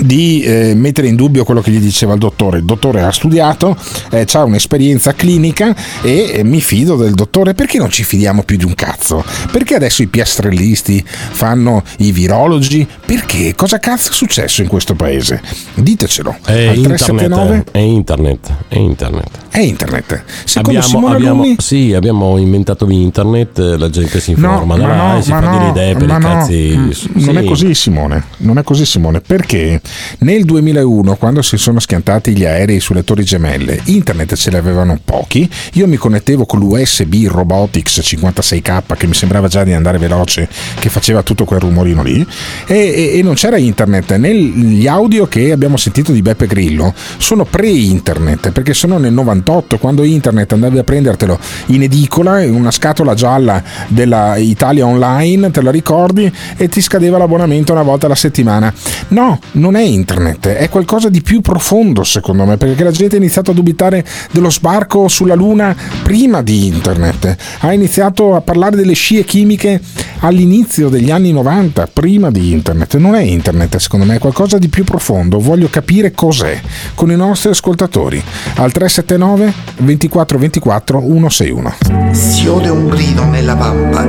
[0.00, 2.58] di eh, mettere in dubbio quello che gli diceva il dottore.
[2.58, 3.76] Il dottore ha studiato,
[4.10, 7.54] eh, ha un'esperienza clinica e eh, mi fido del dottore.
[7.54, 9.24] Perché non ci fidiamo più di un cazzo?
[9.50, 12.86] Perché adesso i piastrellisti fanno i virologi?
[13.04, 13.54] Perché?
[13.54, 15.40] Cosa cazzo è successo in questo paese?
[15.74, 16.36] Ditecelo.
[16.44, 19.28] È Al 379 internet, è internet, è internet.
[19.50, 20.22] è internet.
[20.44, 24.86] Secondo Abbiamo, Simone abbiamo- Lumi- sì, abbiamo inventato internet, la gente si No, informa, ma
[24.86, 26.72] da là, no, si ma fa no, delle idee per ma i no, cazzi.
[26.76, 27.40] mm, Non Sì.
[27.42, 29.80] è così Simone, non è così Simone, perché
[30.18, 35.48] nel 2001 quando si sono schiantati gli aerei sulle torri gemelle, internet ce l'avevano pochi,
[35.74, 40.48] io mi connettevo con l'USB Robotics 56K che mi sembrava già di andare veloce,
[40.78, 42.26] che faceva tutto quel rumorino lì,
[42.66, 44.16] e, e- e non c'era internet.
[44.16, 50.02] Negli audio che abbiamo sentito di Beppe Grillo sono pre-internet, perché sono nel 98 quando
[50.02, 55.70] internet andavi a prendertelo in edicola, in una scatola gialla della Italia Online, te la
[55.70, 58.72] ricordi, e ti scadeva l'abbonamento una volta alla settimana.
[59.08, 63.16] No, non non è internet, è qualcosa di più profondo secondo me, perché la gente
[63.16, 68.76] ha iniziato a dubitare dello sbarco sulla Luna prima di internet, ha iniziato a parlare
[68.76, 69.78] delle scie chimiche
[70.20, 72.96] all'inizio degli anni 90, prima di internet.
[72.96, 75.38] Non è internet, secondo me, è qualcosa di più profondo.
[75.38, 76.58] Voglio capire cos'è
[76.94, 78.22] con i nostri ascoltatori.
[78.54, 81.74] Al 379 24 24 161.
[82.12, 84.02] Si ode un grido nella pampa,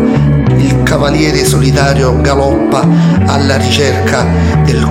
[0.55, 2.87] il cavaliere solitario galoppa
[3.25, 4.25] alla ricerca
[4.63, 4.83] del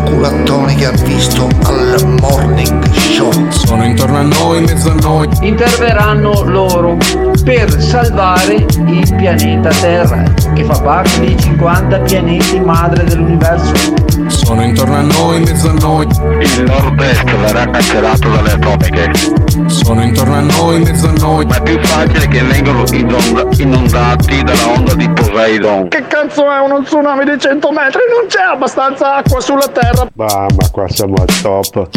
[0.58, 3.30] culattone che ha visto al morning show.
[3.50, 5.28] Sono intorno a noi, mezzo a noi.
[5.40, 6.96] Interverranno loro
[7.44, 10.22] per salvare il pianeta Terra,
[10.54, 13.72] che fa parte dei 50 pianeti madre dell'universo.
[14.26, 16.06] Sono intorno a noi, mezzo a noi.
[16.06, 19.12] Il nord-est verrà cancellato dalle atomiche.
[19.66, 21.46] Sono intorno a noi, mezzo a noi.
[21.46, 25.88] Ma è più facile che vengano inonda- inondati dalla onda di Poseidon.
[25.88, 28.00] Che cazzo è uno tsunami di 100 metri?
[28.10, 30.06] Non c'è abbastanza acqua sulla terra.
[30.14, 31.88] Bah, ma qua siamo al top.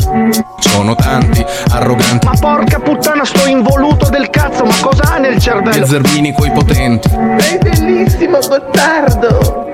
[0.60, 2.26] Sono tanti, arroganti.
[2.28, 5.86] Ma porca puttana, sto involuto del cazzo, ma cosa ha nel E cervello?
[5.86, 7.10] zerbini coi potenti.
[7.10, 9.70] È bellissimo, Gottardo!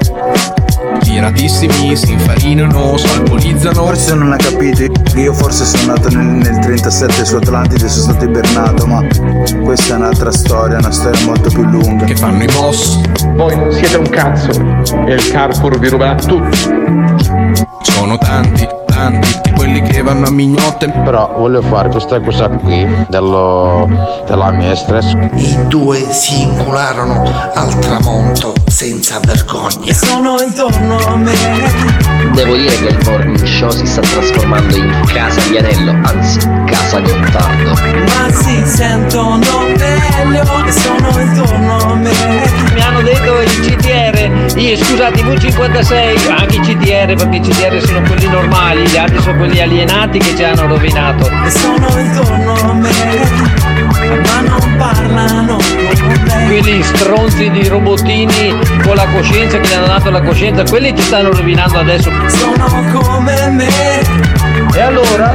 [1.00, 3.86] Tiratissimi, si infarinano, salponizzano.
[3.86, 4.84] Forse non ha capito
[5.18, 9.04] io forse sono nato nel, nel 37 su Atlantide sono stato ibernato, ma
[9.64, 12.06] questa è un'altra storia, una storia molto più lunga.
[12.06, 13.02] Che fanno i boss?
[13.34, 14.52] Voi non siete un cazzo
[15.08, 16.56] e il Carrefour vi ruberà tutto.
[17.82, 20.88] Sono tanti, tanti, di quelli che vanno a mignotte.
[20.90, 23.90] Però voglio fare questa cosa qui dello,
[24.28, 25.14] della mia stress.
[25.34, 29.92] I due si incularono al tramonto senza vergogna.
[29.92, 31.34] Sono intorno a me.
[32.36, 36.38] Devo dire che il morning show si sta trasformando in casa Vianello, anzi
[36.68, 37.72] casa Gottardo.
[37.72, 42.12] Ma si sentono meglio e sono intorno a me.
[42.76, 47.84] Mi hanno detto il CTR, io, scusate, i V56, anche i CTR, perché i CTR
[47.84, 51.28] sono quelli normali, gli altri sono quelli alienati che ci hanno rovinato.
[51.28, 53.77] E sono intorno a me.
[54.00, 56.46] Ma non parlano con me.
[56.48, 61.04] Quelli stronzi di robottini con la coscienza che gli hanno dato la coscienza, quelli ci
[61.04, 62.12] stanno rovinando adesso.
[62.28, 63.68] Sono come me.
[64.74, 65.34] E allora?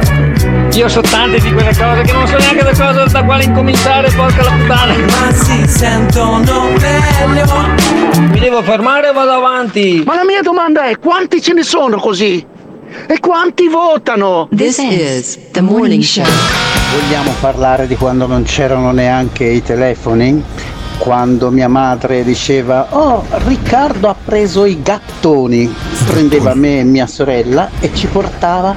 [0.73, 4.09] Io so tante di quelle cose che non so neanche da cosa da quale incominciare,
[4.09, 4.95] porca la puttana.
[4.95, 8.31] Ma si sentono meglio.
[8.31, 10.01] Mi devo fermare o vado avanti?
[10.05, 12.43] Ma la mia domanda è quanti ce ne sono così?
[13.07, 14.47] E quanti votano?
[14.55, 16.25] This is the morning show.
[16.93, 20.43] Vogliamo parlare di quando non c'erano neanche i telefoni?
[20.99, 25.73] Quando mia madre diceva Oh Riccardo ha preso i gattoni.
[26.05, 28.75] Prendeva me e mia sorella e ci portava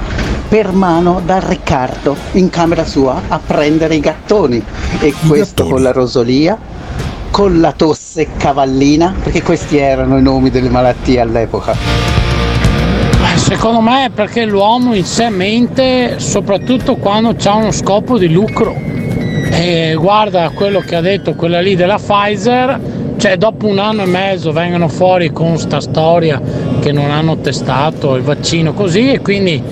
[0.48, 4.64] per mano da Riccardo in camera sua a prendere i gattoni.
[4.98, 6.58] E questo con la rosolia
[7.30, 12.15] con la tosse cavallina perché questi erano i nomi delle malattie all'epoca
[13.36, 18.74] Secondo me è perché l'uomo in sé mente soprattutto quando ha uno scopo di lucro.
[19.50, 22.80] E guarda quello che ha detto quella lì della Pfizer,
[23.16, 26.40] cioè dopo un anno e mezzo vengono fuori con sta storia
[26.80, 29.62] che non hanno testato il vaccino così e quindi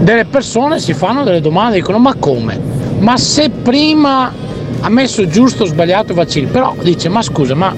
[0.00, 2.58] delle persone si fanno delle domande, dicono ma come?
[2.98, 4.32] Ma se prima
[4.80, 7.74] ha messo giusto o sbagliato i vaccini, però dice ma scusa, ma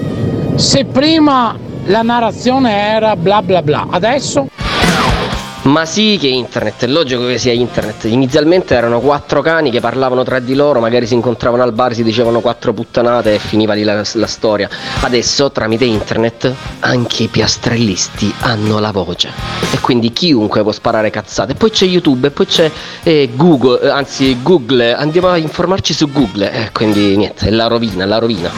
[0.55, 4.47] se prima la narrazione era bla bla bla, adesso
[5.65, 8.03] Ma sì che internet, è logico che sia internet.
[8.03, 12.03] Inizialmente erano quattro cani che parlavano tra di loro, magari si incontravano al bar, si
[12.03, 14.69] dicevano quattro puttanate e finiva lì la, la storia.
[15.01, 19.29] Adesso tramite internet anche i piastrellisti hanno la voce.
[19.73, 21.55] E quindi chiunque può sparare cazzate.
[21.55, 22.69] Poi c'è YouTube e poi c'è
[23.01, 26.51] eh, Google, eh, anzi Google, andiamo a informarci su Google.
[26.51, 28.51] E quindi niente, è la rovina, è la rovina.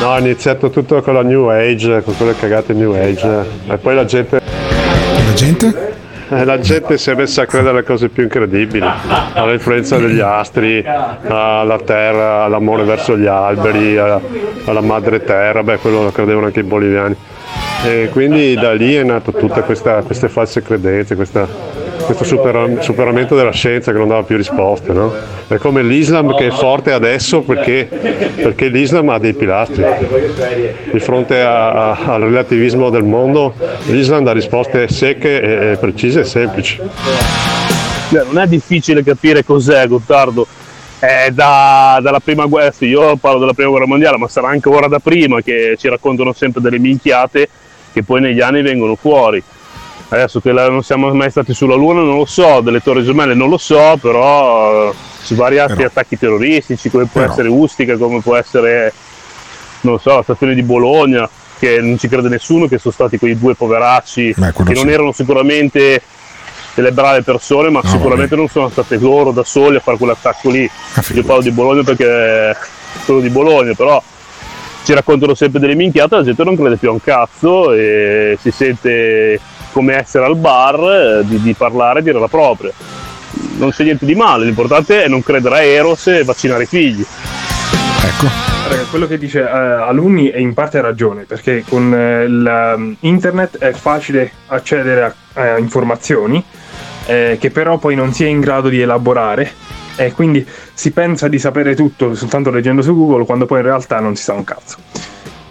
[0.00, 3.44] No, è iniziato tutto con la New Age, con quelle cagate New Age.
[3.66, 4.37] E poi la gente.
[5.38, 5.94] Gente?
[6.30, 8.84] Eh, La gente si è messa a credere alle cose più incredibili,
[9.34, 16.10] all'influenza degli astri, alla terra, all'amore verso gli alberi, alla madre terra, beh quello lo
[16.10, 17.14] credevano anche i boliviani.
[17.86, 21.46] E quindi da lì è nato tutte queste false credenze, questa-
[22.14, 24.92] questo supera- superamento della scienza che non dava più risposte.
[24.92, 25.12] no?
[25.46, 27.88] È come l'Islam che è forte adesso perché,
[28.36, 29.84] perché l'Islam ha dei pilastri.
[30.90, 33.54] Di fronte a- a- al relativismo del mondo,
[33.86, 36.80] l'Islam dà risposte secche, e, e precise e semplici.
[38.10, 40.46] Non è difficile capire cos'è Gottardo.
[40.98, 44.88] È da- dalla prima guerra, io parlo della prima guerra mondiale, ma sarà anche ora
[44.88, 47.48] da prima che ci raccontano sempre delle minchiate
[47.92, 49.42] che poi negli anni vengono fuori.
[50.10, 53.50] Adesso che non siamo mai stati sulla Luna non lo so, delle torri gemelle non
[53.50, 57.32] lo so, però eh, su vari altri attacchi terroristici, come può Però.
[57.32, 58.92] essere Ustica, come può essere,
[59.82, 61.28] non lo so, la stazione di Bologna,
[61.58, 64.90] che non ci crede nessuno, che sono stati quei due poveracci Beh, che non sì.
[64.90, 66.00] erano sicuramente
[66.74, 70.70] delle brave persone, ma sicuramente non sono state loro da soli a fare quell'attacco lì.
[71.12, 72.56] Io parlo di Bologna perché
[73.04, 74.02] sono di Bologna, però
[74.84, 78.50] ci raccontano sempre delle minchiate, la gente non crede più a un cazzo e si
[78.50, 79.38] sente
[79.72, 82.72] come essere al bar, eh, di, di parlare e dire la propria.
[83.58, 87.04] Non c'è niente di male, l'importante è non credere a Eros e vaccinare i figli.
[88.68, 93.58] Raga, quello che dice eh, Alunni è in parte ragione, perché con eh, la- internet
[93.58, 96.42] è facile accedere a, a informazioni
[97.06, 99.50] eh, che però poi non si è in grado di elaborare
[99.96, 103.98] e quindi si pensa di sapere tutto soltanto leggendo su Google quando poi in realtà
[104.00, 104.76] non si sa un cazzo.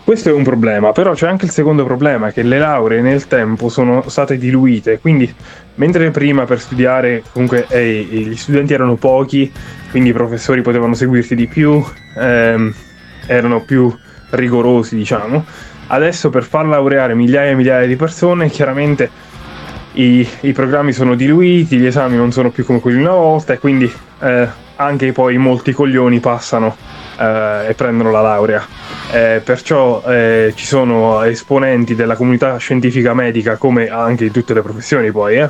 [0.07, 3.67] Questo è un problema, però c'è anche il secondo problema, che le lauree nel tempo
[3.67, 5.29] sono state diluite, quindi
[5.75, 9.51] mentre prima per studiare comunque eh, gli studenti erano pochi,
[9.91, 11.83] quindi i professori potevano seguirti di più,
[12.15, 12.73] ehm,
[13.25, 13.93] erano più
[14.29, 15.43] rigorosi diciamo,
[15.87, 19.09] adesso per far laureare migliaia e migliaia di persone chiaramente
[19.95, 23.51] i, i programmi sono diluiti, gli esami non sono più come quelli di una volta
[23.51, 24.47] e quindi eh,
[24.77, 26.77] anche poi molti coglioni passano
[27.19, 28.86] eh, e prendono la laurea.
[29.09, 34.61] Eh, perciò eh, ci sono esponenti della comunità scientifica medica, come anche in tutte le
[34.61, 35.49] professioni poi, eh,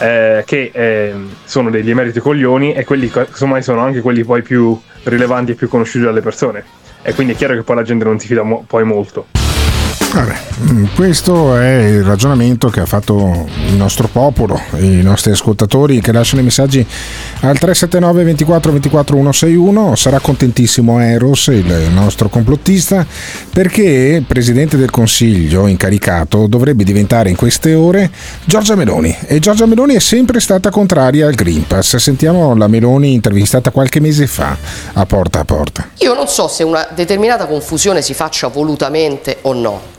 [0.00, 1.14] eh, che eh,
[1.44, 5.68] sono degli emeriti coglioni e quelli casomai sono anche quelli poi più rilevanti e più
[5.68, 6.62] conosciuti dalle persone.
[7.02, 9.26] E quindi è chiaro che poi la gente non si fida mo- poi molto.
[10.12, 10.34] Vabbè,
[10.72, 16.10] mm, questo è il ragionamento che ha fatto il nostro popolo, i nostri ascoltatori che
[16.10, 16.84] lasciano i messaggi
[17.42, 19.94] al 379 24 24 161.
[19.94, 23.06] Sarà contentissimo Eros, il nostro complottista,
[23.52, 28.10] perché il Presidente del Consiglio incaricato dovrebbe diventare in queste ore
[28.44, 29.16] Giorgia Meloni.
[29.26, 31.96] E Giorgia Meloni è sempre stata contraria al Green Pass.
[31.96, 34.56] Sentiamo la Meloni intervistata qualche mese fa
[34.94, 35.90] a Porta a Porta.
[35.98, 39.98] Io non so se una determinata confusione si faccia volutamente o no,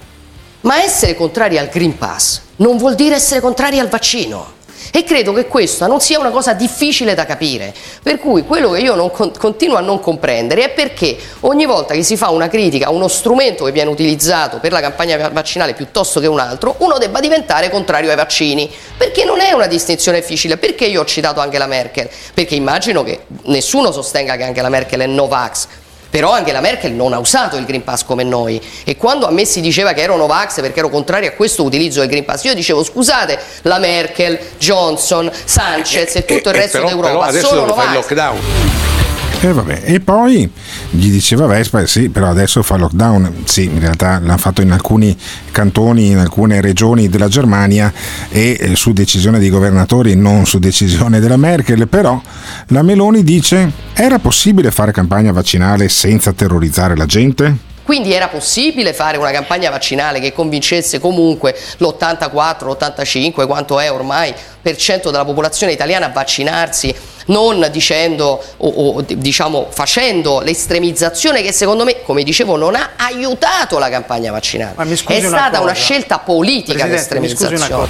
[0.62, 4.60] ma essere contrari al Green Pass non vuol dire essere contrari al vaccino.
[4.94, 7.74] E credo che questa non sia una cosa difficile da capire.
[8.04, 12.04] Per cui quello che io con- continuo a non comprendere è perché ogni volta che
[12.04, 15.74] si fa una critica a uno strumento che viene utilizzato per la campagna va- vaccinale
[15.76, 18.70] piuttosto che un altro, uno debba diventare contrario ai vaccini.
[18.98, 20.58] Perché non è una distinzione difficile.
[20.58, 22.10] Perché io ho citato Angela Merkel?
[22.34, 25.68] Perché immagino che nessuno sostenga che Angela Merkel è Novax.
[26.12, 29.46] Però Angela Merkel non ha usato il Green Pass come noi e quando a me
[29.46, 32.54] si diceva che ero Novax perché ero contrario a questo utilizzo del Green Pass, io
[32.54, 37.66] dicevo scusate, la Merkel, Johnson, Sanchez e tutto il resto però, d'Europa però adesso sono
[37.66, 39.01] Novax.
[39.40, 40.50] E vabbè, e poi
[40.92, 44.72] gli diceva Vespa, eh sì, però adesso fa lockdown, sì, in realtà l'hanno fatto in
[44.72, 45.18] alcuni
[45.52, 47.92] cantoni, in alcune regioni della Germania
[48.30, 52.22] e eh, su decisione dei governatori, non su decisione della Merkel, però
[52.68, 57.70] la Meloni dice era possibile fare campagna vaccinale senza terrorizzare la gente?
[57.92, 64.34] Quindi era possibile fare una campagna vaccinale che convincesse comunque l'84, l'85, quanto è ormai,
[64.62, 66.96] per cento della popolazione italiana a vaccinarsi,
[67.26, 73.78] non dicendo o, o, diciamo facendo l'estremizzazione che secondo me, come dicevo, non ha aiutato
[73.78, 74.96] la campagna vaccinale.
[74.96, 75.84] scusi È una stata una cosa.
[75.84, 77.90] scelta politica mi una l'estremizzazione.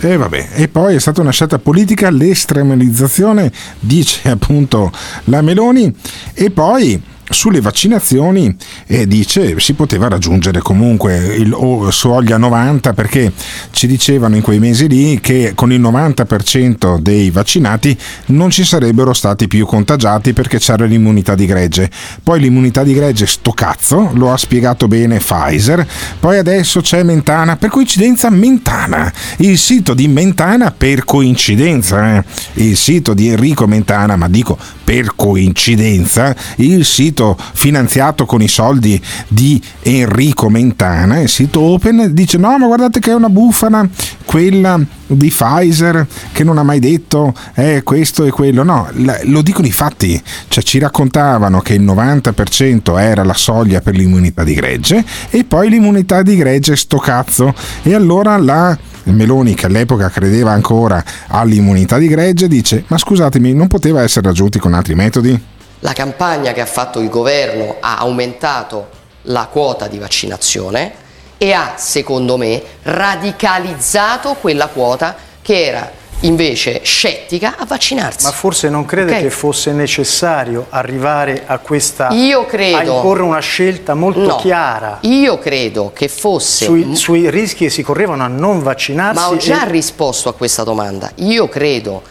[0.00, 4.90] E vabbè, e poi è stata una scelta politica, l'estremalizzazione, dice appunto
[5.26, 5.94] la Meloni,
[6.34, 8.54] e poi sulle vaccinazioni
[8.86, 13.32] eh, dice si poteva raggiungere comunque il o- soglia 90 perché
[13.70, 17.96] ci dicevano in quei mesi lì che con il 90% dei vaccinati
[18.26, 21.90] non ci sarebbero stati più contagiati perché c'era l'immunità di gregge.
[22.22, 25.86] Poi l'immunità di gregge sto cazzo, lo ha spiegato bene Pfizer,
[26.20, 32.76] poi adesso c'è Mentana, per coincidenza Mentana, il sito di Mentana per coincidenza, eh, il
[32.76, 37.21] sito di Enrico Mentana, ma dico per coincidenza, il sito
[37.52, 43.10] finanziato con i soldi di Enrico Mentana, il sito Open, dice no ma guardate che
[43.10, 43.88] è una bufala
[44.24, 48.88] quella di Pfizer che non ha mai detto eh, questo e quello, no,
[49.24, 54.42] lo dicono i fatti, cioè ci raccontavano che il 90% era la soglia per l'immunità
[54.42, 57.54] di gregge e poi l'immunità di gregge sto cazzo.
[57.82, 63.66] E allora la Meloni che all'epoca credeva ancora all'immunità di gregge dice ma scusatemi non
[63.66, 65.40] poteva essere raggiunti con altri metodi?
[65.84, 68.88] La campagna che ha fatto il governo ha aumentato
[69.22, 70.92] la quota di vaccinazione
[71.38, 75.90] e ha, secondo me, radicalizzato quella quota che era
[76.20, 78.24] invece scettica a vaccinarsi.
[78.26, 79.20] Ma forse non crede Ok?
[79.22, 84.98] che fosse necessario arrivare a questa Io credo- a imporre una scelta molto No, chiara
[85.00, 89.18] Io credo che fosse sui, sui rischi che si correvano a non vaccinarsi.
[89.20, 91.10] Ma ho già e- risposto a questa domanda.
[91.16, 92.02] Io credo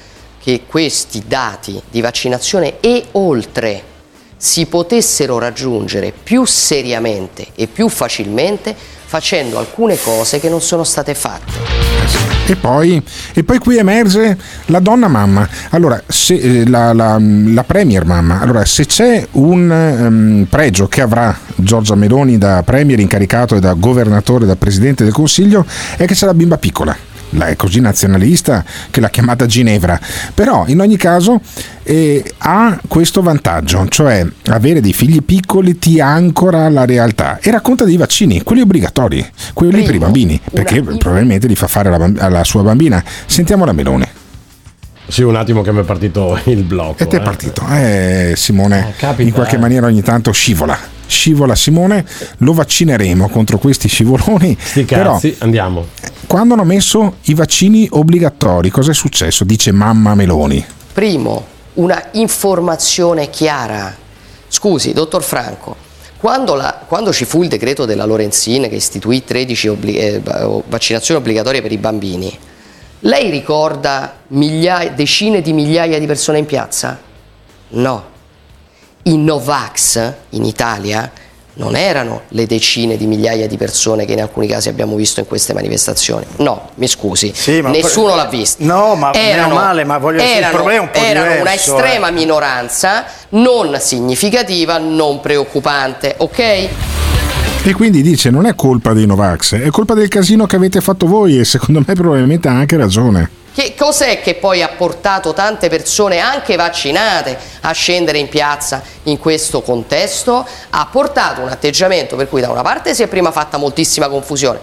[0.41, 3.89] che questi dati di vaccinazione e oltre
[4.38, 11.13] si potessero raggiungere più seriamente e più facilmente facendo alcune cose che non sono state
[11.13, 11.51] fatte.
[12.47, 13.01] E poi,
[13.34, 14.35] e poi, qui emerge
[14.65, 18.41] la donna mamma, allora, se, eh, la, la, la, premier mamma.
[18.41, 23.73] Allora, se c'è un um, pregio che avrà Giorgia Meloni da premier incaricato e da
[23.73, 25.65] governatore, da presidente del Consiglio,
[25.95, 29.99] è che c'è la bimba piccola è così nazionalista che l'ha chiamata Ginevra,
[30.34, 31.41] però in ogni caso
[31.84, 37.84] eh, ha questo vantaggio, cioè avere dei figli piccoli ti ancora alla realtà e racconta
[37.84, 40.98] dei vaccini, quelli obbligatori, quelli Primo, per i bambini, perché una...
[40.98, 43.03] probabilmente li fa fare alla, alla sua bambina.
[43.26, 44.20] Sentiamo la Melone.
[45.08, 47.03] Sì, un attimo che mi è partito il blocco.
[47.03, 47.22] E ti è eh.
[47.22, 47.66] partito.
[47.70, 49.60] Eh, Simone, eh, in qualche eh.
[49.60, 50.78] maniera ogni tanto scivola.
[51.11, 52.05] Scivola Simone,
[52.38, 54.57] lo vaccineremo contro questi scivoloni.
[54.57, 55.85] Sti cazzi, Però, andiamo.
[56.25, 59.43] Quando hanno messo i vaccini obbligatori, cosa è successo?
[59.43, 60.65] Dice mamma Meloni.
[60.93, 63.93] Primo, una informazione chiara.
[64.47, 65.75] Scusi, dottor Franco,
[66.17, 71.19] quando, la, quando, ci fu il decreto della Lorenzin che istituì 13 obbli- eh, vaccinazioni
[71.19, 72.38] obbligatorie per i bambini,
[72.99, 76.97] lei ricorda migliaia, decine di migliaia di persone in piazza?
[77.69, 78.10] No.
[79.03, 81.11] I Novax in Italia
[81.53, 85.28] non erano le decine di migliaia di persone che in alcuni casi abbiamo visto in
[85.28, 86.26] queste manifestazioni.
[86.38, 88.15] No, mi scusi, sì, nessuno per...
[88.15, 88.64] l'ha visto.
[88.64, 91.84] No, ma erano, male, ma voglio dire, il problema è un po' erano diverso, una
[91.84, 92.11] estrema eh.
[92.11, 96.69] minoranza, non significativa, non preoccupante, ok?
[97.64, 101.06] E quindi dice non è colpa dei Novax, è colpa del casino che avete fatto
[101.06, 103.40] voi e secondo me probabilmente ha anche ragione.
[103.53, 109.19] Che cos'è che poi ha portato tante persone, anche vaccinate, a scendere in piazza in
[109.19, 110.48] questo contesto?
[110.69, 114.60] Ha portato un atteggiamento per cui da una parte si è prima fatta moltissima confusione,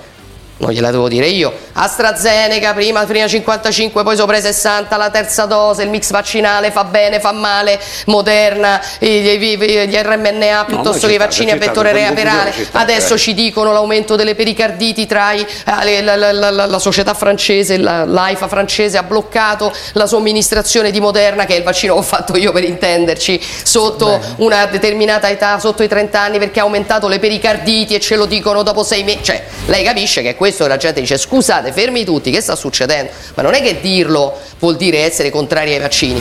[0.58, 5.44] non gliela devo dire io, AstraZeneca prima, prima 55, poi sopra i 60, la terza
[5.44, 11.14] dose, il mix vaccinale fa bene, fa male, Moderna, gli, gli, RMNA piuttosto no, che
[11.14, 16.16] i vaccini a vettore reaperale, adesso ci dicono l'aumento delle pericarditi tra i, eh, la,
[16.16, 21.58] la, la, la, società francese, l'AIFA francese ha bloccato la somministrazione di Moderna, che è
[21.58, 24.34] il vaccino che ho fatto io per intenderci, sotto bene.
[24.38, 28.26] una determinata età, sotto i 30 anni perché ha aumentato le pericarditi e ce lo
[28.26, 32.04] dicono dopo sei mesi, cioè lei capisce che questo questo la gente dice scusate, fermi
[32.04, 33.10] tutti, che sta succedendo?
[33.34, 36.20] Ma non è che dirlo vuol dire essere contrari ai vaccini.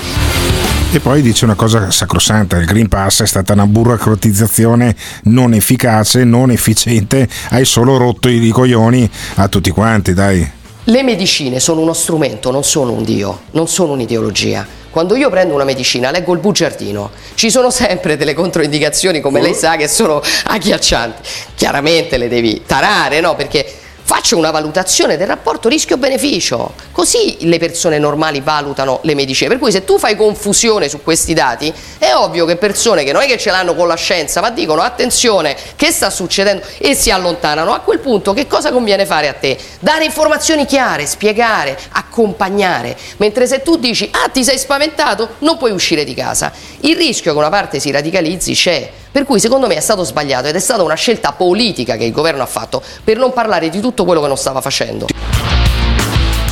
[0.91, 6.25] E poi dice una cosa sacrosanta, il Green Pass è stata una burocratizzazione non efficace,
[6.25, 10.51] non efficiente, hai solo rotto i coglioni a tutti quanti, dai.
[10.83, 14.65] Le medicine sono uno strumento, non sono un dio, non sono un'ideologia.
[14.89, 19.53] Quando io prendo una medicina, leggo il bugiardino, ci sono sempre delle controindicazioni, come lei
[19.53, 21.29] sa, che sono agghiaccianti.
[21.55, 23.35] Chiaramente le devi tarare, no?
[23.35, 29.49] Perché faccio una valutazione del rapporto rischio-beneficio, così le persone normali valutano le medicine.
[29.49, 33.21] Per cui se tu fai confusione su questi dati, è ovvio che persone che non
[33.21, 37.11] è che ce l'hanno con la scienza, ma dicono attenzione, che sta succedendo e si
[37.11, 37.73] allontanano.
[37.73, 39.57] A quel punto che cosa conviene fare a te?
[39.81, 42.95] Dare informazioni chiare, spiegare, accompagnare.
[43.17, 46.53] Mentre se tu dici ah ti sei spaventato, non puoi uscire di casa.
[46.79, 48.89] Il rischio che una parte si radicalizzi c'è.
[49.17, 52.11] Per cui secondo me è stato sbagliato ed è stata una scelta politica che il
[52.11, 55.07] governo ha fatto per non parlare di tutto quello che non stava facendo.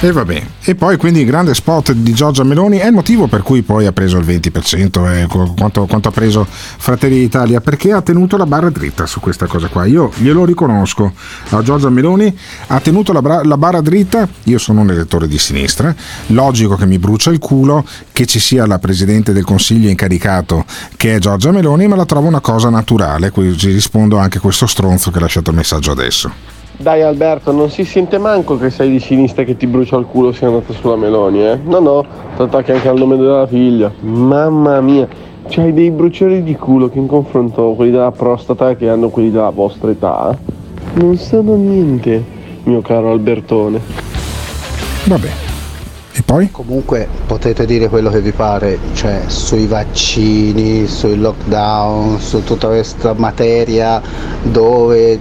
[0.02, 3.42] E vabbè, e poi quindi il grande spot di Giorgia Meloni è il motivo per
[3.42, 8.02] cui poi ha preso il 20%, eh, quanto, quanto, ha preso Fratelli d'Italia, perché ha
[8.02, 9.86] tenuto la barra dritta su questa cosa qua.
[9.86, 11.14] Io glielo riconosco,
[11.50, 15.40] a Giorgia Meloni ha tenuto la, bra- la barra dritta, io sono un elettore di
[15.40, 15.96] sinistra,
[16.28, 20.66] logico che mi brucia il culo che ci sia la Presidente del Consiglio incaricato
[20.98, 24.68] che è Giorgia Meloni, ma la trovo una cosa naturale, così rispondo anche a questo
[24.68, 26.55] stronzo che ha lasciato il messaggio adesso.
[26.77, 30.31] Dai Alberto, non si sente manco che sei di sinistra che ti brucia il culo
[30.31, 31.60] sia andato sulla Meloni, eh?
[31.64, 33.91] No, no, ti attacchi anche al nome della figlia.
[34.02, 35.07] Mamma mia,
[35.47, 39.49] c'hai dei bruciori di culo che in confronto quelli della prostata che hanno quelli della
[39.49, 40.38] vostra età
[40.95, 42.23] non sanno niente,
[42.64, 43.81] mio caro Albertone.
[45.06, 45.45] Vabbè.
[46.26, 46.49] Poi?
[46.49, 53.14] Comunque potete dire quello che vi pare, cioè sui vaccini, sui lockdown, su tutta questa
[53.14, 54.02] materia
[54.41, 55.19] dove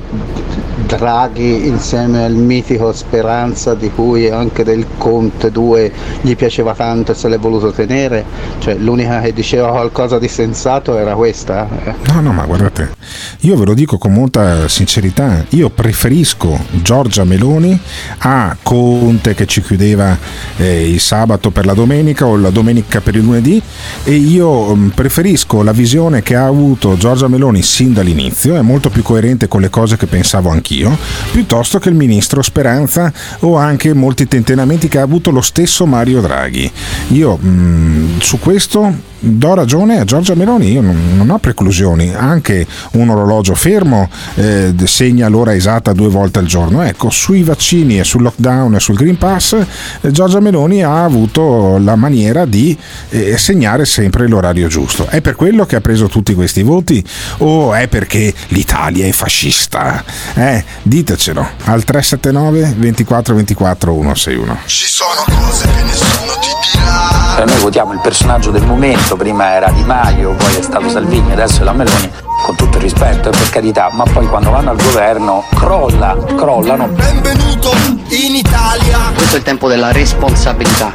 [0.86, 7.14] Draghi insieme al mitico Speranza di cui anche del Conte 2 gli piaceva tanto e
[7.14, 8.24] se l'è voluto tenere,
[8.58, 11.68] cioè l'unica che diceva qualcosa di sensato era questa.
[11.84, 11.94] Eh.
[12.12, 12.94] No, no, ma guardate,
[13.40, 17.78] io ve lo dico con molta sincerità, io preferisco Giorgia Meloni
[18.18, 20.16] a Conte che ci chiudeva
[20.56, 23.60] eh, il sabato per la domenica o la domenica per il lunedì
[24.04, 28.90] e io mm, preferisco la visione che ha avuto Giorgia Meloni sin dall'inizio, è molto
[28.90, 30.96] più coerente con le cose che pensavo anch'io,
[31.32, 36.20] piuttosto che il ministro Speranza o anche molti tentennamenti che ha avuto lo stesso Mario
[36.20, 36.70] Draghi.
[37.08, 42.14] Io mh, mm, su questo do ragione a Giorgia Meloni, io non, non ho preclusioni,
[42.14, 46.82] anche un orologio fermo eh, segna l'ora esatta due volte al giorno.
[46.82, 49.56] Ecco, sui vaccini e sul lockdown e sul Green Pass,
[50.00, 52.76] eh, Giorgia Meloni ha avuto la maniera di
[53.10, 55.06] eh, segnare sempre l'orario giusto.
[55.06, 57.04] È per quello che ha preso tutti questi voti
[57.38, 60.04] o è perché l'Italia è fascista?
[60.34, 64.58] Eh, ditecelo al 379 24 24 161.
[64.66, 67.44] Ci sono cose che nessuno ti dirà.
[67.44, 71.60] Noi votiamo il personaggio del momento, prima era Di Maio, poi è stato Salvini, adesso
[71.62, 72.10] è la Meloni,
[72.44, 76.88] con tutto il rispetto e per carità, ma poi quando vanno al governo crolla, crollano.
[76.88, 77.72] Benvenuto
[78.08, 78.98] in Italia.
[79.14, 80.92] Questo è il tempo della responsabilità.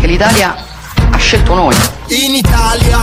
[0.00, 0.54] Che l'Italia
[1.10, 1.74] ha scelto noi.
[2.08, 2.98] In Italia.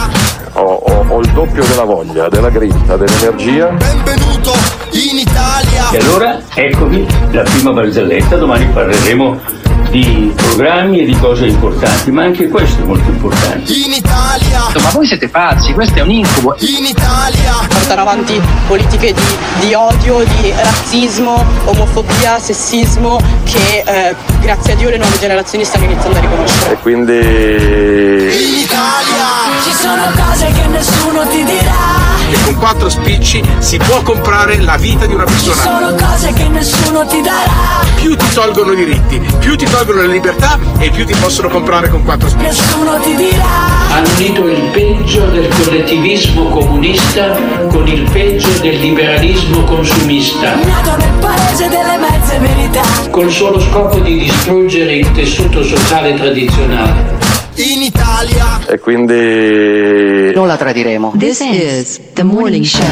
[0.53, 3.68] Ho, ho- ho il doppio della voglia, della grinta, dell'energia.
[3.68, 4.53] Benvenuto
[4.91, 5.89] in Italia.
[5.91, 12.24] E allora eccovi la prima barzelletta, domani parleremo di programmi e di cose importanti, ma
[12.24, 13.72] anche questo è molto importante.
[13.74, 14.62] In Italia.
[14.82, 16.56] Ma voi siete pazzi, questo è un incubo.
[16.60, 17.53] In Italia.
[17.68, 24.90] portare avanti politiche di, di odio, di razzismo, omofobia, sessismo che eh, grazie a Dio
[24.90, 26.74] le nuove generazioni stanno iniziando a riconoscere.
[26.74, 27.14] E quindi...
[27.14, 29.36] In Italia.
[29.64, 32.14] Ci sono cose che nessuno ti dirà.
[32.36, 35.62] E con quattro spicci si può comprare la vita di una Ci persona.
[35.62, 37.84] sono cose che nessuno ti darà.
[37.95, 41.88] Più ti tolgono i diritti, più ti tolgono le libertà e più ti possono comprare
[41.90, 42.45] con quattro spicci.
[42.45, 43.44] Nessuno ti dirà.
[43.91, 47.38] Hanno unito il peggio del collettivismo comunista
[47.70, 52.82] con il peggio del liberalismo consumista, Nato nel paese delle mezze verità.
[53.12, 57.24] col solo scopo di distruggere il tessuto sociale tradizionale.
[57.57, 58.60] In Italia.
[58.68, 60.34] E quindi...
[60.34, 61.14] Non la tradiremo.
[61.18, 62.86] This is the morning show.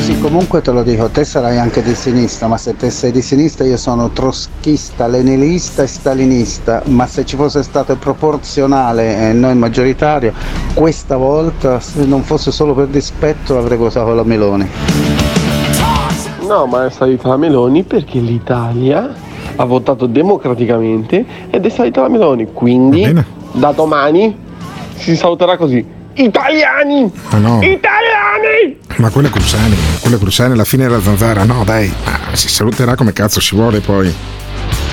[0.00, 3.20] Sì, comunque te lo dico, te sarai anche di sinistra, ma se te sei di
[3.20, 9.32] sinistra io sono trotskista, leninista e stalinista, ma se ci fosse stato il proporzionale e
[9.34, 10.32] non il maggioritario,
[10.72, 14.70] questa volta, se non fosse solo per dispetto, avrei votato la Meloni.
[16.46, 19.12] No, ma è salita la Meloni perché l'Italia
[19.56, 22.48] ha votato democraticamente ed è salita la Meloni.
[22.52, 23.12] Quindi,
[23.52, 24.36] da domani
[24.96, 25.84] si saluterà così.
[26.14, 27.10] Italiani!
[27.30, 27.60] Ah, no.
[27.62, 28.78] Italiani!
[28.96, 32.48] Ma quello è Cruciani, quello è Cruciani alla fine era zanzara, no dai, ah, si
[32.48, 34.12] saluterà come cazzo ci vuole poi.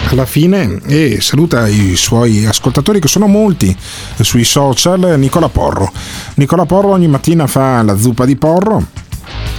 [0.09, 3.75] Alla fine e saluta i suoi ascoltatori che sono molti
[4.19, 5.89] sui social, Nicola Porro.
[6.35, 8.83] Nicola Porro ogni mattina fa la zuppa di porro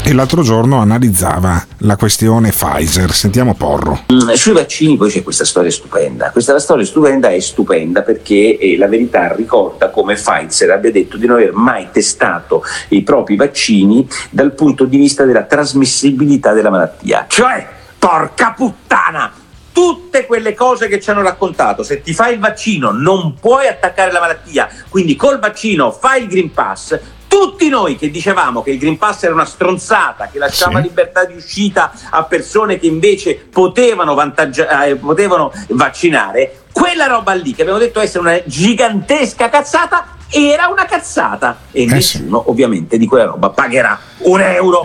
[0.06, 3.10] e l'altro giorno analizzava la questione Pfizer.
[3.12, 4.04] Sentiamo Porro.
[4.12, 6.30] Mm, Sui vaccini poi c'è questa storia stupenda.
[6.30, 11.26] Questa storia stupenda è stupenda perché eh, la verità ricorda come Pfizer abbia detto di
[11.26, 17.24] non aver mai testato i propri vaccini dal punto di vista della trasmissibilità della malattia.
[17.26, 17.66] Cioè,
[17.98, 19.32] porca puttana!
[19.72, 24.12] Tutte quelle cose che ci hanno raccontato, se ti fai il vaccino non puoi attaccare
[24.12, 26.96] la malattia, quindi col vaccino fai il Green Pass,
[27.34, 31.34] tutti noi che dicevamo che il Green Pass era una stronzata, che lasciava libertà di
[31.34, 37.80] uscita a persone che invece potevano, vantaggia- eh, potevano vaccinare, quella roba lì che abbiamo
[37.80, 43.96] detto essere una gigantesca cazzata era una cazzata e nessuno ovviamente di quella roba pagherà
[44.18, 44.84] un euro.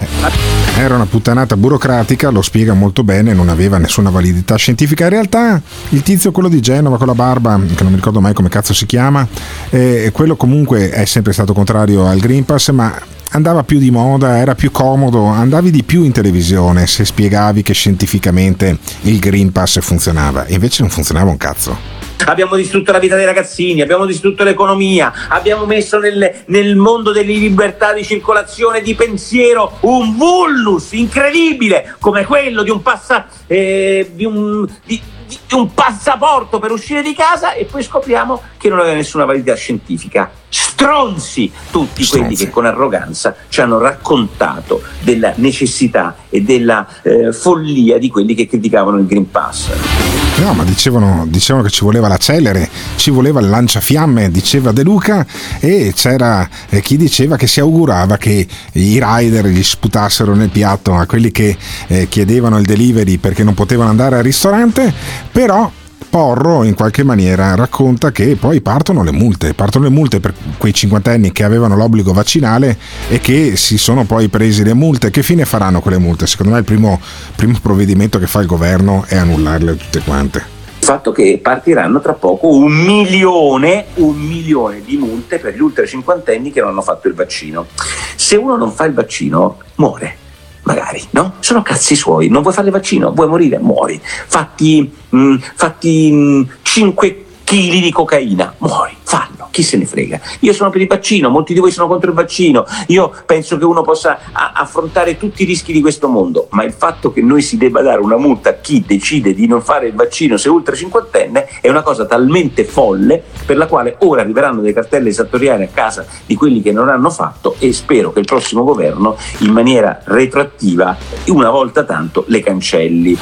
[0.77, 5.05] Era una puttanata burocratica, lo spiega molto bene, non aveva nessuna validità scientifica.
[5.05, 5.59] In realtà
[5.89, 8.73] il tizio, quello di Genova con la barba, che non mi ricordo mai come cazzo
[8.73, 9.27] si chiama,
[9.71, 12.93] eh, quello comunque è sempre stato contrario al Green Pass, ma
[13.31, 17.73] andava più di moda, era più comodo, andavi di più in televisione se spiegavi che
[17.73, 20.45] scientificamente il Green Pass funzionava.
[20.49, 21.98] Invece non funzionava un cazzo.
[22.25, 27.33] Abbiamo distrutto la vita dei ragazzini, abbiamo distrutto l'economia, abbiamo messo nel, nel mondo delle
[27.33, 34.25] libertà di circolazione di pensiero un vulnus incredibile come quello di un, passa, eh, di
[34.25, 38.95] un, di- di- un passaporto per uscire di casa e poi scopriamo che non aveva
[38.95, 40.29] nessuna validità scientifica.
[40.49, 47.97] Stronzi tutti quelli che con arroganza ci hanno raccontato della necessità e della eh, follia
[47.97, 50.18] di quelli che criticavano il Green Pass.
[50.39, 54.83] No, ma dicevano, dicevano che ci voleva la celere, ci voleva il lanciafiamme, diceva De
[54.83, 55.25] Luca,
[55.59, 60.95] e c'era eh, chi diceva che si augurava che i rider gli sputassero nel piatto
[60.95, 61.57] a quelli che
[61.87, 64.93] eh, chiedevano il delivery perché non potevano andare al ristorante,
[65.29, 65.69] però
[66.09, 70.73] Porro in qualche maniera racconta che poi partono le multe, partono le multe per quei
[70.73, 72.75] cinquantenni che avevano l'obbligo vaccinale
[73.09, 75.11] e che si sono poi presi le multe.
[75.11, 76.25] Che fine faranno quelle multe?
[76.25, 76.99] Secondo me il primo,
[77.35, 80.57] primo provvedimento che fa il governo è annullarle tutte quante.
[80.79, 85.85] Il fatto che partiranno tra poco un milione, un milione di multe per gli ultra
[85.85, 87.67] cinquantenni che non hanno fatto il vaccino.
[88.15, 90.27] Se uno non fa il vaccino, muore.
[90.69, 91.33] Magari, no?
[91.39, 92.29] Sono cazzi suoi.
[92.29, 93.11] Non vuoi fare il vaccino?
[93.11, 93.57] Vuoi morire?
[93.57, 93.99] Muori.
[94.03, 98.53] Fatti, mm, fatti mm, 5 kg di cocaina.
[98.59, 98.95] Muori.
[99.01, 99.38] Fallo.
[99.59, 100.21] Chi se ne frega?
[100.39, 103.65] Io sono per il vaccino, molti di voi sono contro il vaccino, io penso che
[103.65, 107.41] uno possa a- affrontare tutti i rischi di questo mondo, ma il fatto che noi
[107.41, 110.77] si debba dare una multa a chi decide di non fare il vaccino se ultra
[110.77, 115.69] cinquantenne è una cosa talmente folle per la quale ora arriveranno delle cartelle esattoriali a
[115.73, 119.99] casa di quelli che non hanno fatto e spero che il prossimo governo in maniera
[120.05, 120.95] retroattiva
[121.25, 123.17] una volta tanto le cancelli.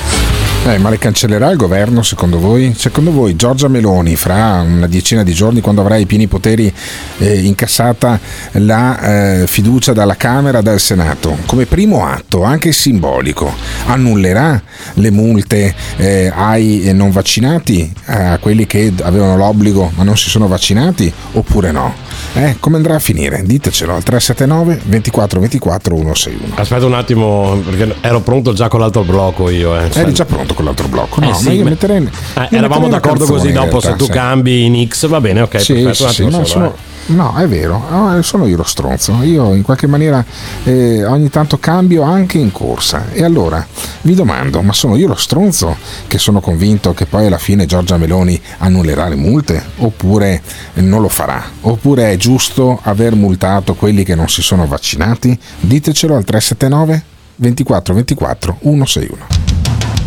[0.68, 2.74] Eh, ma le cancellerà il governo secondo voi?
[2.76, 6.72] Secondo voi Giorgia Meloni fra una decina di giorni quando avrà i pieni poteri
[7.20, 8.20] eh, incassata
[8.54, 13.54] la eh, fiducia dalla Camera e dal Senato come primo atto anche simbolico
[13.86, 14.62] annullerà
[14.96, 20.48] le multe eh, ai non vaccinati a quelli che avevano l'obbligo ma non si sono
[20.48, 21.94] vaccinati oppure no?
[22.34, 23.42] Eh, come andrà a finire?
[23.44, 29.04] Ditecelo al 379 24 24 161 Aspetta un attimo perché ero pronto già con l'altro
[29.04, 29.90] blocco io eh.
[29.94, 31.20] Eri già pronto con l'altro blocco?
[31.22, 32.10] No, Eh sì, ma io me- metterei.
[32.50, 34.12] Eravamo d'accordo così dopo se realtà, tu sì.
[34.12, 36.76] cambi in X va bene ok Sì, perfetto sì, un sì, attimo no, solo, sono-
[37.08, 37.14] eh.
[37.14, 39.22] no, è vero, no, sono io lo stronzo.
[39.24, 40.24] Io in qualche maniera
[40.64, 43.06] eh, ogni tanto cambio anche in corsa.
[43.12, 43.66] E allora
[44.02, 45.76] vi domando: ma sono io lo stronzo
[46.08, 49.64] che sono convinto che poi alla fine Giorgia Meloni annullerà le multe?
[49.78, 50.42] Oppure
[50.76, 51.44] non lo farà?
[51.62, 55.38] Oppure è giusto aver multato quelli che non si sono vaccinati?
[55.60, 57.04] Ditecelo al 379
[57.36, 59.26] 24 24 161.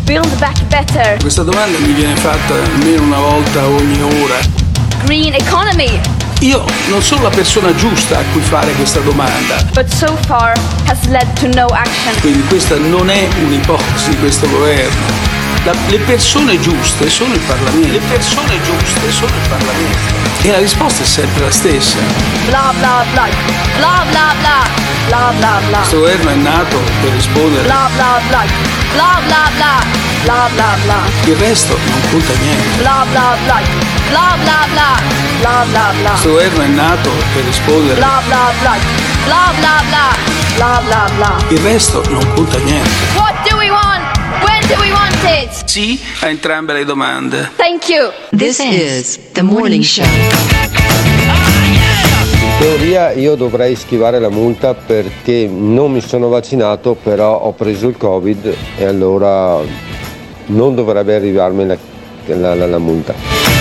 [0.03, 1.17] Build back better.
[1.19, 4.70] Questa domanda mi viene fatta almeno una volta ogni ora.
[5.05, 5.99] Green economy.
[6.41, 10.53] Io non sono la persona giusta a cui fare questa domanda, But so far
[10.87, 12.13] has led to no action.
[12.21, 15.29] quindi questa non è un'ipotesi di questo governo.
[15.63, 17.87] La- le persone giuste sono il Parlamento.
[17.91, 20.20] Le persone giuste sono il Parlamento.
[20.43, 21.97] E la risposta è sempre la stessa.
[22.47, 23.27] Blah blah blah.
[23.77, 24.65] Blah blah blah.
[25.07, 25.77] Blah blah blah.
[25.77, 27.63] Questo governo è nato per rispondere.
[27.63, 28.45] Blah blah blah.
[28.93, 29.83] Blah blah blah.
[30.23, 31.03] Blah blah blah.
[31.25, 32.77] Il resto non conta niente.
[32.81, 33.61] Blah blah blah.
[34.09, 34.99] Blah blah blah.
[35.41, 36.09] Blah blah blah.
[36.09, 37.95] Questo governo è nato per rispondere.
[37.99, 38.77] Blah blah blah.
[39.25, 40.15] Blah blah blah.
[40.55, 41.35] Blah blah blah.
[41.49, 42.89] Il resto non conta niente.
[43.15, 43.90] What do we want?
[45.65, 47.49] Sì a entrambe le domande.
[47.55, 48.11] Thank you.
[48.35, 50.05] This is the morning show.
[52.33, 57.87] In teoria io dovrei schivare la multa perché non mi sono vaccinato, però ho preso
[57.87, 59.59] il Covid e allora
[60.47, 61.77] non dovrebbe arrivarmi la,
[62.27, 63.60] la- la- la multa.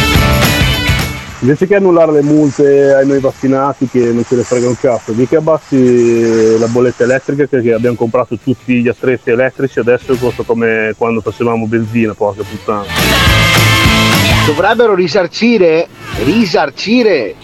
[1.43, 5.13] Invece che annullare le multe ai noi vaccinati che non ce ne frega un cazzo,
[5.13, 10.43] di che abbassi la bolletta elettrica che abbiamo comprato tutti gli attrezzi elettrici, adesso costa
[10.43, 12.85] come quando facevamo benzina, porca puttana.
[14.45, 15.89] Dovrebbero risarcire,
[16.25, 17.35] risarcire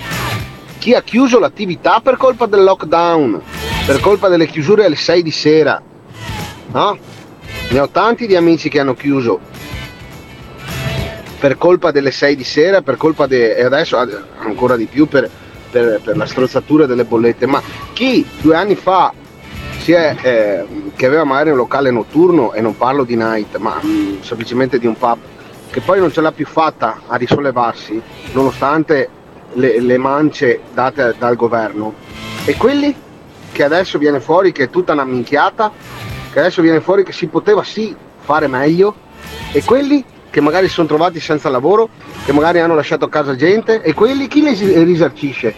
[0.76, 3.40] chi ha chiuso l'attività per colpa del lockdown,
[3.86, 5.80] per colpa delle chiusure alle 6 di sera.
[6.70, 6.98] No?
[7.70, 9.40] Ne ho tanti di amici che hanno chiuso
[11.38, 15.06] per colpa delle 6 di sera, per colpa de- e adesso ad- ancora di più
[15.06, 15.28] per,
[15.70, 17.46] per- per la strozzatura delle bollette.
[17.46, 19.12] Ma chi due anni fa
[19.84, 24.20] è, eh, che aveva magari un locale notturno, e non parlo di night, ma mm,
[24.20, 25.18] semplicemente di un pub,
[25.70, 28.00] che poi non ce l'ha più fatta a risollevarsi,
[28.32, 29.08] nonostante
[29.52, 31.94] le, le mance date dal governo.
[32.44, 32.94] E quelli
[33.52, 35.70] che adesso viene fuori che è tutta una minchiata,
[36.32, 38.94] che adesso viene fuori che si poteva sì fare meglio,
[39.52, 40.04] e quelli
[40.36, 41.88] che magari si sono trovati senza lavoro,
[42.26, 45.54] che magari hanno lasciato a casa gente, e quelli chi li risarcisce?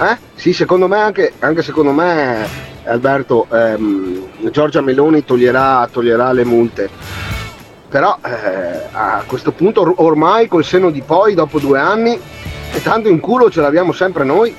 [0.00, 0.18] Eh?
[0.34, 2.44] Sì, secondo me anche, anche secondo me
[2.82, 6.90] Alberto, ehm, Giorgia Meloni toglierà, toglierà le multe.
[7.88, 12.18] Però eh, a questo punto or- ormai col seno di poi, dopo due anni,
[12.72, 14.52] e tanto in culo ce l'abbiamo sempre noi.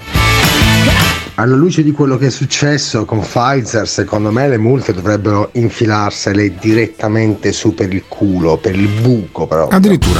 [1.39, 6.55] Alla luce di quello che è successo con Pfizer, secondo me le multe dovrebbero infilarsele
[6.59, 9.69] direttamente su per il culo, per il buco però.
[9.69, 10.19] Addirittura,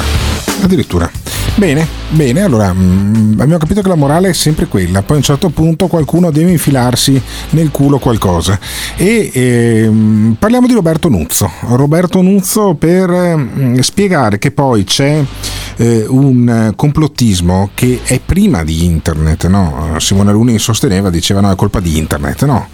[0.62, 1.12] addirittura.
[1.56, 5.24] Bene, bene, allora mm, abbiamo capito che la morale è sempre quella, poi a un
[5.24, 8.58] certo punto qualcuno deve infilarsi nel culo qualcosa.
[8.96, 11.52] E ehm, parliamo di Roberto Nuzzo.
[11.72, 15.22] Roberto Nuzzo per mm, spiegare che poi c'è
[15.80, 19.96] eh, un eh, complottismo che è prima di internet, no?
[20.00, 22.68] Simone Aluni sosteneva, diceva no, è colpa di internet, no.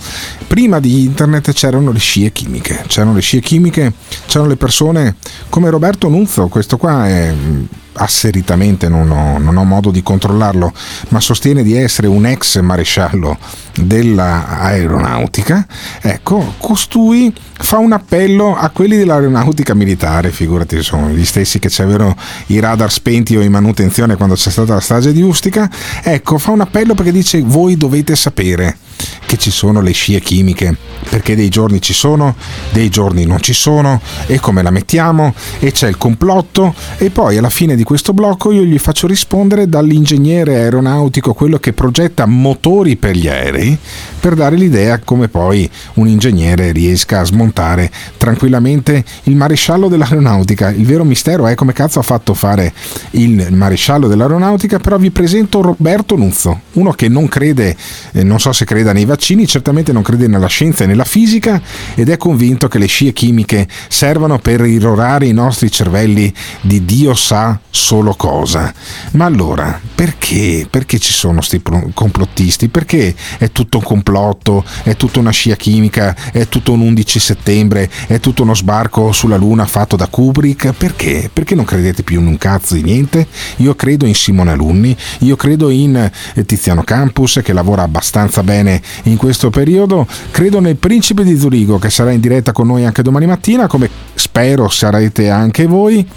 [0.47, 3.93] Prima di internet c'erano le scie chimiche, c'erano le scie chimiche,
[4.25, 5.17] c'erano le persone
[5.49, 7.63] come Roberto Nuzzo, questo qua è mm,
[7.95, 10.71] asseritamente non ho, non ho modo di controllarlo,
[11.09, 13.37] ma sostiene di essere un ex maresciallo
[13.75, 15.65] dell'aeronautica,
[16.01, 22.15] ecco, costui fa un appello a quelli dell'aeronautica militare, figurati, sono gli stessi che avevano
[22.47, 25.69] i radar spenti o in manutenzione quando c'è stata la strage di Ustica,
[26.03, 28.77] ecco, fa un appello perché dice voi dovete sapere
[29.25, 30.75] che ci sono le scie chimiche,
[31.09, 32.35] perché dei giorni ci sono,
[32.71, 37.37] dei giorni non ci sono, e come la mettiamo, e c'è il complotto, e poi
[37.37, 42.95] alla fine di questo blocco io gli faccio rispondere dall'ingegnere aeronautico, quello che progetta motori
[42.95, 43.77] per gli aerei,
[44.19, 50.69] per dare l'idea come poi un ingegnere riesca a smontare tranquillamente il maresciallo dell'aeronautica.
[50.69, 52.73] Il vero mistero è come cazzo ha fatto fare
[53.11, 57.75] il maresciallo dell'aeronautica, però vi presento Roberto Nuzzo, uno che non crede,
[58.13, 61.59] eh, non so se creda nei vaccini, certamente non crede nella scienza e nella fisica
[61.95, 66.31] ed è convinto che le scie chimiche servano per irrorare i nostri cervelli
[66.61, 68.71] di Dio sa solo cosa.
[69.11, 70.67] Ma allora, perché?
[70.69, 71.61] Perché ci sono questi
[71.93, 72.67] complottisti?
[72.67, 77.89] Perché è tutto un complotto, è tutta una scia chimica, è tutto un 11 settembre,
[78.07, 80.73] è tutto uno sbarco sulla Luna fatto da Kubrick?
[80.73, 81.29] Perché?
[81.31, 83.27] Perché non credete più in un cazzo di niente?
[83.57, 88.74] Io credo in Simone Alunni, io credo in eh, Tiziano Campus che lavora abbastanza bene
[89.03, 93.01] in questo periodo, credo nel Principe di Zurigo che sarà in diretta con noi anche
[93.01, 96.07] domani mattina, come spero sarete anche voi.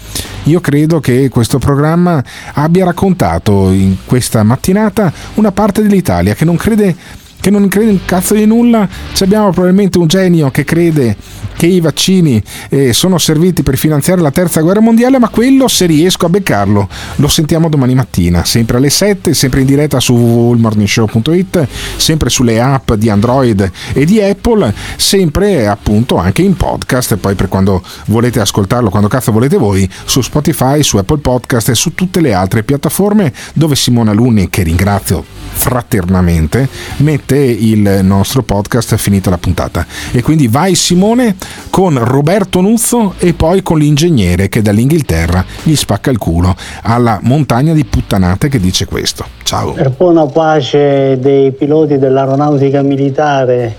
[0.43, 2.23] Io credo che questo programma
[2.53, 6.95] abbia raccontato in questa mattinata una parte dell'Italia che non crede
[7.39, 8.87] che non crede un cazzo di nulla,
[9.19, 11.15] abbiamo probabilmente un genio che crede
[11.55, 15.85] che i vaccini eh, sono serviti per finanziare la terza guerra mondiale, ma quello se
[15.85, 21.67] riesco a beccarlo lo sentiamo domani mattina, sempre alle 7, sempre in diretta su www.morningshow.it,
[21.97, 27.47] sempre sulle app di Android e di Apple, sempre appunto anche in podcast, poi per
[27.47, 32.21] quando volete ascoltarlo, quando cazzo volete voi, su Spotify, su Apple Podcast e su tutte
[32.21, 39.37] le altre piattaforme dove Simona Luni, che ringrazio fraternamente, mette il nostro podcast finita la
[39.37, 39.85] puntata.
[40.11, 41.35] E quindi vai Simone
[41.69, 47.73] con Roberto Nuzzo e poi con l'ingegnere che dall'Inghilterra gli spacca il culo alla montagna
[47.73, 49.25] di puttanate che dice questo.
[49.43, 49.73] Ciao.
[49.73, 53.75] Per buona pace dei piloti dell'aeronautica militare,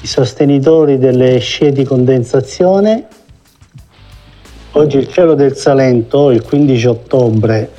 [0.00, 3.06] i sostenitori delle scie di condensazione,
[4.72, 7.70] oggi il cielo del Salento, il 15 ottobre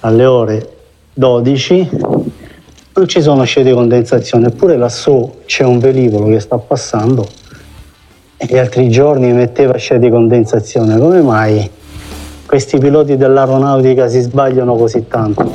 [0.00, 0.68] alle ore
[1.14, 1.90] 12,
[3.00, 7.26] non ci sono scie di condensazione, eppure lassù c'è un velivolo che sta passando
[8.36, 10.98] e gli altri giorni emetteva scia di condensazione.
[10.98, 11.70] Come mai
[12.44, 15.50] questi piloti dell'aeronautica si sbagliano così tanto?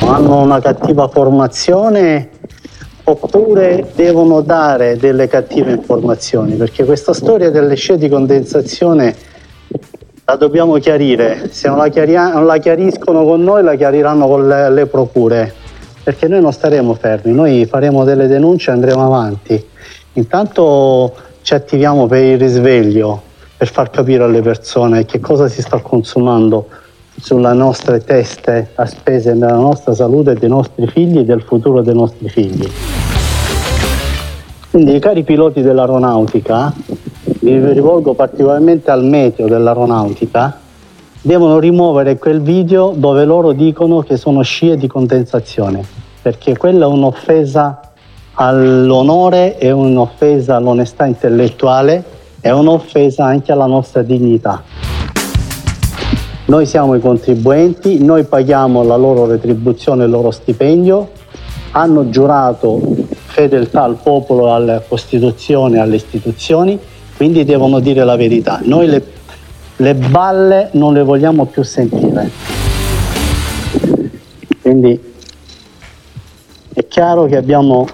[0.00, 2.28] Hanno una cattiva formazione
[3.04, 6.52] oppure devono dare delle cattive informazioni?
[6.56, 9.14] Perché questa storia delle scie di condensazione
[10.26, 11.48] la dobbiamo chiarire.
[11.50, 15.62] Se non la, chiaria- non la chiariscono con noi, la chiariranno con le, le procure.
[16.04, 19.68] Perché noi non staremo fermi, noi faremo delle denunce e andremo avanti.
[20.12, 23.22] Intanto ci attiviamo per il risveglio,
[23.56, 26.68] per far capire alle persone che cosa si sta consumando
[27.18, 31.94] sulle nostre teste a spese della nostra salute, dei nostri figli e del futuro dei
[31.94, 32.70] nostri figli.
[34.70, 36.74] Quindi, cari piloti dell'aeronautica,
[37.40, 40.60] mi rivolgo particolarmente al meteo dell'aeronautica,
[41.24, 45.82] devono rimuovere quel video dove loro dicono che sono scie di condensazione,
[46.20, 47.80] perché quella è un'offesa
[48.34, 52.04] all'onore, è un'offesa all'onestà intellettuale,
[52.40, 54.62] è un'offesa anche alla nostra dignità.
[56.44, 61.08] Noi siamo i contribuenti, noi paghiamo la loro retribuzione, il loro stipendio,
[61.70, 66.78] hanno giurato fedeltà al popolo, alla Costituzione, alle istituzioni,
[67.16, 68.60] quindi devono dire la verità.
[68.62, 69.02] Noi le,
[69.76, 72.30] le balle non le vogliamo più sentire.
[74.60, 75.12] Quindi
[76.72, 77.86] è chiaro che abbiamo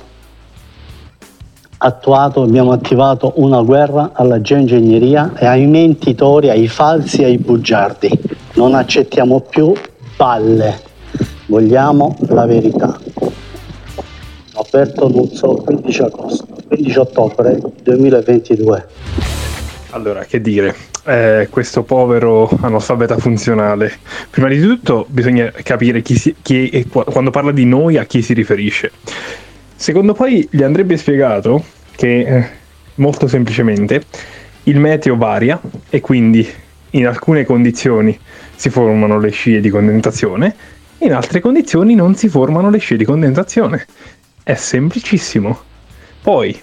[1.78, 8.10] attuato, abbiamo attivato una guerra alla geoingegneria e ai mentitori, ai falsi e ai bugiardi.
[8.54, 9.72] Non accettiamo più
[10.16, 10.80] palle,
[11.46, 12.98] vogliamo la verità.
[14.52, 19.29] Roberto Nuzzo, 15 agosto, 15 ottobre 2022.
[19.90, 23.92] Allora, che dire, eh, questo povero analfabeta funzionale.
[24.30, 28.32] Prima di tutto bisogna capire chi si, chi, quando parla di noi a chi si
[28.32, 28.92] riferisce.
[29.74, 31.64] Secondo poi gli andrebbe spiegato
[31.96, 32.48] che eh,
[32.96, 34.04] molto semplicemente
[34.64, 36.48] il meteo varia e quindi
[36.90, 38.18] in alcune condizioni
[38.54, 40.54] si formano le scie di condensazione,
[40.98, 43.86] in altre condizioni non si formano le scie di condensazione.
[44.42, 45.58] È semplicissimo.
[46.22, 46.60] Poi,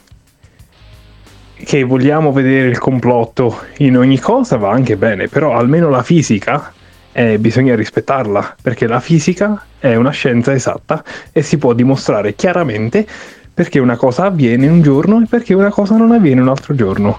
[1.64, 6.74] che vogliamo vedere il complotto in ogni cosa va anche bene, però almeno la fisica
[7.12, 13.06] eh, bisogna rispettarla, perché la fisica è una scienza esatta e si può dimostrare chiaramente
[13.54, 17.18] perché una cosa avviene un giorno e perché una cosa non avviene un altro giorno.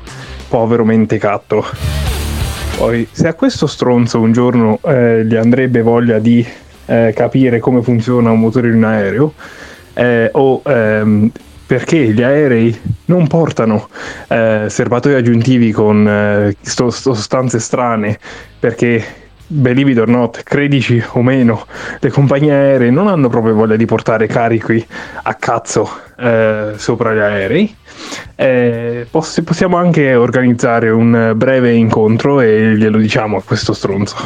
[0.49, 1.65] Povero mentecatto.
[2.77, 6.47] Poi, se a questo stronzo un giorno eh, gli andrebbe voglia di
[6.87, 9.33] eh, capire come funziona un motore di un aereo,
[9.95, 11.31] eh, o ehm,
[11.69, 12.75] perché gli aerei
[13.05, 13.91] non portano
[14.29, 18.19] eh, serbatoi aggiuntivi con eh, sostanze strane,
[18.59, 19.05] perché
[19.47, 21.67] believe it or not, credici o meno,
[22.01, 24.83] le compagnie aeree non hanno proprio voglia di portare carichi
[25.25, 27.77] a cazzo eh, sopra gli aerei.
[28.35, 34.17] Eh, poss- possiamo anche organizzare un breve incontro e glielo diciamo a questo stronzo.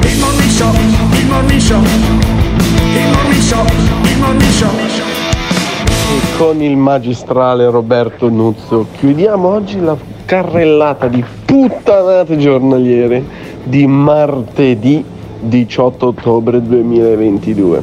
[0.00, 3.66] Il morning show, il morning show, il morning show,
[4.04, 5.05] il morning show.
[6.36, 9.96] Con il magistrale Roberto Nuzzo chiudiamo oggi la
[10.26, 13.24] carrellata di puttanate giornaliere
[13.64, 15.02] di martedì
[15.40, 17.82] 18 ottobre 2022.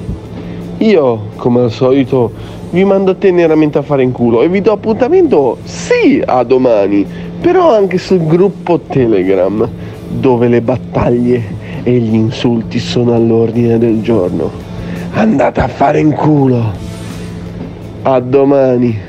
[0.78, 2.32] Io, come al solito,
[2.70, 7.08] vi mando teneramente a fare in culo e vi do appuntamento sì a domani,
[7.42, 9.68] però anche sul gruppo Telegram,
[10.10, 11.42] dove le battaglie
[11.82, 14.52] e gli insulti sono all'ordine del giorno.
[15.14, 16.93] Andate a fare in culo.
[18.06, 19.00] A domani.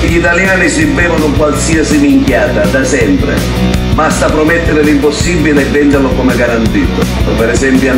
[0.00, 3.34] Gli italiani si bevono qualsiasi minchiata, da sempre.
[3.94, 7.04] Basta promettere l'impossibile e venderlo come garantito.
[7.36, 7.92] Per esempio,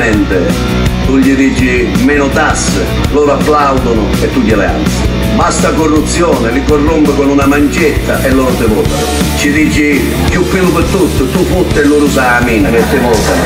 [1.05, 5.09] tu gli dici meno tasse, loro applaudono e tu gliele alzi.
[5.35, 9.05] Basta corruzione, li corrompe con una mancetta e loro te votano.
[9.37, 10.01] Ci dici
[10.31, 13.43] più pelo per tutto, tu fotte e loro sa la mina che te votano.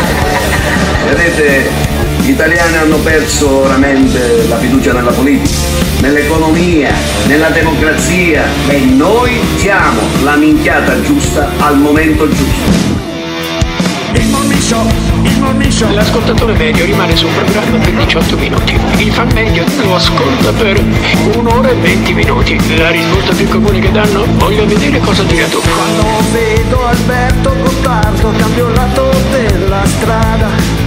[1.08, 1.70] Vedete,
[2.24, 5.58] gli italiani hanno perso veramente la fiducia nella politica,
[6.00, 6.90] nell'economia,
[7.26, 13.02] nella democrazia e noi siamo la minchiata giusta al momento giusto.
[14.14, 14.86] Il morning show,
[15.22, 15.92] il morning show.
[15.92, 18.80] L'ascoltatore medio rimane sul programma per 18 minuti.
[18.96, 20.82] Il fan medio lo ascolta per
[21.34, 22.78] un'ora e 20 minuti.
[22.78, 24.24] La risposta più comune che danno?
[24.38, 25.60] Voglio vedere cosa dirà tu.
[25.60, 30.83] Quando vedo Alberto Gottardo cambio il lato della strada.